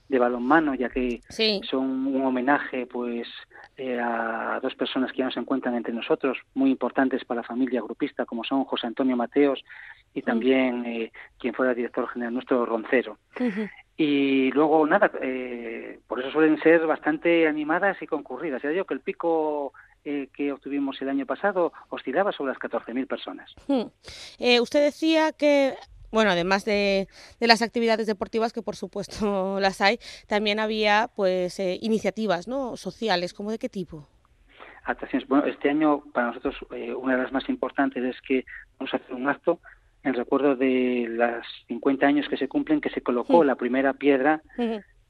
de 0.09 0.19
balonmano, 0.19 0.73
ya 0.73 0.89
que 0.89 1.21
son 1.69 2.07
un 2.07 2.25
homenaje 2.25 2.87
pues 2.87 3.27
eh, 3.77 3.97
a 3.97 4.59
dos 4.61 4.75
personas 4.75 5.11
que 5.11 5.19
ya 5.19 5.25
no 5.25 5.31
se 5.31 5.39
encuentran 5.39 5.75
entre 5.75 5.93
nosotros, 5.93 6.37
muy 6.55 6.71
importantes 6.71 7.23
para 7.23 7.41
la 7.41 7.47
familia 7.47 7.81
grupista, 7.81 8.25
como 8.25 8.43
son 8.43 8.65
José 8.65 8.87
Antonio 8.87 9.15
Mateos 9.15 9.63
y 10.13 10.23
también 10.23 10.83
eh, 10.85 11.11
quien 11.37 11.53
fuera 11.53 11.75
director 11.75 12.09
general 12.09 12.33
nuestro, 12.33 12.65
Roncero. 12.65 13.19
Y 13.95 14.51
luego, 14.51 14.85
nada, 14.87 15.11
eh, 15.21 15.99
por 16.07 16.19
eso 16.19 16.31
suelen 16.31 16.59
ser 16.61 16.87
bastante 16.87 17.47
animadas 17.47 18.01
y 18.01 18.07
concurridas. 18.07 18.61
Ya 18.63 18.69
digo 18.69 18.85
que 18.85 18.95
el 18.95 19.01
pico 19.01 19.73
que 20.01 20.51
obtuvimos 20.51 20.99
el 21.01 21.09
año 21.09 21.27
pasado 21.27 21.71
oscilaba 21.89 22.31
sobre 22.31 22.53
las 22.53 22.59
14.000 22.59 23.05
personas. 23.05 23.53
usted 24.39 24.85
decía 24.85 25.33
que 25.33 25.75
bueno, 26.11 26.31
además 26.31 26.65
de, 26.65 27.07
las 27.39 27.61
actividades 27.61 28.07
deportivas, 28.07 28.53
que 28.53 28.61
por 28.61 28.75
supuesto 28.75 29.59
las 29.61 29.81
hay, 29.81 29.99
también 30.27 30.59
había 30.59 31.09
pues 31.15 31.59
eh, 31.59 31.77
iniciativas 31.81 32.47
¿no? 32.47 32.77
sociales, 32.77 33.33
¿cómo 33.33 33.51
de 33.51 33.59
qué 33.59 33.69
tipo? 33.69 34.07
Bueno, 35.27 35.45
este 35.45 35.69
año 35.69 36.03
para 36.13 36.27
nosotros 36.27 36.55
eh, 36.75 36.93
una 36.93 37.15
de 37.15 37.23
las 37.23 37.31
más 37.31 37.47
importantes 37.47 38.03
es 38.03 38.19
que 38.21 38.45
vamos 38.79 38.93
a 38.93 38.97
hacer 38.97 39.13
un 39.13 39.29
acto 39.29 39.59
en 40.03 40.13
recuerdo 40.13 40.55
de 40.55 41.05
los 41.09 41.45
50 41.67 42.07
años 42.07 42.27
que 42.27 42.37
se 42.37 42.47
cumplen 42.47 42.81
que 42.81 42.89
se 42.89 43.01
colocó 43.01 43.43
la 43.43 43.55
primera 43.55 43.93
piedra 43.93 44.41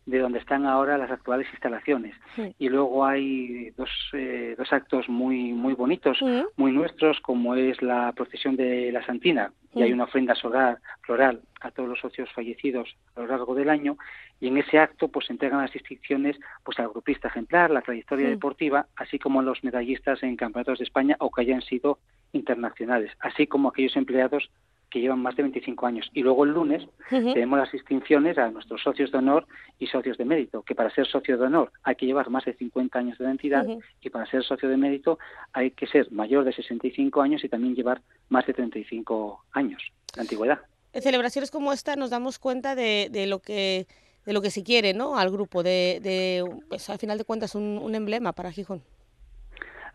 de 0.05 0.19
donde 0.19 0.39
están 0.39 0.65
ahora 0.65 0.97
las 0.97 1.11
actuales 1.11 1.47
instalaciones. 1.51 2.15
Y 2.57 2.67
luego 2.69 3.05
hay 3.05 3.69
dos, 3.78 3.89
eh, 4.13 4.55
dos 4.57 4.73
actos 4.73 5.07
muy 5.07 5.53
muy 5.53 5.76
bonitos, 5.76 6.17
muy 6.57 6.71
nuestros, 6.71 7.19
como 7.21 7.55
es 7.55 7.82
la 7.82 8.11
procesión 8.13 8.55
de 8.55 8.91
la 8.91 9.05
Santina, 9.05 9.53
y 9.74 9.84
hay 9.84 9.93
una 9.93 10.05
ofrenda 10.05 10.36
solar, 10.36 10.80
floral 11.01 11.41
a 11.61 11.72
todos 11.72 11.89
los 11.89 11.99
socios 11.99 12.30
fallecidos 12.34 12.95
a 13.15 13.22
lo 13.22 13.28
largo 13.28 13.53
del 13.53 13.70
año, 13.70 13.97
y 14.39 14.47
en 14.47 14.57
ese 14.57 14.80
acto 14.80 15.09
pues 15.09 15.28
se 15.28 15.34
entregan 15.34 15.61
las 15.61 15.74
distinciones 15.74 16.38
pues 16.63 16.80
al 16.80 16.89
grupista 16.89 17.28
ejemplar, 17.28 17.70
la 17.70 17.82
trayectoria 17.82 18.30
deportiva, 18.30 18.88
así 18.95 19.20
como 19.20 19.41
a 19.41 19.43
los 19.43 19.63
medallistas 19.63 20.24
en 20.24 20.36
campeonatos 20.36 20.80
de 20.80 20.86
España 20.86 21.15
o 21.20 21.30
que 21.30 21.41
hayan 21.41 21.61
sido 21.61 21.99
internacionales, 22.32 23.11
así 23.20 23.47
como 23.47 23.70
aquellos 23.70 23.95
empleados 23.95 24.49
que 24.89 24.99
llevan 24.99 25.19
más 25.19 25.35
de 25.35 25.43
25 25.43 25.85
años. 25.85 26.09
Y 26.13 26.21
luego 26.21 26.43
el 26.43 26.51
lunes 26.51 26.83
tenemos 27.09 27.59
las 27.59 27.71
distinciones 27.71 28.37
a 28.37 28.49
nuestros 28.49 28.81
socios 28.81 29.11
de 29.11 29.17
honor 29.17 29.47
y 29.77 29.87
socios 29.87 30.17
de 30.17 30.25
mérito, 30.25 30.63
que 30.63 30.75
para 30.75 30.89
ser 30.89 31.07
socio 31.07 31.37
de 31.37 31.45
honor 31.45 31.71
hay 31.83 31.95
que 31.95 32.05
llevar 32.05 32.29
más 32.29 32.45
de 32.45 32.53
50 32.53 32.97
años 32.97 33.17
de 33.17 33.25
identidad 33.25 33.65
y 34.01 34.09
para 34.09 34.25
ser 34.25 34.43
socio 34.43 34.69
de 34.69 34.77
mérito 34.77 35.19
hay 35.53 35.71
que 35.71 35.87
ser 35.87 36.11
mayor 36.11 36.43
de 36.43 36.53
65 36.53 37.21
años 37.21 37.43
y 37.43 37.49
también 37.49 37.75
llevar 37.75 38.01
más 38.29 38.45
de 38.45 38.53
35 38.53 39.45
años 39.51 39.81
de 40.15 40.21
antigüedad. 40.21 40.59
En 40.93 41.01
celebraciones 41.01 41.51
como 41.51 41.71
esta 41.71 41.95
nos 41.95 42.09
damos 42.09 42.39
cuenta 42.39 42.75
de, 42.75 43.09
de 43.11 43.27
lo 43.27 43.39
que 43.39 43.87
de 44.25 44.33
lo 44.33 44.41
que 44.41 44.51
se 44.51 44.63
quiere, 44.63 44.93
¿no? 44.93 45.17
Al 45.17 45.31
grupo, 45.31 45.63
de, 45.63 45.99
de 46.03 46.43
pues, 46.67 46.89
al 46.89 46.99
final 46.99 47.17
de 47.17 47.23
cuentas 47.23 47.55
un 47.55 47.95
emblema 47.95 48.33
para 48.33 48.51
Gijón. 48.51 48.83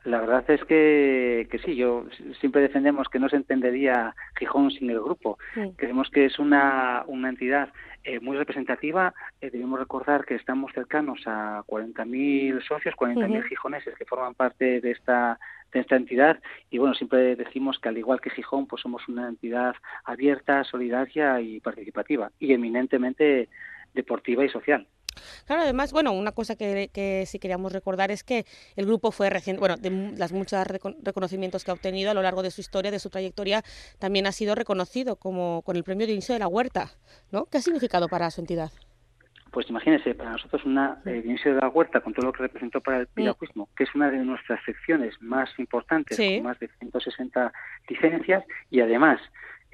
La 0.05 0.21
verdad 0.21 0.45
es 0.49 0.63
que, 0.65 1.49
que 1.51 1.59
sí, 1.59 1.77
yo 1.77 2.05
siempre 2.39 2.61
defendemos 2.61 3.09
que 3.09 3.19
no 3.19 3.31
se 3.31 3.37
entendería 3.37 4.15
Gijón 4.39 4.71
sin 4.71 4.91
el 4.91 5.01
grupo. 5.01 5.39
Creemos 5.77 6.11
que 6.11 6.27
es 6.27 6.39
una, 6.39 7.05
una 7.07 7.31
entidad 7.31 7.71
eh, 8.05 8.21
muy 8.21 8.37
representativa. 8.37 9.15
Eh, 9.41 9.49
debemos 9.51 9.79
recordar 9.79 10.27
que 10.27 10.35
estamos 10.35 10.73
cercanos 10.75 11.23
a 11.25 11.63
40.000 11.67 12.61
socios, 12.69 12.95
40.000 12.95 13.45
gijoneses 13.45 13.95
que 13.97 14.05
forman 14.05 14.35
parte 14.35 14.83
de 14.83 14.91
esta, 14.91 15.39
de 15.73 15.81
esta 15.81 15.97
entidad. 15.97 16.39
Y 16.69 16.77
bueno, 16.77 16.95
siempre 16.95 17.35
decimos 17.35 17.79
que 17.79 17.89
al 17.89 17.97
igual 17.97 18.21
que 18.21 18.29
Gijón, 18.29 18.67
pues 18.67 18.83
somos 18.83 19.09
una 19.09 19.27
entidad 19.27 19.75
abierta, 20.05 20.65
solidaria 20.65 21.41
y 21.41 21.61
participativa 21.61 22.31
y 22.39 22.53
eminentemente 22.53 23.49
deportiva 23.95 24.45
y 24.45 24.51
social. 24.51 24.87
Claro, 25.47 25.63
además, 25.63 25.93
bueno, 25.93 26.13
una 26.13 26.33
cosa 26.33 26.57
que, 26.57 26.91
que, 26.93 27.25
sí 27.27 27.39
queríamos 27.39 27.73
recordar 27.73 28.11
es 28.11 28.25
que 28.25 28.45
el 28.77 28.87
grupo 28.87 29.11
fue 29.11 29.31
reciente, 29.31 29.61
bueno, 29.61 29.77
de 29.77 29.91
las 30.17 30.33
muchos 30.33 30.67
reconocimientos 30.67 31.65
que 31.65 31.71
ha 31.71 31.75
obtenido 31.75 32.11
a 32.11 32.15
lo 32.15 32.23
largo 32.23 32.43
de 32.43 32.51
su 32.51 32.61
historia, 32.61 32.91
de 32.91 32.99
su 32.99 33.11
trayectoria, 33.11 33.63
también 33.99 34.27
ha 34.27 34.33
sido 34.33 34.55
reconocido 34.55 35.17
como 35.17 35.63
con 35.63 35.77
el 35.77 35.85
premio 35.85 36.07
de 36.07 36.13
inicio 36.13 36.35
de 36.35 36.41
la 36.41 36.49
huerta, 36.49 36.91
¿no? 37.31 37.47
¿Qué 37.47 37.59
ha 37.59 37.63
significado 37.63 38.09
para 38.09 38.31
su 38.31 38.41
entidad? 38.41 38.71
Pues 39.55 39.71
imagínese, 39.71 40.17
para 40.17 40.33
nosotros 40.33 40.65
una 40.65 41.01
eh, 41.07 41.23
inicio 41.25 41.55
de 41.55 41.61
la 41.61 41.69
huerta, 41.69 42.01
con 42.01 42.13
todo 42.13 42.27
lo 42.27 42.33
que 42.33 42.43
representó 42.43 42.81
para 42.81 42.99
el 42.99 43.07
piragüismo, 43.07 43.69
que 43.77 43.85
es 43.85 43.95
una 43.95 44.11
de 44.11 44.19
nuestras 44.19 44.59
secciones 44.65 45.15
más 45.21 45.49
importantes, 45.59 46.19
con 46.19 46.43
más 46.43 46.59
de 46.59 46.69
160 46.81 47.53
licencias, 47.89 48.45
y 48.69 48.81
además 48.81 49.21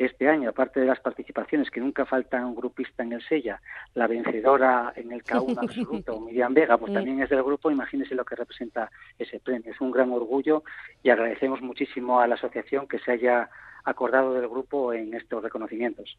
este 0.00 0.28
año, 0.28 0.48
aparte 0.48 0.80
de 0.80 0.86
las 0.86 0.98
participaciones, 0.98 1.70
que 1.70 1.78
nunca 1.78 2.06
falta 2.06 2.44
un 2.44 2.54
grupista 2.54 3.02
en 3.02 3.12
el 3.12 3.22
Sella, 3.22 3.60
la 3.94 4.06
vencedora 4.06 4.94
en 4.96 5.12
el 5.12 5.22
K1 5.22 5.58
absoluto, 5.62 6.18
Miriam 6.20 6.54
Vega, 6.54 6.78
pues 6.78 6.94
también 6.94 7.22
es 7.22 7.28
del 7.28 7.42
grupo, 7.42 7.70
imagínese 7.70 8.14
lo 8.14 8.24
que 8.24 8.34
representa 8.34 8.90
ese 9.18 9.40
premio. 9.40 9.70
Es 9.70 9.80
un 9.80 9.90
gran 9.90 10.10
orgullo 10.10 10.62
y 11.02 11.10
agradecemos 11.10 11.60
muchísimo 11.60 12.18
a 12.18 12.26
la 12.26 12.36
asociación 12.36 12.88
que 12.88 12.98
se 12.98 13.12
haya 13.12 13.50
acordado 13.84 14.32
del 14.32 14.48
grupo 14.48 14.94
en 14.94 15.12
estos 15.12 15.42
reconocimientos. 15.42 16.16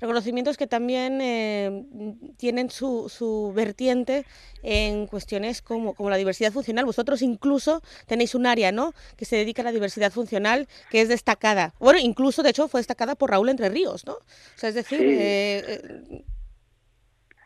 Reconocimientos 0.00 0.56
que 0.56 0.66
también 0.66 1.20
eh, 1.20 1.84
tienen 2.36 2.70
su, 2.70 3.08
su, 3.08 3.52
vertiente 3.54 4.24
en 4.62 5.06
cuestiones 5.06 5.62
como, 5.62 5.94
como, 5.94 6.10
la 6.10 6.16
diversidad 6.16 6.52
funcional. 6.52 6.84
Vosotros 6.84 7.22
incluso 7.22 7.82
tenéis 8.06 8.34
un 8.34 8.46
área 8.46 8.72
¿no? 8.72 8.92
que 9.16 9.24
se 9.24 9.36
dedica 9.36 9.62
a 9.62 9.66
la 9.66 9.72
diversidad 9.72 10.12
funcional 10.12 10.66
que 10.90 11.00
es 11.00 11.08
destacada. 11.08 11.74
Bueno, 11.78 11.98
incluso 12.00 12.42
de 12.42 12.50
hecho 12.50 12.68
fue 12.68 12.80
destacada 12.80 13.14
por 13.14 13.30
Raúl 13.30 13.48
Entre 13.48 13.68
Ríos, 13.68 14.06
¿no? 14.06 14.14
O 14.14 14.56
sea, 14.56 14.68
es 14.68 14.74
decir, 14.74 15.00
eh, 15.02 15.58
eh, 15.58 16.24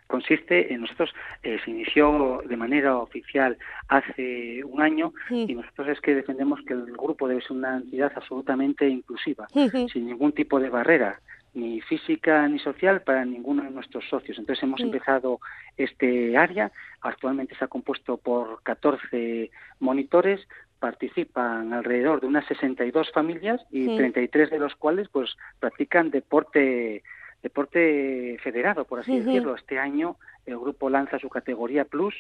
consiste 0.07 0.73
en 0.73 0.83
nosotros 0.83 1.11
eh, 1.43 1.59
se 1.65 1.71
inició 1.71 2.43
de 2.47 2.57
manera 2.57 2.97
oficial 2.99 3.57
hace 3.89 4.63
un 4.65 4.81
año 4.81 5.13
y 5.31 5.55
nosotros 5.55 5.89
es 5.89 6.01
que 6.01 6.15
defendemos 6.15 6.61
que 6.67 6.75
el 6.75 6.93
grupo 6.93 7.27
debe 7.27 7.43
ser 7.43 7.53
una 7.53 7.77
entidad 7.79 8.13
absolutamente 8.15 8.89
inclusiva, 8.89 9.49
sin 9.93 10.07
ningún 10.07 10.33
tipo 10.33 10.61
de 10.61 10.69
barrera 10.69 11.21
ni 11.55 11.81
física 11.81 12.47
ni 12.49 12.59
social 12.59 13.03
para 13.03 13.25
ninguno 13.25 13.63
de 13.63 13.71
nuestros 13.71 14.05
socios. 14.09 14.39
Entonces 14.39 14.63
hemos 14.63 14.81
empezado 14.81 15.41
este 15.77 16.37
área, 16.37 16.71
actualmente 17.01 17.55
está 17.55 17.69
compuesto 17.69 18.17
por 18.17 18.63
14 18.63 19.51
monitores, 19.79 20.47
participan 20.81 21.73
alrededor 21.73 22.21
de 22.21 22.27
unas 22.27 22.47
62 22.47 23.11
familias 23.13 23.65
y 23.71 23.97
33 23.97 24.51
de 24.51 24.59
los 24.59 24.75
cuales 24.75 25.09
pues 25.09 25.37
practican 25.61 26.11
deporte 26.11 27.03
deporte 27.43 28.39
federado, 28.43 28.85
por 28.87 29.01
así 29.01 29.21
decirlo. 29.21 29.55
Este 29.55 29.79
año 29.79 30.17
el 30.47 30.59
grupo 30.59 30.89
lanza 30.89 31.19
su 31.19 31.29
categoría 31.29 31.85
Plus, 31.85 32.15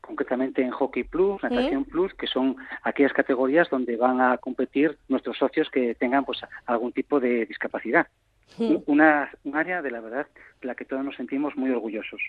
concretamente 0.00 0.60
en 0.62 0.70
Hockey 0.70 1.04
Plus, 1.04 1.42
Natación 1.42 1.84
Plus, 1.84 2.12
que 2.14 2.26
son 2.26 2.56
aquellas 2.82 3.12
categorías 3.12 3.70
donde 3.70 3.96
van 3.96 4.20
a 4.20 4.38
competir 4.38 4.98
nuestros 5.08 5.38
socios 5.38 5.70
que 5.70 5.94
tengan 5.94 6.24
pues 6.24 6.40
algún 6.66 6.92
tipo 6.92 7.20
de 7.20 7.46
discapacidad 7.46 8.08
una, 8.58 9.30
un 9.44 9.56
área 9.56 9.82
de 9.82 9.90
la 9.90 10.00
verdad 10.00 10.26
de 10.60 10.68
la 10.68 10.74
que 10.74 10.84
todos 10.84 11.04
nos 11.04 11.16
sentimos 11.16 11.56
muy 11.56 11.70
orgullosos. 11.70 12.20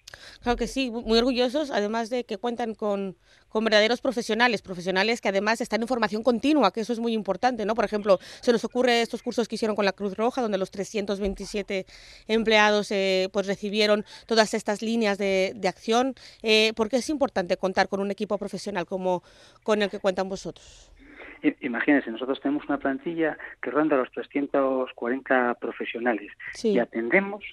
Claro 0.41 0.57
que 0.57 0.67
sí, 0.67 0.89
muy 0.89 1.17
orgullosos, 1.17 1.69
además 1.69 2.09
de 2.09 2.24
que 2.24 2.38
cuentan 2.38 2.76
con, 2.76 3.17
con, 3.49 3.65
verdaderos 3.65 3.99
profesionales, 3.99 4.61
profesionales 4.61 5.19
que 5.19 5.30
además 5.30 5.59
están 5.59 5.82
en 5.82 5.88
formación 5.88 6.24
continua, 6.24 6.72
que 6.72 6.82
eso 6.82 6.93
es 6.93 6.99
muy 6.99 7.13
importante, 7.13 7.65
¿no? 7.65 7.76
Por 7.76 7.84
ejemplo, 7.84 8.19
se 8.41 8.51
nos 8.51 8.63
ocurre 8.63 9.01
estos 9.01 9.22
cursos 9.22 9.47
que 9.47 9.55
hicieron 9.55 9.76
con 9.76 9.86
la 9.86 9.91
Cruz 9.91 10.15
Roja, 10.15 10.41
donde 10.41 10.57
los 10.57 10.72
327 10.72 11.86
empleados 12.28 12.91
eh, 12.91 13.30
pues 13.34 13.47
recibieron 13.47 14.05
todas 14.28 14.53
estas 14.53 14.82
líneas 14.82 15.17
de, 15.17 15.53
de 15.55 15.67
acción, 15.67 16.15
eh, 16.41 16.72
porque 16.76 16.97
es 16.97 17.09
importante 17.09 17.57
contar 17.57 17.89
con 17.89 17.99
un 17.99 18.11
equipo 18.11 18.38
profesional 18.38 18.86
como 18.86 19.24
con 19.63 19.82
el 19.82 19.89
que 19.89 19.99
cuentan 19.99 20.30
vosotros. 20.30 20.91
Imagínense, 21.62 22.12
nosotros 22.12 22.39
tenemos 22.42 22.66
una 22.68 22.78
plantilla 22.78 23.38
que 23.62 23.72
ronda 23.72 23.98
los 23.98 24.12
340 24.12 25.56
profesionales 25.56 26.32
y 26.64 26.80
atendemos 26.80 27.44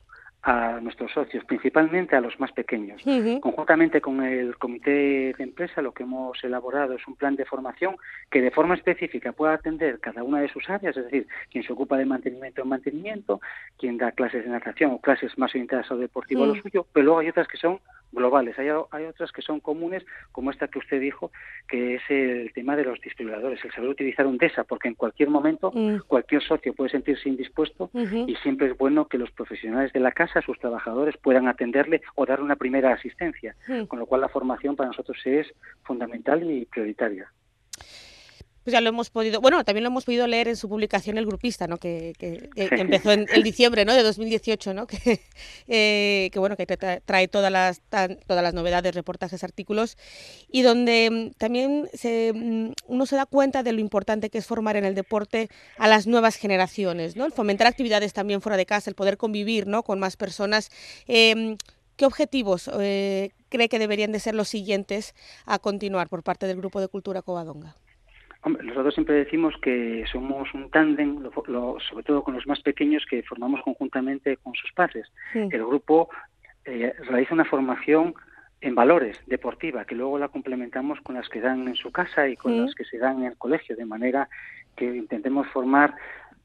a 0.43 0.81
nuestros 0.81 1.13
socios, 1.13 1.45
principalmente 1.45 2.15
a 2.15 2.21
los 2.21 2.39
más 2.39 2.53
pequeños. 2.53 3.03
Conjuntamente 3.41 4.01
con 4.01 4.23
el 4.23 4.57
comité 4.57 5.35
de 5.37 5.45
empresa, 5.45 5.83
lo 5.83 5.93
que 5.93 6.05
hemos 6.05 6.43
elaborado 6.45 6.95
es 6.95 7.07
un 7.09 7.17
plan 7.17 7.35
de 7.35 7.45
formación 7.45 7.97
que 8.31 8.41
de 8.41 8.51
forma 8.51 8.75
específica 8.75 9.33
pueda 9.33 9.55
atender 9.55 9.99
cada 9.99 10.23
una 10.23 10.41
de 10.41 10.49
sus 10.49 10.69
áreas, 10.71 10.97
es 10.97 11.05
decir, 11.05 11.27
quien 11.51 11.65
se 11.65 11.73
ocupa 11.73 11.99
de 11.99 12.07
mantenimiento 12.07 12.63
en 12.63 12.69
mantenimiento, 12.69 13.41
quien 13.79 13.99
da 13.99 14.13
clases 14.13 14.45
de 14.45 14.51
natación 14.51 14.93
o 14.93 15.01
clases 15.01 15.37
más 15.39 15.51
orientadas 15.51 15.91
al 15.91 16.01
deportivo 16.01 16.45
a 16.45 16.47
lo 16.47 16.55
suyo, 16.55 16.87
pero 16.93 17.05
luego 17.05 17.19
hay 17.19 17.29
otras 17.29 17.49
que 17.49 17.59
son 17.59 17.81
globales. 18.13 18.59
Hay, 18.59 18.69
hay, 18.91 19.05
otras 19.05 19.33
que 19.33 19.43
son 19.43 19.61
comunes, 19.61 20.05
como 20.33 20.51
esta 20.51 20.69
que 20.69 20.79
usted 20.79 21.01
dijo, 21.01 21.31
que 21.67 21.97
es 21.97 22.03
el 22.09 22.53
tema 22.53 22.77
de 22.77 22.85
los 22.85 23.01
distribuidores, 23.01 23.65
el 23.65 23.73
saber 23.73 23.91
utilizar 23.91 24.27
un 24.27 24.39
DESA, 24.39 24.65
porque 24.65 24.89
en 24.89 24.95
cualquier 24.95 25.31
momento 25.31 25.71
mm. 25.75 26.01
cualquier 26.07 26.43
socio 26.43 26.75
puede 26.75 26.91
sentirse 26.91 27.29
indispuesto 27.29 27.91
y 27.95 28.35
siempre 28.37 28.69
es 28.69 28.77
bueno 28.77 29.07
que 29.07 29.19
los 29.19 29.31
profesionales 29.31 29.93
de 29.93 30.01
la 30.01 30.13
casa, 30.13 30.43
sus 30.43 30.59
trabajadores, 30.59 31.17
puedan 31.17 31.49
atenderle 31.49 32.03
o 32.15 32.27
dar 32.27 32.41
una 32.41 32.57
primera 32.57 32.93
asistencia, 32.93 33.55
mm. 33.67 33.85
con 33.85 33.99
lo 33.99 34.07
cual 34.07 34.23
la 34.23 34.29
formación 34.29 34.77
para 34.77 34.89
nosotros 34.89 35.19
es 35.25 35.47
fundamental 35.83 36.49
y 36.51 36.65
prioritaria 36.67 37.31
pues 38.69 38.75
ya 38.75 38.83
lo 38.83 38.91
hemos 38.91 39.09
podido, 39.09 39.41
bueno, 39.41 39.65
también 39.65 39.83
lo 39.83 39.89
hemos 39.89 40.05
podido 40.05 40.27
leer 40.27 40.47
en 40.47 40.57
su 40.57 40.69
publicación 40.69 41.17
El 41.17 41.25
Grupista, 41.25 41.67
¿no? 41.67 41.79
Que, 41.79 42.13
empezó 42.55 43.13
en 43.13 43.27
el 43.33 43.43
diciembre, 43.43 43.87
¿no? 43.87 43.95
De 43.95 44.03
2018, 44.03 44.75
¿no? 44.75 44.87
Que, 44.99 45.21
eh, 45.69 46.29
que 46.31 46.39
bueno, 46.39 46.55
que 46.55 46.67
trae 46.67 47.29
todas 47.29 47.51
las, 47.51 47.81
todas 47.81 48.43
las 48.43 48.53
novedades, 48.53 48.95
reportajes, 48.95 49.43
artículos, 49.43 49.97
y 50.51 50.61
donde 50.61 51.09
mm, 51.11 51.39
también 51.39 51.89
se, 51.95 52.35
mm, 52.35 52.73
uno 52.89 53.07
se 53.07 53.17
da 53.17 53.25
cuenta 53.25 53.63
de 53.63 53.73
lo 53.73 53.81
importante 53.81 54.29
que 54.29 54.37
es 54.37 54.45
formar 54.45 54.77
en 54.77 54.85
el 54.85 54.95
deporte 54.95 55.49
a 55.79 55.89
las 55.89 56.07
nuevas 56.07 56.37
generaciones, 56.37 57.17
¿no? 57.17 57.25
El 57.25 57.33
fomentar 57.33 57.67
actividades 57.69 58.13
también 58.13 58.43
fuera 58.43 58.59
de 58.59 58.67
casa, 58.67 58.91
el 58.91 58.97
poder 58.97 59.17
convivir, 59.17 59.67
¿no? 59.67 59.83
Con 59.83 59.99
más 59.99 60.19
personas. 60.19 60.69
Em, 61.07 61.57
¿Qué 61.97 62.05
objetivos 62.05 62.71
eh, 62.81 63.31
cree 63.49 63.71
que 63.71 63.79
deberían 63.79 64.13
de 64.13 64.21
ser 64.21 64.35
los 64.35 64.49
siguientes 64.49 65.15
a 65.47 65.59
continuar 65.59 66.11
por 66.11 66.23
parte 66.23 66.47
del 66.47 66.59
Grupo 66.59 66.83
de 66.83 66.89
Cultura 66.89 67.23
Covadonga? 67.23 67.77
Nosotros 68.45 68.95
siempre 68.95 69.17
decimos 69.17 69.55
que 69.61 70.05
somos 70.11 70.53
un 70.55 70.71
tándem, 70.71 71.23
sobre 71.33 72.05
todo 72.05 72.23
con 72.23 72.35
los 72.35 72.47
más 72.47 72.61
pequeños, 72.61 73.05
que 73.09 73.23
formamos 73.23 73.63
conjuntamente 73.63 74.37
con 74.37 74.55
sus 74.55 74.73
padres. 74.73 75.11
El 75.35 75.67
grupo 75.67 76.09
eh, 76.65 76.95
realiza 77.09 77.35
una 77.35 77.45
formación 77.45 78.15
en 78.61 78.75
valores, 78.75 79.21
deportiva, 79.27 79.85
que 79.85 79.95
luego 79.95 80.19
la 80.19 80.29
complementamos 80.29 81.01
con 81.01 81.15
las 81.15 81.29
que 81.29 81.41
dan 81.41 81.69
en 81.69 81.77
su 81.77 81.93
casa 81.93 82.29
y 82.29 82.37
con 82.37 82.65
las 82.65 82.75
que 82.75 82.85
se 82.85 82.99
dan 82.99 83.19
en 83.19 83.25
el 83.27 83.37
colegio, 83.37 83.77
de 83.77 83.85
manera 83.85 84.29
que 84.77 84.85
intentemos 84.85 85.47
formar 85.49 85.95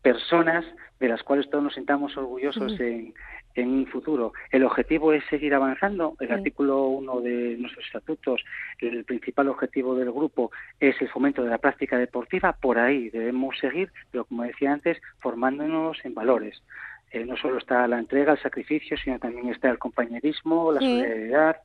personas 0.02 0.66
de 1.00 1.08
las 1.08 1.24
cuales 1.24 1.50
todos 1.50 1.64
nos 1.64 1.74
sintamos 1.74 2.16
orgullosos 2.18 2.80
en, 2.80 3.14
en 3.56 3.70
un 3.70 3.88
futuro. 3.88 4.34
El 4.52 4.64
objetivo 4.64 5.14
es 5.14 5.24
seguir 5.26 5.54
avanzando. 5.54 6.16
El 6.20 6.32
artículo 6.32 6.88
1 6.88 7.22
de 7.22 7.58
nuestros 7.58 7.86
estatutos, 7.86 8.44
el 8.80 9.04
principal 9.06 9.50
objetivo 9.50 9.96
del 9.96 10.12
grupo 10.12 10.52
es 10.80 11.00
el 11.02 11.10
fomento 11.10 11.44
de 11.44 11.50
la 11.50 11.58
práctica 11.58 11.98
deportiva. 11.98 12.54
Por 12.54 12.80
ahí 12.80 13.10
debemos 13.10 13.58
seguir, 13.60 13.92
pero 14.12 14.26
como 14.26 14.44
decía 14.44 14.74
antes, 14.74 15.02
formándonos 15.20 16.04
en 16.04 16.14
valores. 16.14 16.64
Eh, 17.12 17.26
no 17.26 17.38
solo 17.38 17.60
está 17.60 17.88
la 17.88 18.00
entrega, 18.00 18.34
el 18.34 18.42
sacrificio, 18.42 18.98
sino 18.98 19.20
también 19.20 19.50
está 19.50 19.70
el 19.70 19.78
compañerismo, 19.78 20.72
la 20.72 20.80
solidaridad, 20.80 21.58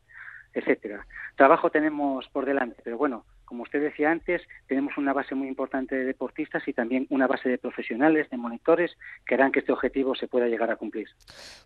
etcétera. 0.53 1.07
Trabajo 1.37 1.71
tenemos 1.71 2.29
por 2.29 2.45
delante, 2.45 2.83
pero 2.85 2.99
bueno, 2.99 3.25
como 3.49 3.63
usted 3.63 3.81
decía 3.81 4.11
antes, 4.11 4.43
tenemos 4.67 4.99
una 4.99 5.15
base 5.15 5.35
muy 5.35 5.49
importante 5.49 5.97
de 5.97 6.05
deportistas 6.05 6.69
y 6.69 6.75
también 6.75 7.07
una 7.09 7.27
base 7.27 7.49
de 7.49 7.57
profesionales, 7.57 8.29
de 8.29 8.37
monitores, 8.37 8.95
que 9.27 9.35
harán 9.35 9.53
que 9.53 9.61
este 9.61 9.73
objetivo 9.73 10.15
se 10.15 10.29
pueda 10.29 10.49
llegar 10.49 10.71
a 10.71 10.77
cumplir. 10.77 11.09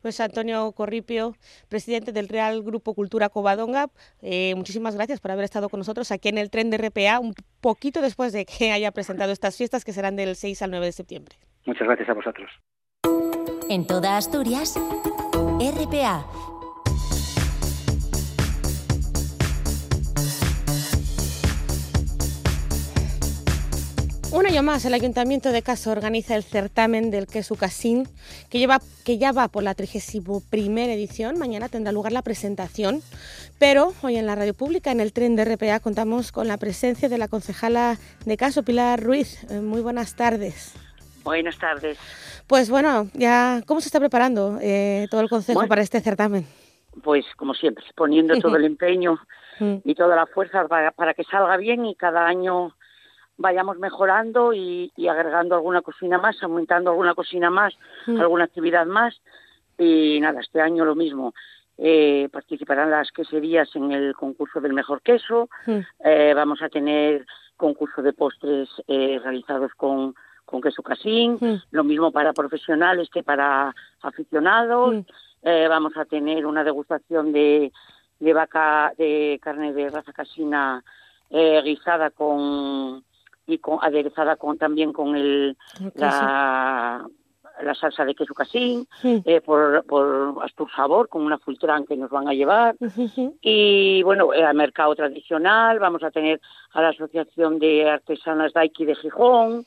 Pues 0.01 0.21
Antonio 0.21 0.71
Corripio, 0.73 1.35
presidente 1.69 2.13
del 2.13 2.29
Real 2.29 2.63
Grupo 2.63 2.95
Cultura 2.95 3.31
Covadonga, 3.31 3.89
eh, 4.21 4.55
muchísimas 4.55 4.95
gracias 4.95 5.21
por 5.21 5.33
haber 5.33 5.45
estado 5.45 5.69
con 5.69 5.81
nosotros 5.81 6.13
aquí 6.13 6.29
en 6.29 6.39
el 6.39 6.51
tren 6.51 6.71
de 6.71 6.79
RPA, 6.79 7.19
un 7.19 7.35
poquito 7.61 8.01
después 8.01 8.33
de 8.33 8.45
que 8.45 8.71
haya 8.71 8.93
presentado 8.93 9.33
estas 9.33 9.57
fiestas 9.57 9.85
que 9.85 9.93
serán 9.93 10.15
del 10.15 10.37
6 10.37 10.63
al 10.63 10.71
9 10.71 10.87
de 10.87 10.93
septiembre. 10.93 11.35
Muchas 11.67 11.89
gracias 11.89 12.09
a 12.09 12.15
vosotros. 12.15 12.49
En 13.69 13.89
toda 13.89 14.17
Asturias, 14.17 14.79
RPA 15.59 16.52
Un 24.35 24.47
año 24.47 24.63
más, 24.63 24.83
el 24.87 24.95
Ayuntamiento 24.95 25.53
de 25.53 25.61
Caso 25.61 25.91
organiza 25.91 26.35
el 26.35 26.43
certamen 26.43 27.11
del 27.11 27.27
queso 27.27 27.55
casín, 27.55 28.09
que, 28.51 28.59
lleva, 28.59 28.79
que 29.05 29.19
ya 29.19 29.31
va 29.31 29.49
por 29.49 29.63
la 29.63 29.75
31 29.75 30.41
edición. 30.91 31.39
Mañana 31.39 31.69
tendrá 31.69 31.93
lugar 31.93 32.13
la 32.13 32.23
presentación, 32.23 33.03
pero 33.59 33.93
hoy 34.01 34.17
en 34.17 34.25
la 34.25 34.35
radio 34.35 34.55
pública, 34.55 34.91
en 34.91 35.01
el 35.01 35.13
tren 35.13 35.37
de 35.37 35.45
RPA, 35.45 35.81
contamos 35.81 36.33
con 36.33 36.49
la 36.49 36.57
presencia 36.57 37.11
de 37.11 37.19
la 37.19 37.29
concejala 37.29 37.99
de 38.25 38.39
Caso, 38.39 38.63
Pilar 38.63 39.03
Ruiz. 39.03 39.45
Eh, 39.51 39.61
muy 39.61 39.83
buenas 39.83 40.17
tardes. 40.17 40.75
Buenas 41.25 41.59
tardes. 41.59 41.99
Pues 42.47 42.71
bueno, 42.71 43.09
ya, 43.13 43.61
¿cómo 43.67 43.83
se 43.83 43.89
está 43.89 44.01
preparando 44.01 44.57
eh, 44.63 45.09
todo 45.11 45.21
el 45.21 45.29
Consejo 45.29 45.67
para 45.69 45.83
este 45.83 46.01
certamen? 46.01 46.47
Pues 47.05 47.27
como 47.37 47.53
siempre, 47.53 47.85
poniendo 47.95 48.35
todo 48.39 48.57
el 48.57 48.65
empeño 48.73 49.19
mm. 49.61 49.77
y 49.85 49.95
toda 49.95 50.17
la 50.17 50.25
fuerza 50.25 50.67
para 50.69 51.13
que 51.13 51.25
salga 51.25 51.59
bien 51.59 51.85
y 51.85 51.95
cada 51.97 52.25
año 52.27 52.75
vayamos 53.43 53.79
mejorando 53.79 54.55
y, 54.55 54.91
agregando 55.11 55.57
alguna 55.57 55.83
cocina 55.83 56.17
más, 56.17 56.43
aumentando 56.43 56.91
alguna 56.91 57.15
cocina 57.15 57.51
más, 57.51 57.75
mm. 58.07 58.19
alguna 58.19 58.45
actividad 58.45 58.87
más. 58.87 59.21
Y 59.77 60.21
nada, 60.21 60.41
este 60.41 60.61
año 60.61 60.85
lo 60.85 60.95
mismo. 60.95 61.35
Eh, 61.77 62.29
participarán 62.33 62.91
las 62.91 63.11
queserías 63.11 63.75
en 63.75 63.91
el 63.93 64.15
concurso 64.15 64.61
del 64.61 64.73
mejor 64.73 65.03
queso. 65.03 65.51
Mm. 65.67 65.79
Eh, 66.05 66.33
vamos 66.35 66.63
a 66.63 66.69
tener 66.69 67.27
concurso 67.57 68.03
de 68.03 68.13
postres 68.13 68.69
eh, 68.87 69.21
realizados 69.23 69.73
con, 69.77 70.15
con 70.45 70.61
queso 70.61 70.83
casín. 70.83 71.39
Mm. 71.41 71.63
Lo 71.73 71.85
mismo 71.85 72.13
para 72.13 72.33
profesionales 72.33 73.11
que 73.13 73.23
para 73.23 73.75
aficionados. 74.01 75.05
vamos 75.45 75.97
a 75.97 76.05
tener 76.05 76.47
una 76.47 76.63
degustación 76.63 77.33
de, 77.33 77.73
de 78.21 78.33
vaca, 78.33 78.93
de 78.97 79.41
carne 79.43 79.73
de 79.73 79.91
raza 79.91 80.13
casina 80.13 80.85
guisada 81.65 82.11
con 82.11 83.03
y 83.47 83.59
con, 83.59 83.79
aderezada 83.83 84.37
con, 84.37 84.59
también 84.59 84.93
con 84.93 85.17
el, 85.17 85.57
la, 85.95 87.05
la, 87.63 87.75
salsa 87.75 88.05
de 88.05 88.15
queso 88.15 88.35
casín, 88.35 88.87
eh, 89.03 89.41
por, 89.41 89.85
por 89.85 90.37
Astur 90.43 90.71
Sabor, 90.75 91.09
con 91.09 91.23
una 91.23 91.39
fultrán 91.39 91.85
que 91.85 91.97
nos 91.97 92.11
van 92.11 92.29
a 92.29 92.35
llevar. 92.35 92.77
Y 93.41 94.03
bueno, 94.03 94.33
el 94.33 94.55
mercado 94.55 94.95
tradicional, 94.95 95.79
vamos 95.79 96.03
a 96.03 96.11
tener 96.11 96.41
a 96.73 96.83
la 96.83 96.89
Asociación 96.89 97.59
de 97.59 97.91
Artesanas 97.91 98.53
Daiki 98.53 98.85
de 98.85 98.95
Gijón. 98.95 99.65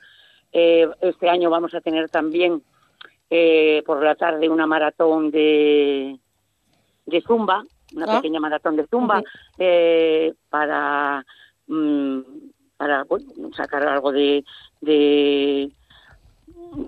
Eh, 0.52 0.88
este 1.02 1.30
año 1.30 1.50
vamos 1.50 1.74
a 1.74 1.82
tener 1.82 2.10
también 2.10 2.64
eh, 3.30 3.84
por 3.86 4.02
la 4.04 4.16
tarde 4.16 4.48
una 4.50 4.66
maratón 4.66 5.32
de, 5.32 6.18
de 7.06 7.22
Zumba, 7.22 7.66
una 7.94 8.06
ah. 8.08 8.16
pequeña 8.18 8.40
maratón 8.40 8.78
de 8.78 8.88
Zumba, 8.88 9.22
para 10.50 11.26
mm, 11.68 12.20
para 12.78 13.06
sacar 13.56 13.88
algo 13.88 14.12
de, 14.12 14.44
de 14.82 15.72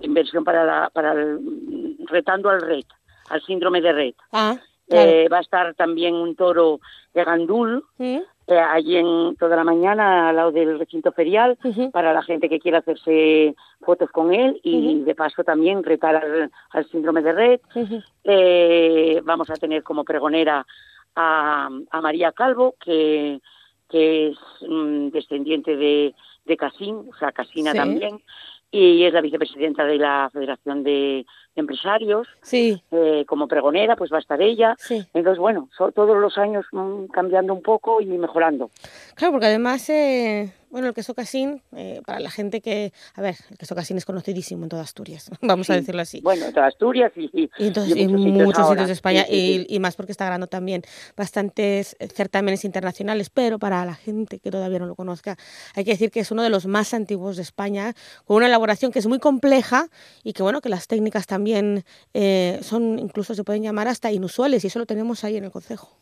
inversión 0.02 0.44
para 0.44 0.64
la, 0.64 0.90
para 0.90 1.12
el, 1.12 1.96
retando 2.06 2.50
al 2.50 2.60
red, 2.60 2.84
al 3.30 3.42
síndrome 3.42 3.80
de 3.80 3.92
red. 3.92 4.14
Ah, 4.32 4.56
eh, 4.90 5.28
va 5.30 5.38
a 5.38 5.42
estar 5.42 5.74
también 5.74 6.14
un 6.14 6.34
toro 6.34 6.80
de 7.12 7.22
Gandul, 7.22 7.84
eh, 7.98 8.22
allí 8.46 8.96
en 8.96 9.36
toda 9.36 9.54
la 9.54 9.64
mañana 9.64 10.30
al 10.30 10.36
lado 10.36 10.50
del 10.50 10.78
recinto 10.78 11.12
ferial, 11.12 11.58
para 11.92 12.14
la 12.14 12.22
gente 12.22 12.48
que 12.48 12.58
quiera 12.58 12.78
hacerse 12.78 13.54
fotos 13.82 14.10
con 14.10 14.32
él 14.32 14.58
y 14.62 15.00
de 15.00 15.14
paso 15.14 15.44
también 15.44 15.84
retar 15.84 16.50
al, 16.70 16.90
síndrome 16.90 17.22
de 17.22 17.32
red. 17.32 17.60
Eh, 18.24 19.20
vamos 19.24 19.50
a 19.50 19.54
tener 19.54 19.82
como 19.82 20.04
pregonera 20.04 20.66
a, 21.14 21.68
a 21.90 22.00
María 22.00 22.32
Calvo, 22.32 22.74
que 22.80 23.40
que 23.88 24.28
es 24.28 24.38
mm, 24.68 25.08
descendiente 25.08 25.76
de, 25.76 26.14
de 26.44 26.56
Casín, 26.56 27.08
o 27.10 27.16
sea, 27.18 27.32
Casina 27.32 27.72
también, 27.72 28.22
y 28.70 29.04
es 29.04 29.12
la 29.12 29.20
vicepresidenta 29.20 29.84
de 29.84 29.96
la 29.96 30.30
Federación 30.32 30.82
de 30.82 31.24
Empresarios. 31.60 32.28
Sí. 32.42 32.82
Eh, 32.90 33.24
como 33.26 33.48
pregonera, 33.48 33.96
pues 33.96 34.12
va 34.12 34.16
a 34.16 34.20
estar 34.20 34.40
ella. 34.40 34.76
Entonces, 35.14 35.38
bueno, 35.38 35.68
todos 35.94 36.16
los 36.18 36.38
años 36.38 36.66
mm, 36.72 37.06
cambiando 37.06 37.54
un 37.54 37.62
poco 37.62 38.00
y 38.00 38.06
mejorando. 38.06 38.70
Claro, 39.14 39.32
porque 39.32 39.46
además 39.46 39.88
eh, 39.90 40.52
bueno, 40.70 40.88
el 40.88 40.94
queso 40.94 41.14
casín, 41.14 41.62
eh, 41.74 42.02
para 42.04 42.20
la 42.20 42.30
gente 42.30 42.60
que, 42.60 42.92
a 43.14 43.22
ver, 43.22 43.36
el 43.50 43.56
queso 43.56 43.74
casín 43.74 43.96
es 43.96 44.04
conocidísimo 44.04 44.64
en 44.64 44.68
toda 44.68 44.82
Asturias, 44.82 45.30
vamos 45.40 45.70
a 45.70 45.74
decirlo 45.74 46.02
así. 46.02 46.20
Bueno, 46.20 46.46
en 46.46 46.52
toda 46.52 46.66
Asturias 46.66 47.12
y, 47.16 47.30
y, 47.32 47.50
entonces, 47.58 47.96
y 47.96 48.06
muchos, 48.06 48.68
sitios, 48.68 48.86
de 48.86 48.92
España 48.92 49.24
y, 49.28 49.78
más 49.80 49.96
porque 49.96 50.12
está 50.12 50.24
ganando 50.24 50.46
también 50.46 50.82
bastantes 51.16 51.96
certámenes 52.14 52.64
internacionales, 52.64 53.30
pero 53.30 53.58
para 53.58 53.84
la 53.84 53.94
gente 53.94 54.40
que 54.40 54.50
todavía 54.50 54.78
no 54.78 54.86
lo 54.86 54.94
conozca, 54.94 55.36
hay 55.74 55.84
que 55.84 55.92
decir 55.92 56.10
que 56.10 56.20
es 56.20 56.30
uno 56.30 56.42
de 56.42 56.50
los 56.50 56.66
más 56.66 56.92
antiguos 56.92 57.36
de 57.36 57.42
España, 57.42 57.94
con 58.24 58.38
una 58.38 58.46
elaboración 58.46 58.92
que 58.92 58.98
es 58.98 59.06
muy 59.06 59.20
compleja 59.20 59.88
y 60.22 60.32
que 60.32 60.42
bueno, 60.42 60.60
que 60.60 60.68
las 60.68 60.86
técnicas 60.86 61.26
también 61.26 61.47
eh, 61.54 62.58
son, 62.62 62.98
incluso 62.98 63.34
se 63.34 63.44
pueden 63.44 63.62
llamar 63.62 63.88
hasta 63.88 64.10
inusuales 64.12 64.64
y 64.64 64.68
eso 64.68 64.78
lo 64.78 64.86
tenemos 64.86 65.24
ahí 65.24 65.36
en 65.36 65.44
el 65.44 65.50
Consejo. 65.50 65.96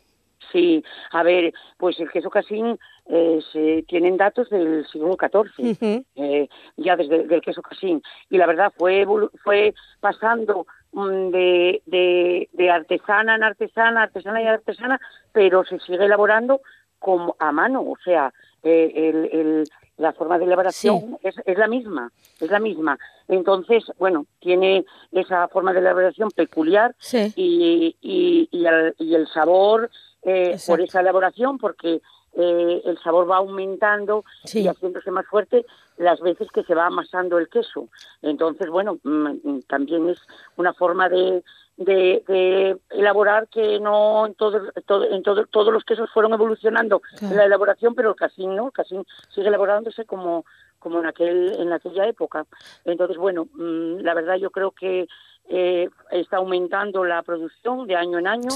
Sí, 0.53 0.85
a 1.11 1.23
ver, 1.23 1.53
pues 1.77 1.99
el 1.99 2.11
queso 2.11 2.31
casín 2.31 2.79
eh, 3.07 3.41
se 3.53 3.85
tienen 3.89 4.17
datos 4.17 4.49
del 4.51 4.87
siglo 4.87 5.17
XIV, 5.17 6.05
eh, 6.15 6.49
ya 6.77 6.97
desde 6.97 7.35
el 7.35 7.41
queso 7.41 7.63
casín, 7.63 8.03
y 8.31 8.39
la 8.39 8.47
verdad 8.47 8.73
fue 8.77 9.07
fue 9.43 9.75
pasando 10.01 10.67
mm, 10.93 11.31
de, 11.31 11.83
de, 11.87 12.49
de, 12.53 12.71
artesana 12.71 13.35
en 13.37 13.43
artesana, 13.43 14.05
artesana 14.05 14.43
y 14.43 14.47
artesana, 14.47 15.01
pero 15.33 15.65
se 15.65 15.79
sigue 15.81 16.05
elaborando 16.05 16.61
como 16.99 17.37
a 17.39 17.53
mano, 17.53 17.83
o 17.83 17.97
sea, 18.05 18.33
eh, 18.63 18.93
el, 18.95 19.39
el, 19.39 19.65
la 19.97 20.13
forma 20.13 20.39
de 20.39 20.45
elaboración 20.45 21.19
es, 21.23 21.35
es, 21.45 21.59
la 21.59 21.69
misma, 21.69 22.13
es 22.41 22.51
la 22.51 22.59
misma. 22.59 22.99
Entonces, 23.29 23.85
bueno, 23.99 24.27
tiene 24.41 24.85
esa 25.13 25.49
forma 25.49 25.73
de 25.73 25.81
elaboración 25.81 26.31
peculiar 26.31 26.95
y, 27.35 27.97
y, 28.01 28.49
y, 28.51 28.67
el, 28.67 28.95
y 28.99 29.15
el 29.15 29.27
sabor 29.29 29.91
eh, 30.23 30.59
por 30.67 30.81
esa 30.81 31.01
elaboración, 31.01 31.59
porque 31.59 32.01
eh, 32.35 32.83
el 32.85 32.99
sabor 32.99 33.31
va 33.31 33.39
aumentando 33.39 34.25
y 34.53 34.67
haciéndose 34.67 35.11
más 35.11 35.27
fuerte 35.27 35.65
las 35.97 36.21
veces 36.21 36.49
que 36.53 36.63
se 36.65 36.75
va 36.75 36.87
amasando 36.87 37.39
el 37.39 37.49
queso. 37.49 37.89
Entonces, 38.21 38.69
bueno, 38.69 38.99
mm, 39.03 39.29
mm, 39.43 39.63
también 39.63 40.11
es 40.11 40.19
una 40.57 40.75
forma 40.75 41.09
de, 41.09 41.43
de, 41.77 42.79
elaborar 42.91 43.49
que 43.49 43.79
no 43.81 44.27
en, 44.27 44.35
todo, 44.35 44.63
en 45.11 45.23
todo, 45.23 45.47
todos 45.47 45.73
los 45.73 45.85
quesos 45.85 46.11
fueron 46.13 46.33
evolucionando 46.33 47.03
en 47.21 47.37
la 47.37 47.45
elaboración, 47.45 47.95
pero 47.95 48.11
el 48.11 48.17
casín 48.17 48.57
no, 48.57 48.67
el 48.67 48.73
casín 48.73 49.05
sigue 49.29 49.49
elaborándose 49.49 50.05
como, 50.05 50.45
como 50.79 51.01
en, 51.01 51.07
aquel, 51.07 51.55
en 51.59 51.73
aquella 51.73 52.07
época. 52.07 52.47
Entonces, 52.85 53.17
bueno, 53.17 53.49
mm, 53.55 53.99
la 54.01 54.15
verdad 54.15 54.37
yo 54.37 54.51
creo 54.51 54.71
que 54.71 55.07
eh, 55.49 55.89
está 56.11 56.39
aumentando 56.39 57.05
la 57.05 57.23
producción 57.23 57.87
de 57.87 57.97
año 57.97 58.19
en 58.19 58.27
año. 58.27 58.49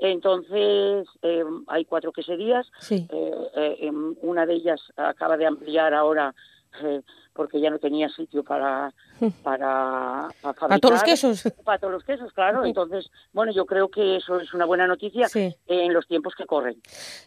Entonces, 0.00 1.08
eh, 1.22 1.44
hay 1.66 1.84
cuatro 1.84 2.12
queserías. 2.12 2.70
Sí. 2.80 3.06
Eh, 3.10 3.76
eh, 3.80 3.90
una 4.22 4.46
de 4.46 4.54
ellas 4.54 4.80
acaba 4.96 5.36
de 5.36 5.46
ampliar 5.46 5.92
ahora 5.92 6.34
eh, 6.82 7.02
porque 7.32 7.60
ya 7.60 7.70
no 7.70 7.78
tenía 7.78 8.08
sitio 8.08 8.42
para 8.42 8.92
para, 9.42 10.28
para, 10.40 10.54
para 10.54 10.78
todos 10.78 10.94
los 10.94 11.02
quesos. 11.02 11.42
Para 11.64 11.78
todos 11.78 11.92
los 11.92 12.04
quesos, 12.04 12.32
claro. 12.32 12.64
Entonces, 12.64 13.10
bueno, 13.32 13.52
yo 13.52 13.66
creo 13.66 13.88
que 13.88 14.16
eso 14.16 14.40
es 14.40 14.54
una 14.54 14.64
buena 14.64 14.86
noticia 14.86 15.28
en 15.34 15.92
los 15.92 16.06
tiempos 16.06 16.34
que 16.34 16.46
corren. 16.46 16.80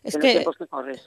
Es 0.04 0.18
que, 0.18 0.44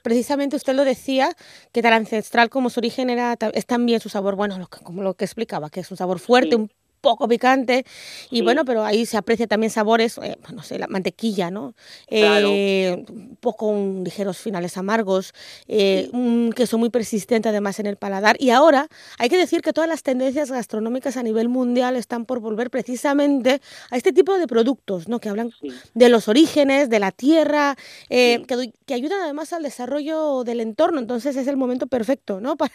precisamente 0.03 0.57
usted 0.57 0.75
lo 0.75 0.85
decía, 0.85 1.31
que 1.73 1.83
tan 1.83 1.93
ancestral 1.93 2.51
como 2.51 2.71
su 2.71 2.81
origen 2.81 3.11
era, 3.11 3.37
es 3.53 3.67
también 3.67 4.01
su 4.01 4.09
sabor, 4.09 4.37
bueno, 4.37 4.69
como 4.85 5.03
lo 5.03 5.15
que 5.15 5.25
explicaba, 5.25 5.71
que 5.71 5.81
es 5.81 5.91
un 5.91 5.97
sabor 5.97 6.19
fuerte, 6.19 6.57
un 6.57 6.71
poco 7.05 7.29
picante 7.29 7.85
y 8.31 8.41
bueno, 8.41 8.65
pero 8.65 8.83
ahí 8.83 9.05
se 9.05 9.19
aprecia 9.19 9.47
también 9.47 9.71
sabores, 9.71 10.19
eh, 10.23 10.39
no 10.53 10.63
sé, 10.63 10.79
la 10.79 10.87
mantequilla, 10.87 11.51
¿no? 11.51 11.75
Eh, 12.09 13.05
un 13.09 13.37
poco 13.37 13.67
un, 13.67 14.03
ligeros 14.05 14.39
finales 14.39 14.79
amargos, 14.79 15.35
eh, 15.69 16.09
un 16.13 16.53
queso 16.57 16.79
muy 16.79 16.89
persistente 16.89 17.51
además 17.51 17.79
en 17.79 17.87
el 17.87 17.97
paladar. 17.97 18.37
Y 18.41 18.51
ahora 18.51 18.89
hay 19.19 19.29
que 19.29 19.37
decir 19.37 19.61
que 19.61 19.75
todas 19.75 19.89
las 19.89 20.03
tendencias 20.03 20.51
gastronómicas 20.51 21.19
a 21.19 21.23
nivel 21.23 21.51
mundial 21.51 21.95
están 21.97 22.25
por 22.25 22.41
volver 22.41 22.71
precisamente 22.71 23.61
a 23.91 23.97
este 23.99 24.13
tipo 24.13 24.39
de 24.39 24.47
productos, 24.47 25.07
¿no? 25.07 25.21
Que 25.21 25.29
hablan 25.29 25.51
de 25.93 26.09
los 26.09 26.29
orígenes, 26.29 26.89
de 26.89 26.99
la 27.01 27.13
tierra, 27.13 27.77
que, 28.09 28.73
que, 28.87 28.95
ayudan 28.95 29.21
además 29.21 29.53
al 29.53 29.63
desarrollo 29.63 30.43
del 30.45 30.61
entorno, 30.61 31.01
entonces 31.01 31.37
es 31.37 31.47
el 31.49 31.59
momento 31.59 31.87
perfecto, 31.87 32.41
¿no? 32.41 32.57
Para, 32.57 32.73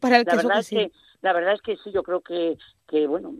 para 0.00 0.18
el 0.18 0.24
queso 0.24 0.48
la 1.22 1.32
verdad 1.32 1.54
es 1.54 1.62
que 1.62 1.76
sí, 1.76 1.92
yo 1.92 2.02
creo 2.02 2.20
que, 2.20 2.58
que 2.86 3.06
bueno, 3.06 3.32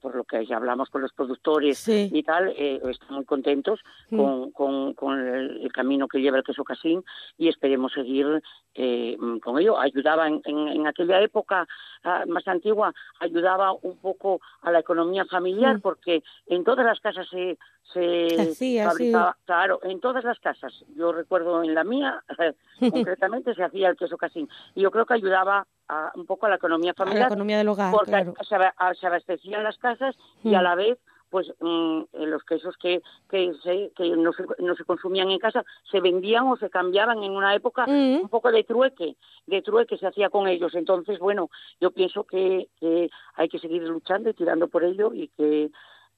por 0.00 0.14
lo 0.14 0.24
que 0.24 0.44
ya 0.44 0.56
hablamos 0.56 0.90
con 0.90 1.02
los 1.02 1.12
productores 1.12 1.88
y 1.88 2.22
tal, 2.22 2.52
eh, 2.56 2.80
están 2.90 3.14
muy 3.14 3.24
contentos 3.24 3.80
con, 4.10 4.50
con, 4.52 4.94
con 4.94 5.18
el, 5.18 5.72
camino 5.72 6.08
que 6.08 6.20
lleva 6.20 6.38
el 6.38 6.44
queso 6.44 6.64
casín 6.64 7.02
y 7.38 7.48
esperemos 7.48 7.92
seguir 7.92 8.42
eh, 8.74 9.16
mm, 9.18 9.38
con 9.38 9.58
ello. 9.58 9.78
Ayudaba 9.78 10.28
en, 10.28 10.42
en, 10.44 10.86
aquella 10.86 11.20
época 11.20 11.66
ah, 12.04 12.24
más 12.26 12.46
antigua, 12.46 12.92
ayudaba 13.20 13.72
un 13.72 13.96
poco 13.98 14.40
a 14.60 14.70
la 14.70 14.80
economía 14.80 15.24
familiar 15.24 15.80
porque 15.80 16.22
en 16.46 16.64
todas 16.64 16.84
las 16.84 17.00
casas 17.00 17.26
se, 17.30 17.58
se 17.84 18.84
fabricaba, 18.84 19.36
claro, 19.44 19.80
en 19.82 20.00
todas 20.00 20.24
las 20.24 20.38
casas. 20.40 20.84
Yo 20.94 21.12
recuerdo 21.12 21.62
en 21.62 21.74
la 21.74 21.84
mía, 21.84 22.22
concretamente, 22.80 23.54
se 23.54 23.64
hacía 23.64 23.88
el 23.88 23.96
queso 23.96 24.18
casín 24.18 24.48
y 24.74 24.82
yo 24.82 24.90
creo 24.90 25.06
que 25.06 25.14
ayudaba 25.14 25.66
un 26.14 26.26
poco 26.26 26.46
a 26.46 26.48
la 26.48 26.56
economía 26.56 26.94
familiar. 26.94 27.22
la 27.22 27.26
economía 27.26 27.58
del 27.58 27.68
hogar, 27.68 27.92
porque 27.92 28.32
se, 28.48 28.56
abastecían 29.02 29.64
las 29.64 29.78
casas 29.78 30.16
y 30.42 30.54
a 30.54 30.60
mm. 30.60 30.64
la 30.64 30.74
vez 30.74 30.98
pues 31.30 31.50
mm, 31.60 32.00
eh, 32.12 32.26
los 32.26 32.44
quesos 32.44 32.76
que 32.76 33.00
que, 33.30 33.54
se, 33.62 33.90
que 33.96 34.10
no, 34.16 34.32
se, 34.32 34.44
no 34.58 34.74
se 34.76 34.84
consumían 34.84 35.30
en 35.30 35.38
casa 35.38 35.64
se 35.90 36.00
vendían 36.00 36.46
o 36.48 36.56
se 36.56 36.68
cambiaban 36.68 37.22
en 37.22 37.32
una 37.32 37.54
época 37.54 37.86
mm. 37.86 38.20
un 38.22 38.28
poco 38.28 38.52
de 38.52 38.64
trueque, 38.64 39.16
de 39.46 39.62
trueque 39.62 39.96
se 39.96 40.06
hacía 40.06 40.28
con 40.28 40.46
ellos. 40.46 40.74
Entonces, 40.74 41.18
bueno, 41.18 41.48
yo 41.80 41.90
pienso 41.90 42.24
que, 42.24 42.68
que 42.78 43.08
hay 43.34 43.48
que 43.48 43.58
seguir 43.58 43.82
luchando 43.82 44.28
y 44.28 44.34
tirando 44.34 44.68
por 44.68 44.84
ello 44.84 45.12
y 45.14 45.28
que, 45.28 45.70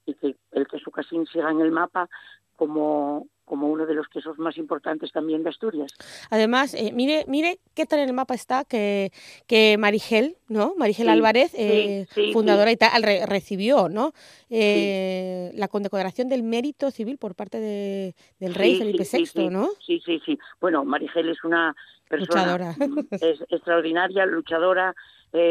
y 0.04 0.14
que 0.14 0.36
el 0.50 0.66
queso 0.66 0.90
casín 0.90 1.26
siga 1.26 1.50
en 1.50 1.60
el 1.60 1.70
mapa 1.70 2.08
como 2.56 3.26
como 3.44 3.68
uno 3.68 3.86
de 3.86 3.94
los 3.94 4.08
quesos 4.08 4.38
más 4.38 4.56
importantes 4.56 5.12
también 5.12 5.42
de 5.42 5.50
Asturias. 5.50 5.92
Además, 6.30 6.74
eh, 6.74 6.92
mire, 6.92 7.24
mire 7.28 7.58
qué 7.74 7.86
tal 7.86 8.00
en 8.00 8.08
el 8.08 8.14
mapa 8.14 8.34
está 8.34 8.64
que, 8.64 9.12
que 9.46 9.76
Marigel, 9.78 10.36
¿no? 10.48 10.74
Marigel 10.76 11.08
Álvarez, 11.08 11.52
eh, 11.54 12.06
fundadora 12.32 12.72
y 12.72 12.76
tal, 12.76 13.02
recibió, 13.26 13.88
¿no? 13.88 14.12
Eh, 14.50 15.50
la 15.54 15.68
condecoración 15.68 16.28
del 16.28 16.42
mérito 16.42 16.90
civil 16.90 17.18
por 17.18 17.34
parte 17.34 17.60
de, 17.60 18.14
del 18.40 18.54
rey 18.54 18.78
Felipe 18.78 19.04
VI, 19.10 19.50
¿no? 19.50 19.70
Sí, 19.84 20.00
sí, 20.04 20.20
sí. 20.24 20.38
Bueno, 20.60 20.84
Marigel 20.84 21.28
es 21.28 21.44
una 21.44 21.74
persona 22.08 22.74
es 23.10 23.40
extraordinaria, 23.48 24.26
luchadora, 24.26 24.94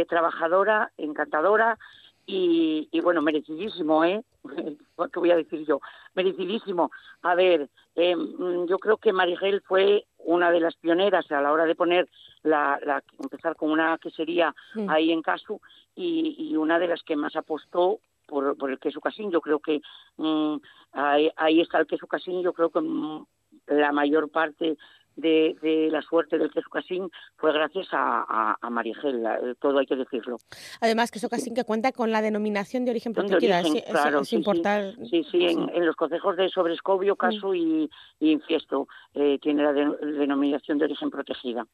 trabajadora, 0.08 0.92
encantadora 0.98 1.78
y, 2.26 2.88
y 2.92 3.02
bueno, 3.02 3.22
merecidísimo, 3.22 4.04
¿eh? 4.06 4.24
¿Qué 5.14 5.20
voy 5.20 5.32
a 5.32 5.36
decir 5.36 5.66
yo? 5.66 5.82
Merecidísimo. 6.16 6.92
A 7.22 7.36
ver, 7.36 7.70
eh, 7.96 8.16
yo 8.68 8.80
creo 8.80 8.98
que 8.98 9.14
Marigel 9.14 9.62
fue 9.62 10.06
una 10.18 10.52
de 10.52 10.60
las 10.60 10.76
pioneras 10.76 11.32
a 11.32 11.42
la 11.42 11.52
hora 11.52 11.66
de 11.66 11.76
poner 11.76 12.10
la, 12.42 12.80
la 12.84 13.04
empezar 13.22 13.56
con 13.56 13.72
una 13.72 13.98
quesería 13.98 14.56
ahí 14.88 15.12
en 15.12 15.22
Casu 15.22 15.60
y, 15.96 16.36
y, 16.38 16.56
una 16.56 16.80
de 16.80 16.88
las 16.88 17.04
que 17.04 17.16
más 17.16 17.36
apostó 17.36 18.00
por, 18.28 18.58
por 18.58 18.72
el 18.72 18.80
queso 18.80 19.00
casín. 19.00 19.32
Yo 19.32 19.42
creo 19.42 19.60
que 19.60 19.82
mm, 20.18 20.56
ahí, 20.94 21.32
ahí, 21.36 21.62
está 21.62 21.80
el 21.80 21.88
queso 21.88 22.08
casín. 22.08 22.42
Yo 22.42 22.54
creo 22.54 22.70
que 22.70 22.80
mm, 22.82 23.26
la 23.68 23.92
mayor 23.92 24.30
parte 24.30 24.78
de, 25.16 25.56
de, 25.62 25.90
la 25.92 26.02
suerte 26.02 26.38
del 26.38 26.52
queso 26.52 26.70
casín 26.70 27.10
fue 27.38 27.54
gracias 27.54 27.88
a, 27.92 28.58
a, 28.60 28.70
Marigel, 28.70 29.24
todo 29.60 29.80
hay 29.80 29.86
que 29.86 29.96
decirlo. 29.96 30.38
Además, 30.82 31.12
queso 31.12 31.30
casín 31.30 31.54
que 31.54 31.64
cuenta 31.64 31.92
con 31.92 32.12
la 32.12 32.22
denominación 32.22 32.86
de 32.86 32.92
origen 32.92 33.14
protegida, 33.14 33.62
es, 33.62 33.84
claro, 33.84 34.22
es, 34.22 34.30
sí, 34.30 34.36
importante. 34.36 35.06
Sí, 35.06 35.26
sí, 35.30 35.46
en, 35.46 35.86
los 35.86 35.96
consejos 35.96 36.38
de 36.38 36.50
Sobrescobio, 36.50 37.16
Caso 37.16 37.50
mm. 37.50 37.56
y, 37.56 37.90
y, 38.20 38.32
Infiesto 38.32 38.88
eh, 39.14 39.38
tiene 39.42 39.64
la 39.64 39.74
denominación 39.74 40.78
de 40.78 40.86
origen 40.86 41.10
protegida. 41.10 41.66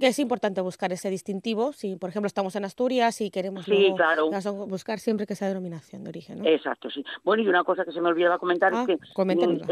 Que 0.00 0.08
es 0.08 0.18
importante 0.18 0.60
buscar 0.60 0.92
ese 0.92 1.10
distintivo, 1.10 1.72
si 1.72 1.96
por 1.96 2.10
ejemplo 2.10 2.26
estamos 2.26 2.56
en 2.56 2.64
Asturias 2.64 3.20
y 3.20 3.30
queremos 3.30 3.66
buscar 4.66 4.98
siempre 4.98 5.26
que 5.26 5.34
sea 5.34 5.48
denominación 5.48 6.04
de 6.04 6.10
origen. 6.10 6.46
Exacto, 6.46 6.90
sí. 6.90 7.04
Bueno, 7.22 7.42
y 7.42 7.48
una 7.48 7.64
cosa 7.64 7.84
que 7.84 7.92
se 7.92 8.00
me 8.00 8.08
olvidaba 8.08 8.38
comentar 8.38 8.72
es 8.72 8.78
ah, 8.78 8.86
que 8.86 8.98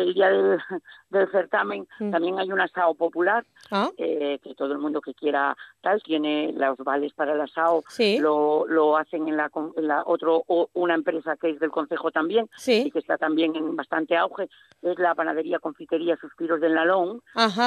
el 0.01 0.15
día 0.15 0.31
del, 0.31 0.59
del 1.11 1.31
certamen 1.31 1.87
mm. 1.99 2.11
también 2.11 2.39
hay 2.39 2.51
un 2.51 2.61
asado 2.61 2.95
popular, 3.09 3.45
ah. 3.71 3.91
eh, 3.97 4.39
que 4.43 4.55
todo 4.55 4.73
el 4.73 4.79
mundo 4.79 5.01
que 5.01 5.15
quiera 5.15 5.57
tal 5.81 6.03
tiene 6.03 6.53
los 6.53 6.77
vales 6.79 7.13
para 7.15 7.33
el 7.33 7.41
asado, 7.41 7.83
lo, 8.21 8.67
lo 8.69 8.97
hacen 8.99 9.29
en 9.29 9.37
la, 9.37 9.51
la 9.77 10.03
otro 10.05 10.45
una 10.75 10.95
empresa 10.95 11.37
que 11.37 11.51
es 11.51 11.59
del 11.59 11.71
concejo 11.71 12.11
también 12.11 12.51
y 12.67 12.91
que 12.91 12.99
está 12.99 13.17
también 13.17 13.57
en 13.57 13.75
bastante 13.77 14.17
auge, 14.17 14.49
es 14.83 14.99
la 14.99 15.15
panadería 15.15 15.59
confitería 15.59 16.17
Suspiros 16.17 16.61
del 16.61 16.75
Nalón 16.75 17.23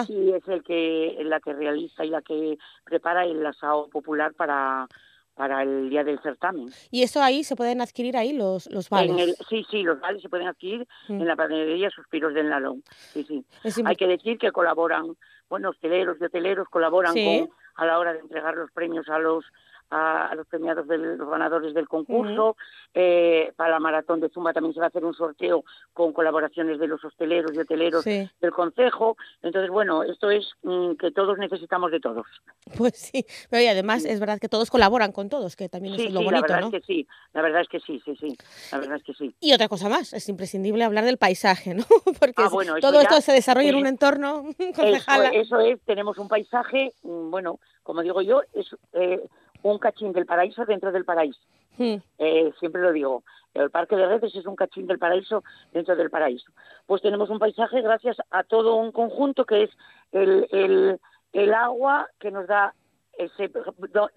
y 0.08 0.32
es 0.32 0.48
el 0.48 0.64
que 0.64 1.18
la 1.24 1.40
que 1.40 1.54
realiza 1.54 2.06
y 2.06 2.10
la 2.10 2.22
que 2.22 2.58
prepara 2.84 3.26
el 3.26 3.44
asado 3.46 3.88
popular 3.90 4.34
para 4.34 4.88
para 5.42 5.64
el 5.64 5.90
día 5.90 6.04
del 6.04 6.20
certamen. 6.20 6.70
¿Y 6.92 7.02
eso 7.02 7.20
ahí 7.20 7.44
se 7.44 7.56
pueden 7.56 7.82
adquirir 7.82 8.16
ahí 8.16 8.32
los, 8.32 8.70
los 8.70 8.92
vales? 8.92 9.36
sí, 9.50 9.66
sí, 9.72 9.82
los 9.82 10.00
vales 10.00 10.22
se 10.22 10.30
pueden 10.30 10.48
adquirir 10.48 10.88
mm. 11.08 11.20
en 11.20 11.26
la 11.26 11.36
panadería 11.36 11.90
Suspiros 11.90 12.36
del 12.36 12.48
Nalón. 12.48 12.84
Sí, 13.12 13.24
sí. 13.24 13.44
Hay 13.84 13.96
que 13.96 14.06
decir 14.06 14.38
que 14.38 14.52
colaboran, 14.52 15.18
bueno, 15.50 15.72
hosteleros 15.72 16.18
y 16.22 16.26
hoteleros 16.26 16.68
colaboran 16.70 17.16
con, 17.16 17.50
a 17.74 17.86
la 17.88 17.98
hora 17.98 18.14
de 18.14 18.20
entregar 18.20 18.54
los 18.56 18.70
premios 18.70 19.10
a 19.10 19.18
los 19.18 19.44
a, 19.92 20.34
los 20.36 20.48
premiados 20.48 20.88
de 20.88 20.98
los 20.98 21.30
ganadores 21.30 21.74
del 21.74 21.88
concurso. 21.88 22.56
eh, 22.94 23.54
para 23.56 23.72
la 23.72 23.80
maratón 23.80 24.20
de 24.20 24.30
Zumba 24.30 24.54
también 24.54 24.74
se 24.74 24.80
va 24.80 24.88
a 24.88 24.90
hacer 24.90 25.06
un 25.06 25.14
sorteo 25.14 25.64
con 25.94 26.14
colaboraciones 26.14 26.80
de 26.80 26.88
los 26.88 27.04
hosteleros 27.04 27.54
y 27.54 27.60
hoteleros 27.60 28.04
del 28.06 28.52
concejo. 28.52 29.18
Entonces, 29.42 29.70
bueno, 29.70 30.04
esto 30.04 30.30
es 30.30 30.50
mm, 30.64 30.94
que 30.94 31.12
todos 31.12 31.38
necesitamos 31.38 31.92
de 31.92 32.00
todos. 32.00 32.26
Pues 32.78 32.94
sí, 32.96 33.26
pero 33.50 33.62
y 33.62 33.68
además 33.68 34.06
es 34.06 34.20
verdad 34.20 34.40
que 34.40 34.48
todos 34.48 34.70
colaboran 34.70 35.12
con 35.12 35.30
todos, 35.30 35.56
que 35.56 35.68
también 35.68 35.96
es 35.96 36.12
lo 36.12 36.22
bonito, 36.22 36.32
la 36.32 36.42
verdad 36.42 36.62
¿no? 36.62 36.68
Es 36.68 36.72
que 36.74 36.82
sí, 36.82 37.08
la 37.34 37.42
verdad 37.42 37.62
es 37.62 37.68
que 37.68 37.80
sí, 37.80 38.02
sí, 38.06 38.16
sí, 38.16 38.38
la 38.72 38.80
verdad 38.80 38.96
es 38.98 39.04
que 39.04 39.14
sí. 39.14 39.36
Y 39.42 39.54
otra 39.54 39.68
cosa 39.68 39.90
más, 39.90 40.14
es 40.14 40.30
imprescindible 40.30 40.84
hablar 40.84 41.04
del 41.04 41.18
paisaje, 41.18 41.74
¿no? 41.74 41.84
Porque 42.20 42.42
ah, 42.44 42.50
todo 42.80 43.02
esto 43.02 43.20
se 43.20 43.34
desarrolla 43.34 43.70
en 43.70 43.76
un 43.76 43.88
entorno 43.88 44.44
concejala. 44.76 45.30
Eso, 45.30 45.60
eso, 45.60 45.60
es, 45.60 45.82
tenemos 45.82 46.18
un 46.18 46.28
paisaje, 46.28 46.94
mm, 47.04 47.30
bueno, 47.30 47.60
como 47.84 48.02
digo 48.02 48.22
yo, 48.22 48.42
es 48.54 48.68
eh, 48.94 49.22
un 49.64 49.78
cachín 49.78 50.14
del 50.14 50.26
paraíso 50.26 50.66
dentro 50.66 50.92
del 50.92 51.06
paraíso. 51.06 51.40
Hmm. 51.78 51.98
Eh, 52.20 52.52
siempre 52.60 52.82
lo 52.82 52.92
digo, 52.92 53.24
el 53.54 53.70
Parque 53.70 53.96
de 53.96 54.06
Redes 54.06 54.36
es 54.36 54.46
un 54.46 54.56
cachín 54.56 54.88
del 54.88 55.00
paraíso 55.00 55.44
dentro 55.72 55.96
del 55.96 56.10
paraíso. 56.10 56.52
Pues 56.86 57.02
tenemos 57.02 57.30
un 57.30 57.40
paisaje 57.40 57.82
gracias 57.82 58.18
a 58.30 58.44
todo 58.44 58.76
un 58.76 58.92
conjunto 58.92 59.46
que 59.46 59.64
es 59.64 59.70
el, 60.12 60.48
el, 60.52 61.00
el 61.34 61.54
agua 61.54 62.08
que 62.20 62.32
nos 62.32 62.48
da 62.48 62.74
ese 63.18 63.52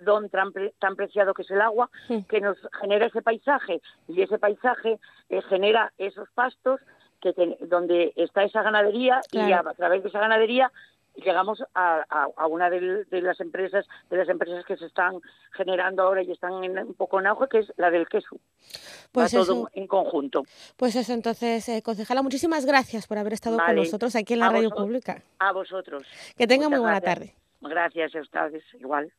don 0.01 0.29
tan, 0.31 0.53
tan, 0.79 0.97
preciado 0.97 1.35
que 1.35 1.43
es 1.43 1.51
el 1.51 1.61
agua, 1.61 1.91
hmm. 2.09 2.21
que 2.29 2.41
nos 2.41 2.57
genera 2.81 3.07
ese 3.07 3.23
paisaje 3.23 3.81
y 4.09 4.23
ese 4.23 4.39
paisaje 4.39 4.99
eh, 5.29 5.43
genera 5.43 5.93
esos 5.99 6.29
pastos 6.31 6.81
que 7.21 7.57
donde 7.63 8.13
está 8.17 8.45
esa 8.45 8.63
ganadería 8.63 9.21
y 9.33 9.53
a, 9.53 9.63
través 9.77 10.03
de 10.03 10.11
esa 10.11 10.21
ganadería 10.21 10.71
llegamos 11.17 11.63
a, 11.75 12.05
a, 12.37 12.47
una 12.47 12.71
de, 12.71 13.07
las 13.11 13.41
empresas 13.41 13.87
de 14.11 14.17
las 14.17 14.29
empresas 14.29 14.65
que 14.65 14.77
se 14.77 14.87
están 14.87 15.21
generando 15.53 16.03
ahora 16.03 16.23
y 16.23 16.31
están 16.33 16.53
un 16.53 16.95
poco 16.95 17.21
en 17.21 17.27
auge 17.27 17.49
que 17.49 17.59
es 17.59 17.73
la 17.77 17.91
del 17.91 18.09
queso. 18.09 18.37
Pues 19.13 19.33
todo 19.33 19.69
en 19.73 19.87
conjunto. 19.87 20.45
Pues 20.77 20.97
eso 20.97 21.13
entonces 21.13 21.69
eh, 21.69 21.83
concejala 21.83 22.23
muchísimas 22.23 22.67
gracias 22.67 23.07
por 23.07 23.19
haber 23.19 23.33
estado 23.35 23.59
con 23.59 23.77
nosotros 23.77 24.17
aquí 24.17 24.35
en 24.35 24.41
la 24.41 24.51
radio 24.51 24.71
pública. 24.71 25.23
A 25.39 25.53
vosotros. 25.53 26.03
Que 26.37 26.47
tenga 26.47 26.69
muy 26.69 26.79
buena 26.79 27.01
tarde. 27.01 27.35
Gracias 27.61 28.15
a 28.15 28.21
ustedes 28.21 28.63
igual 28.75 29.13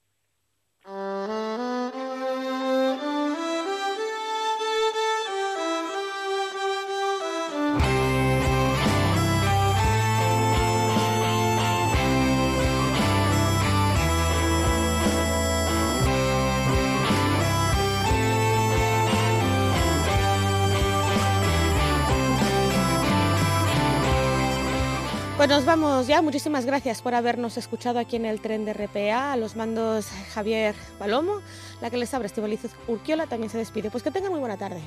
Pues 25.45 25.57
nos 25.57 25.65
vamos 25.65 26.07
ya. 26.07 26.23
Muchísimas 26.23 26.65
gracias 26.65 27.03
por 27.03 27.13
habernos 27.13 27.55
escuchado 27.57 27.99
aquí 27.99 28.15
en 28.15 28.25
el 28.25 28.41
tren 28.41 28.65
de 28.65 28.73
RPA. 28.73 29.31
A 29.31 29.37
los 29.37 29.55
mandos 29.55 30.07
Javier 30.33 30.73
Palomo, 30.97 31.39
la 31.81 31.91
que 31.91 31.97
les 31.97 32.11
abre 32.15 32.25
Estibaliz 32.25 32.61
Urquiola 32.87 33.27
también 33.27 33.51
se 33.51 33.59
despide. 33.59 33.91
Pues 33.91 34.01
que 34.01 34.09
tengan 34.09 34.31
muy 34.31 34.39
buena 34.39 34.57
tarde. 34.57 34.81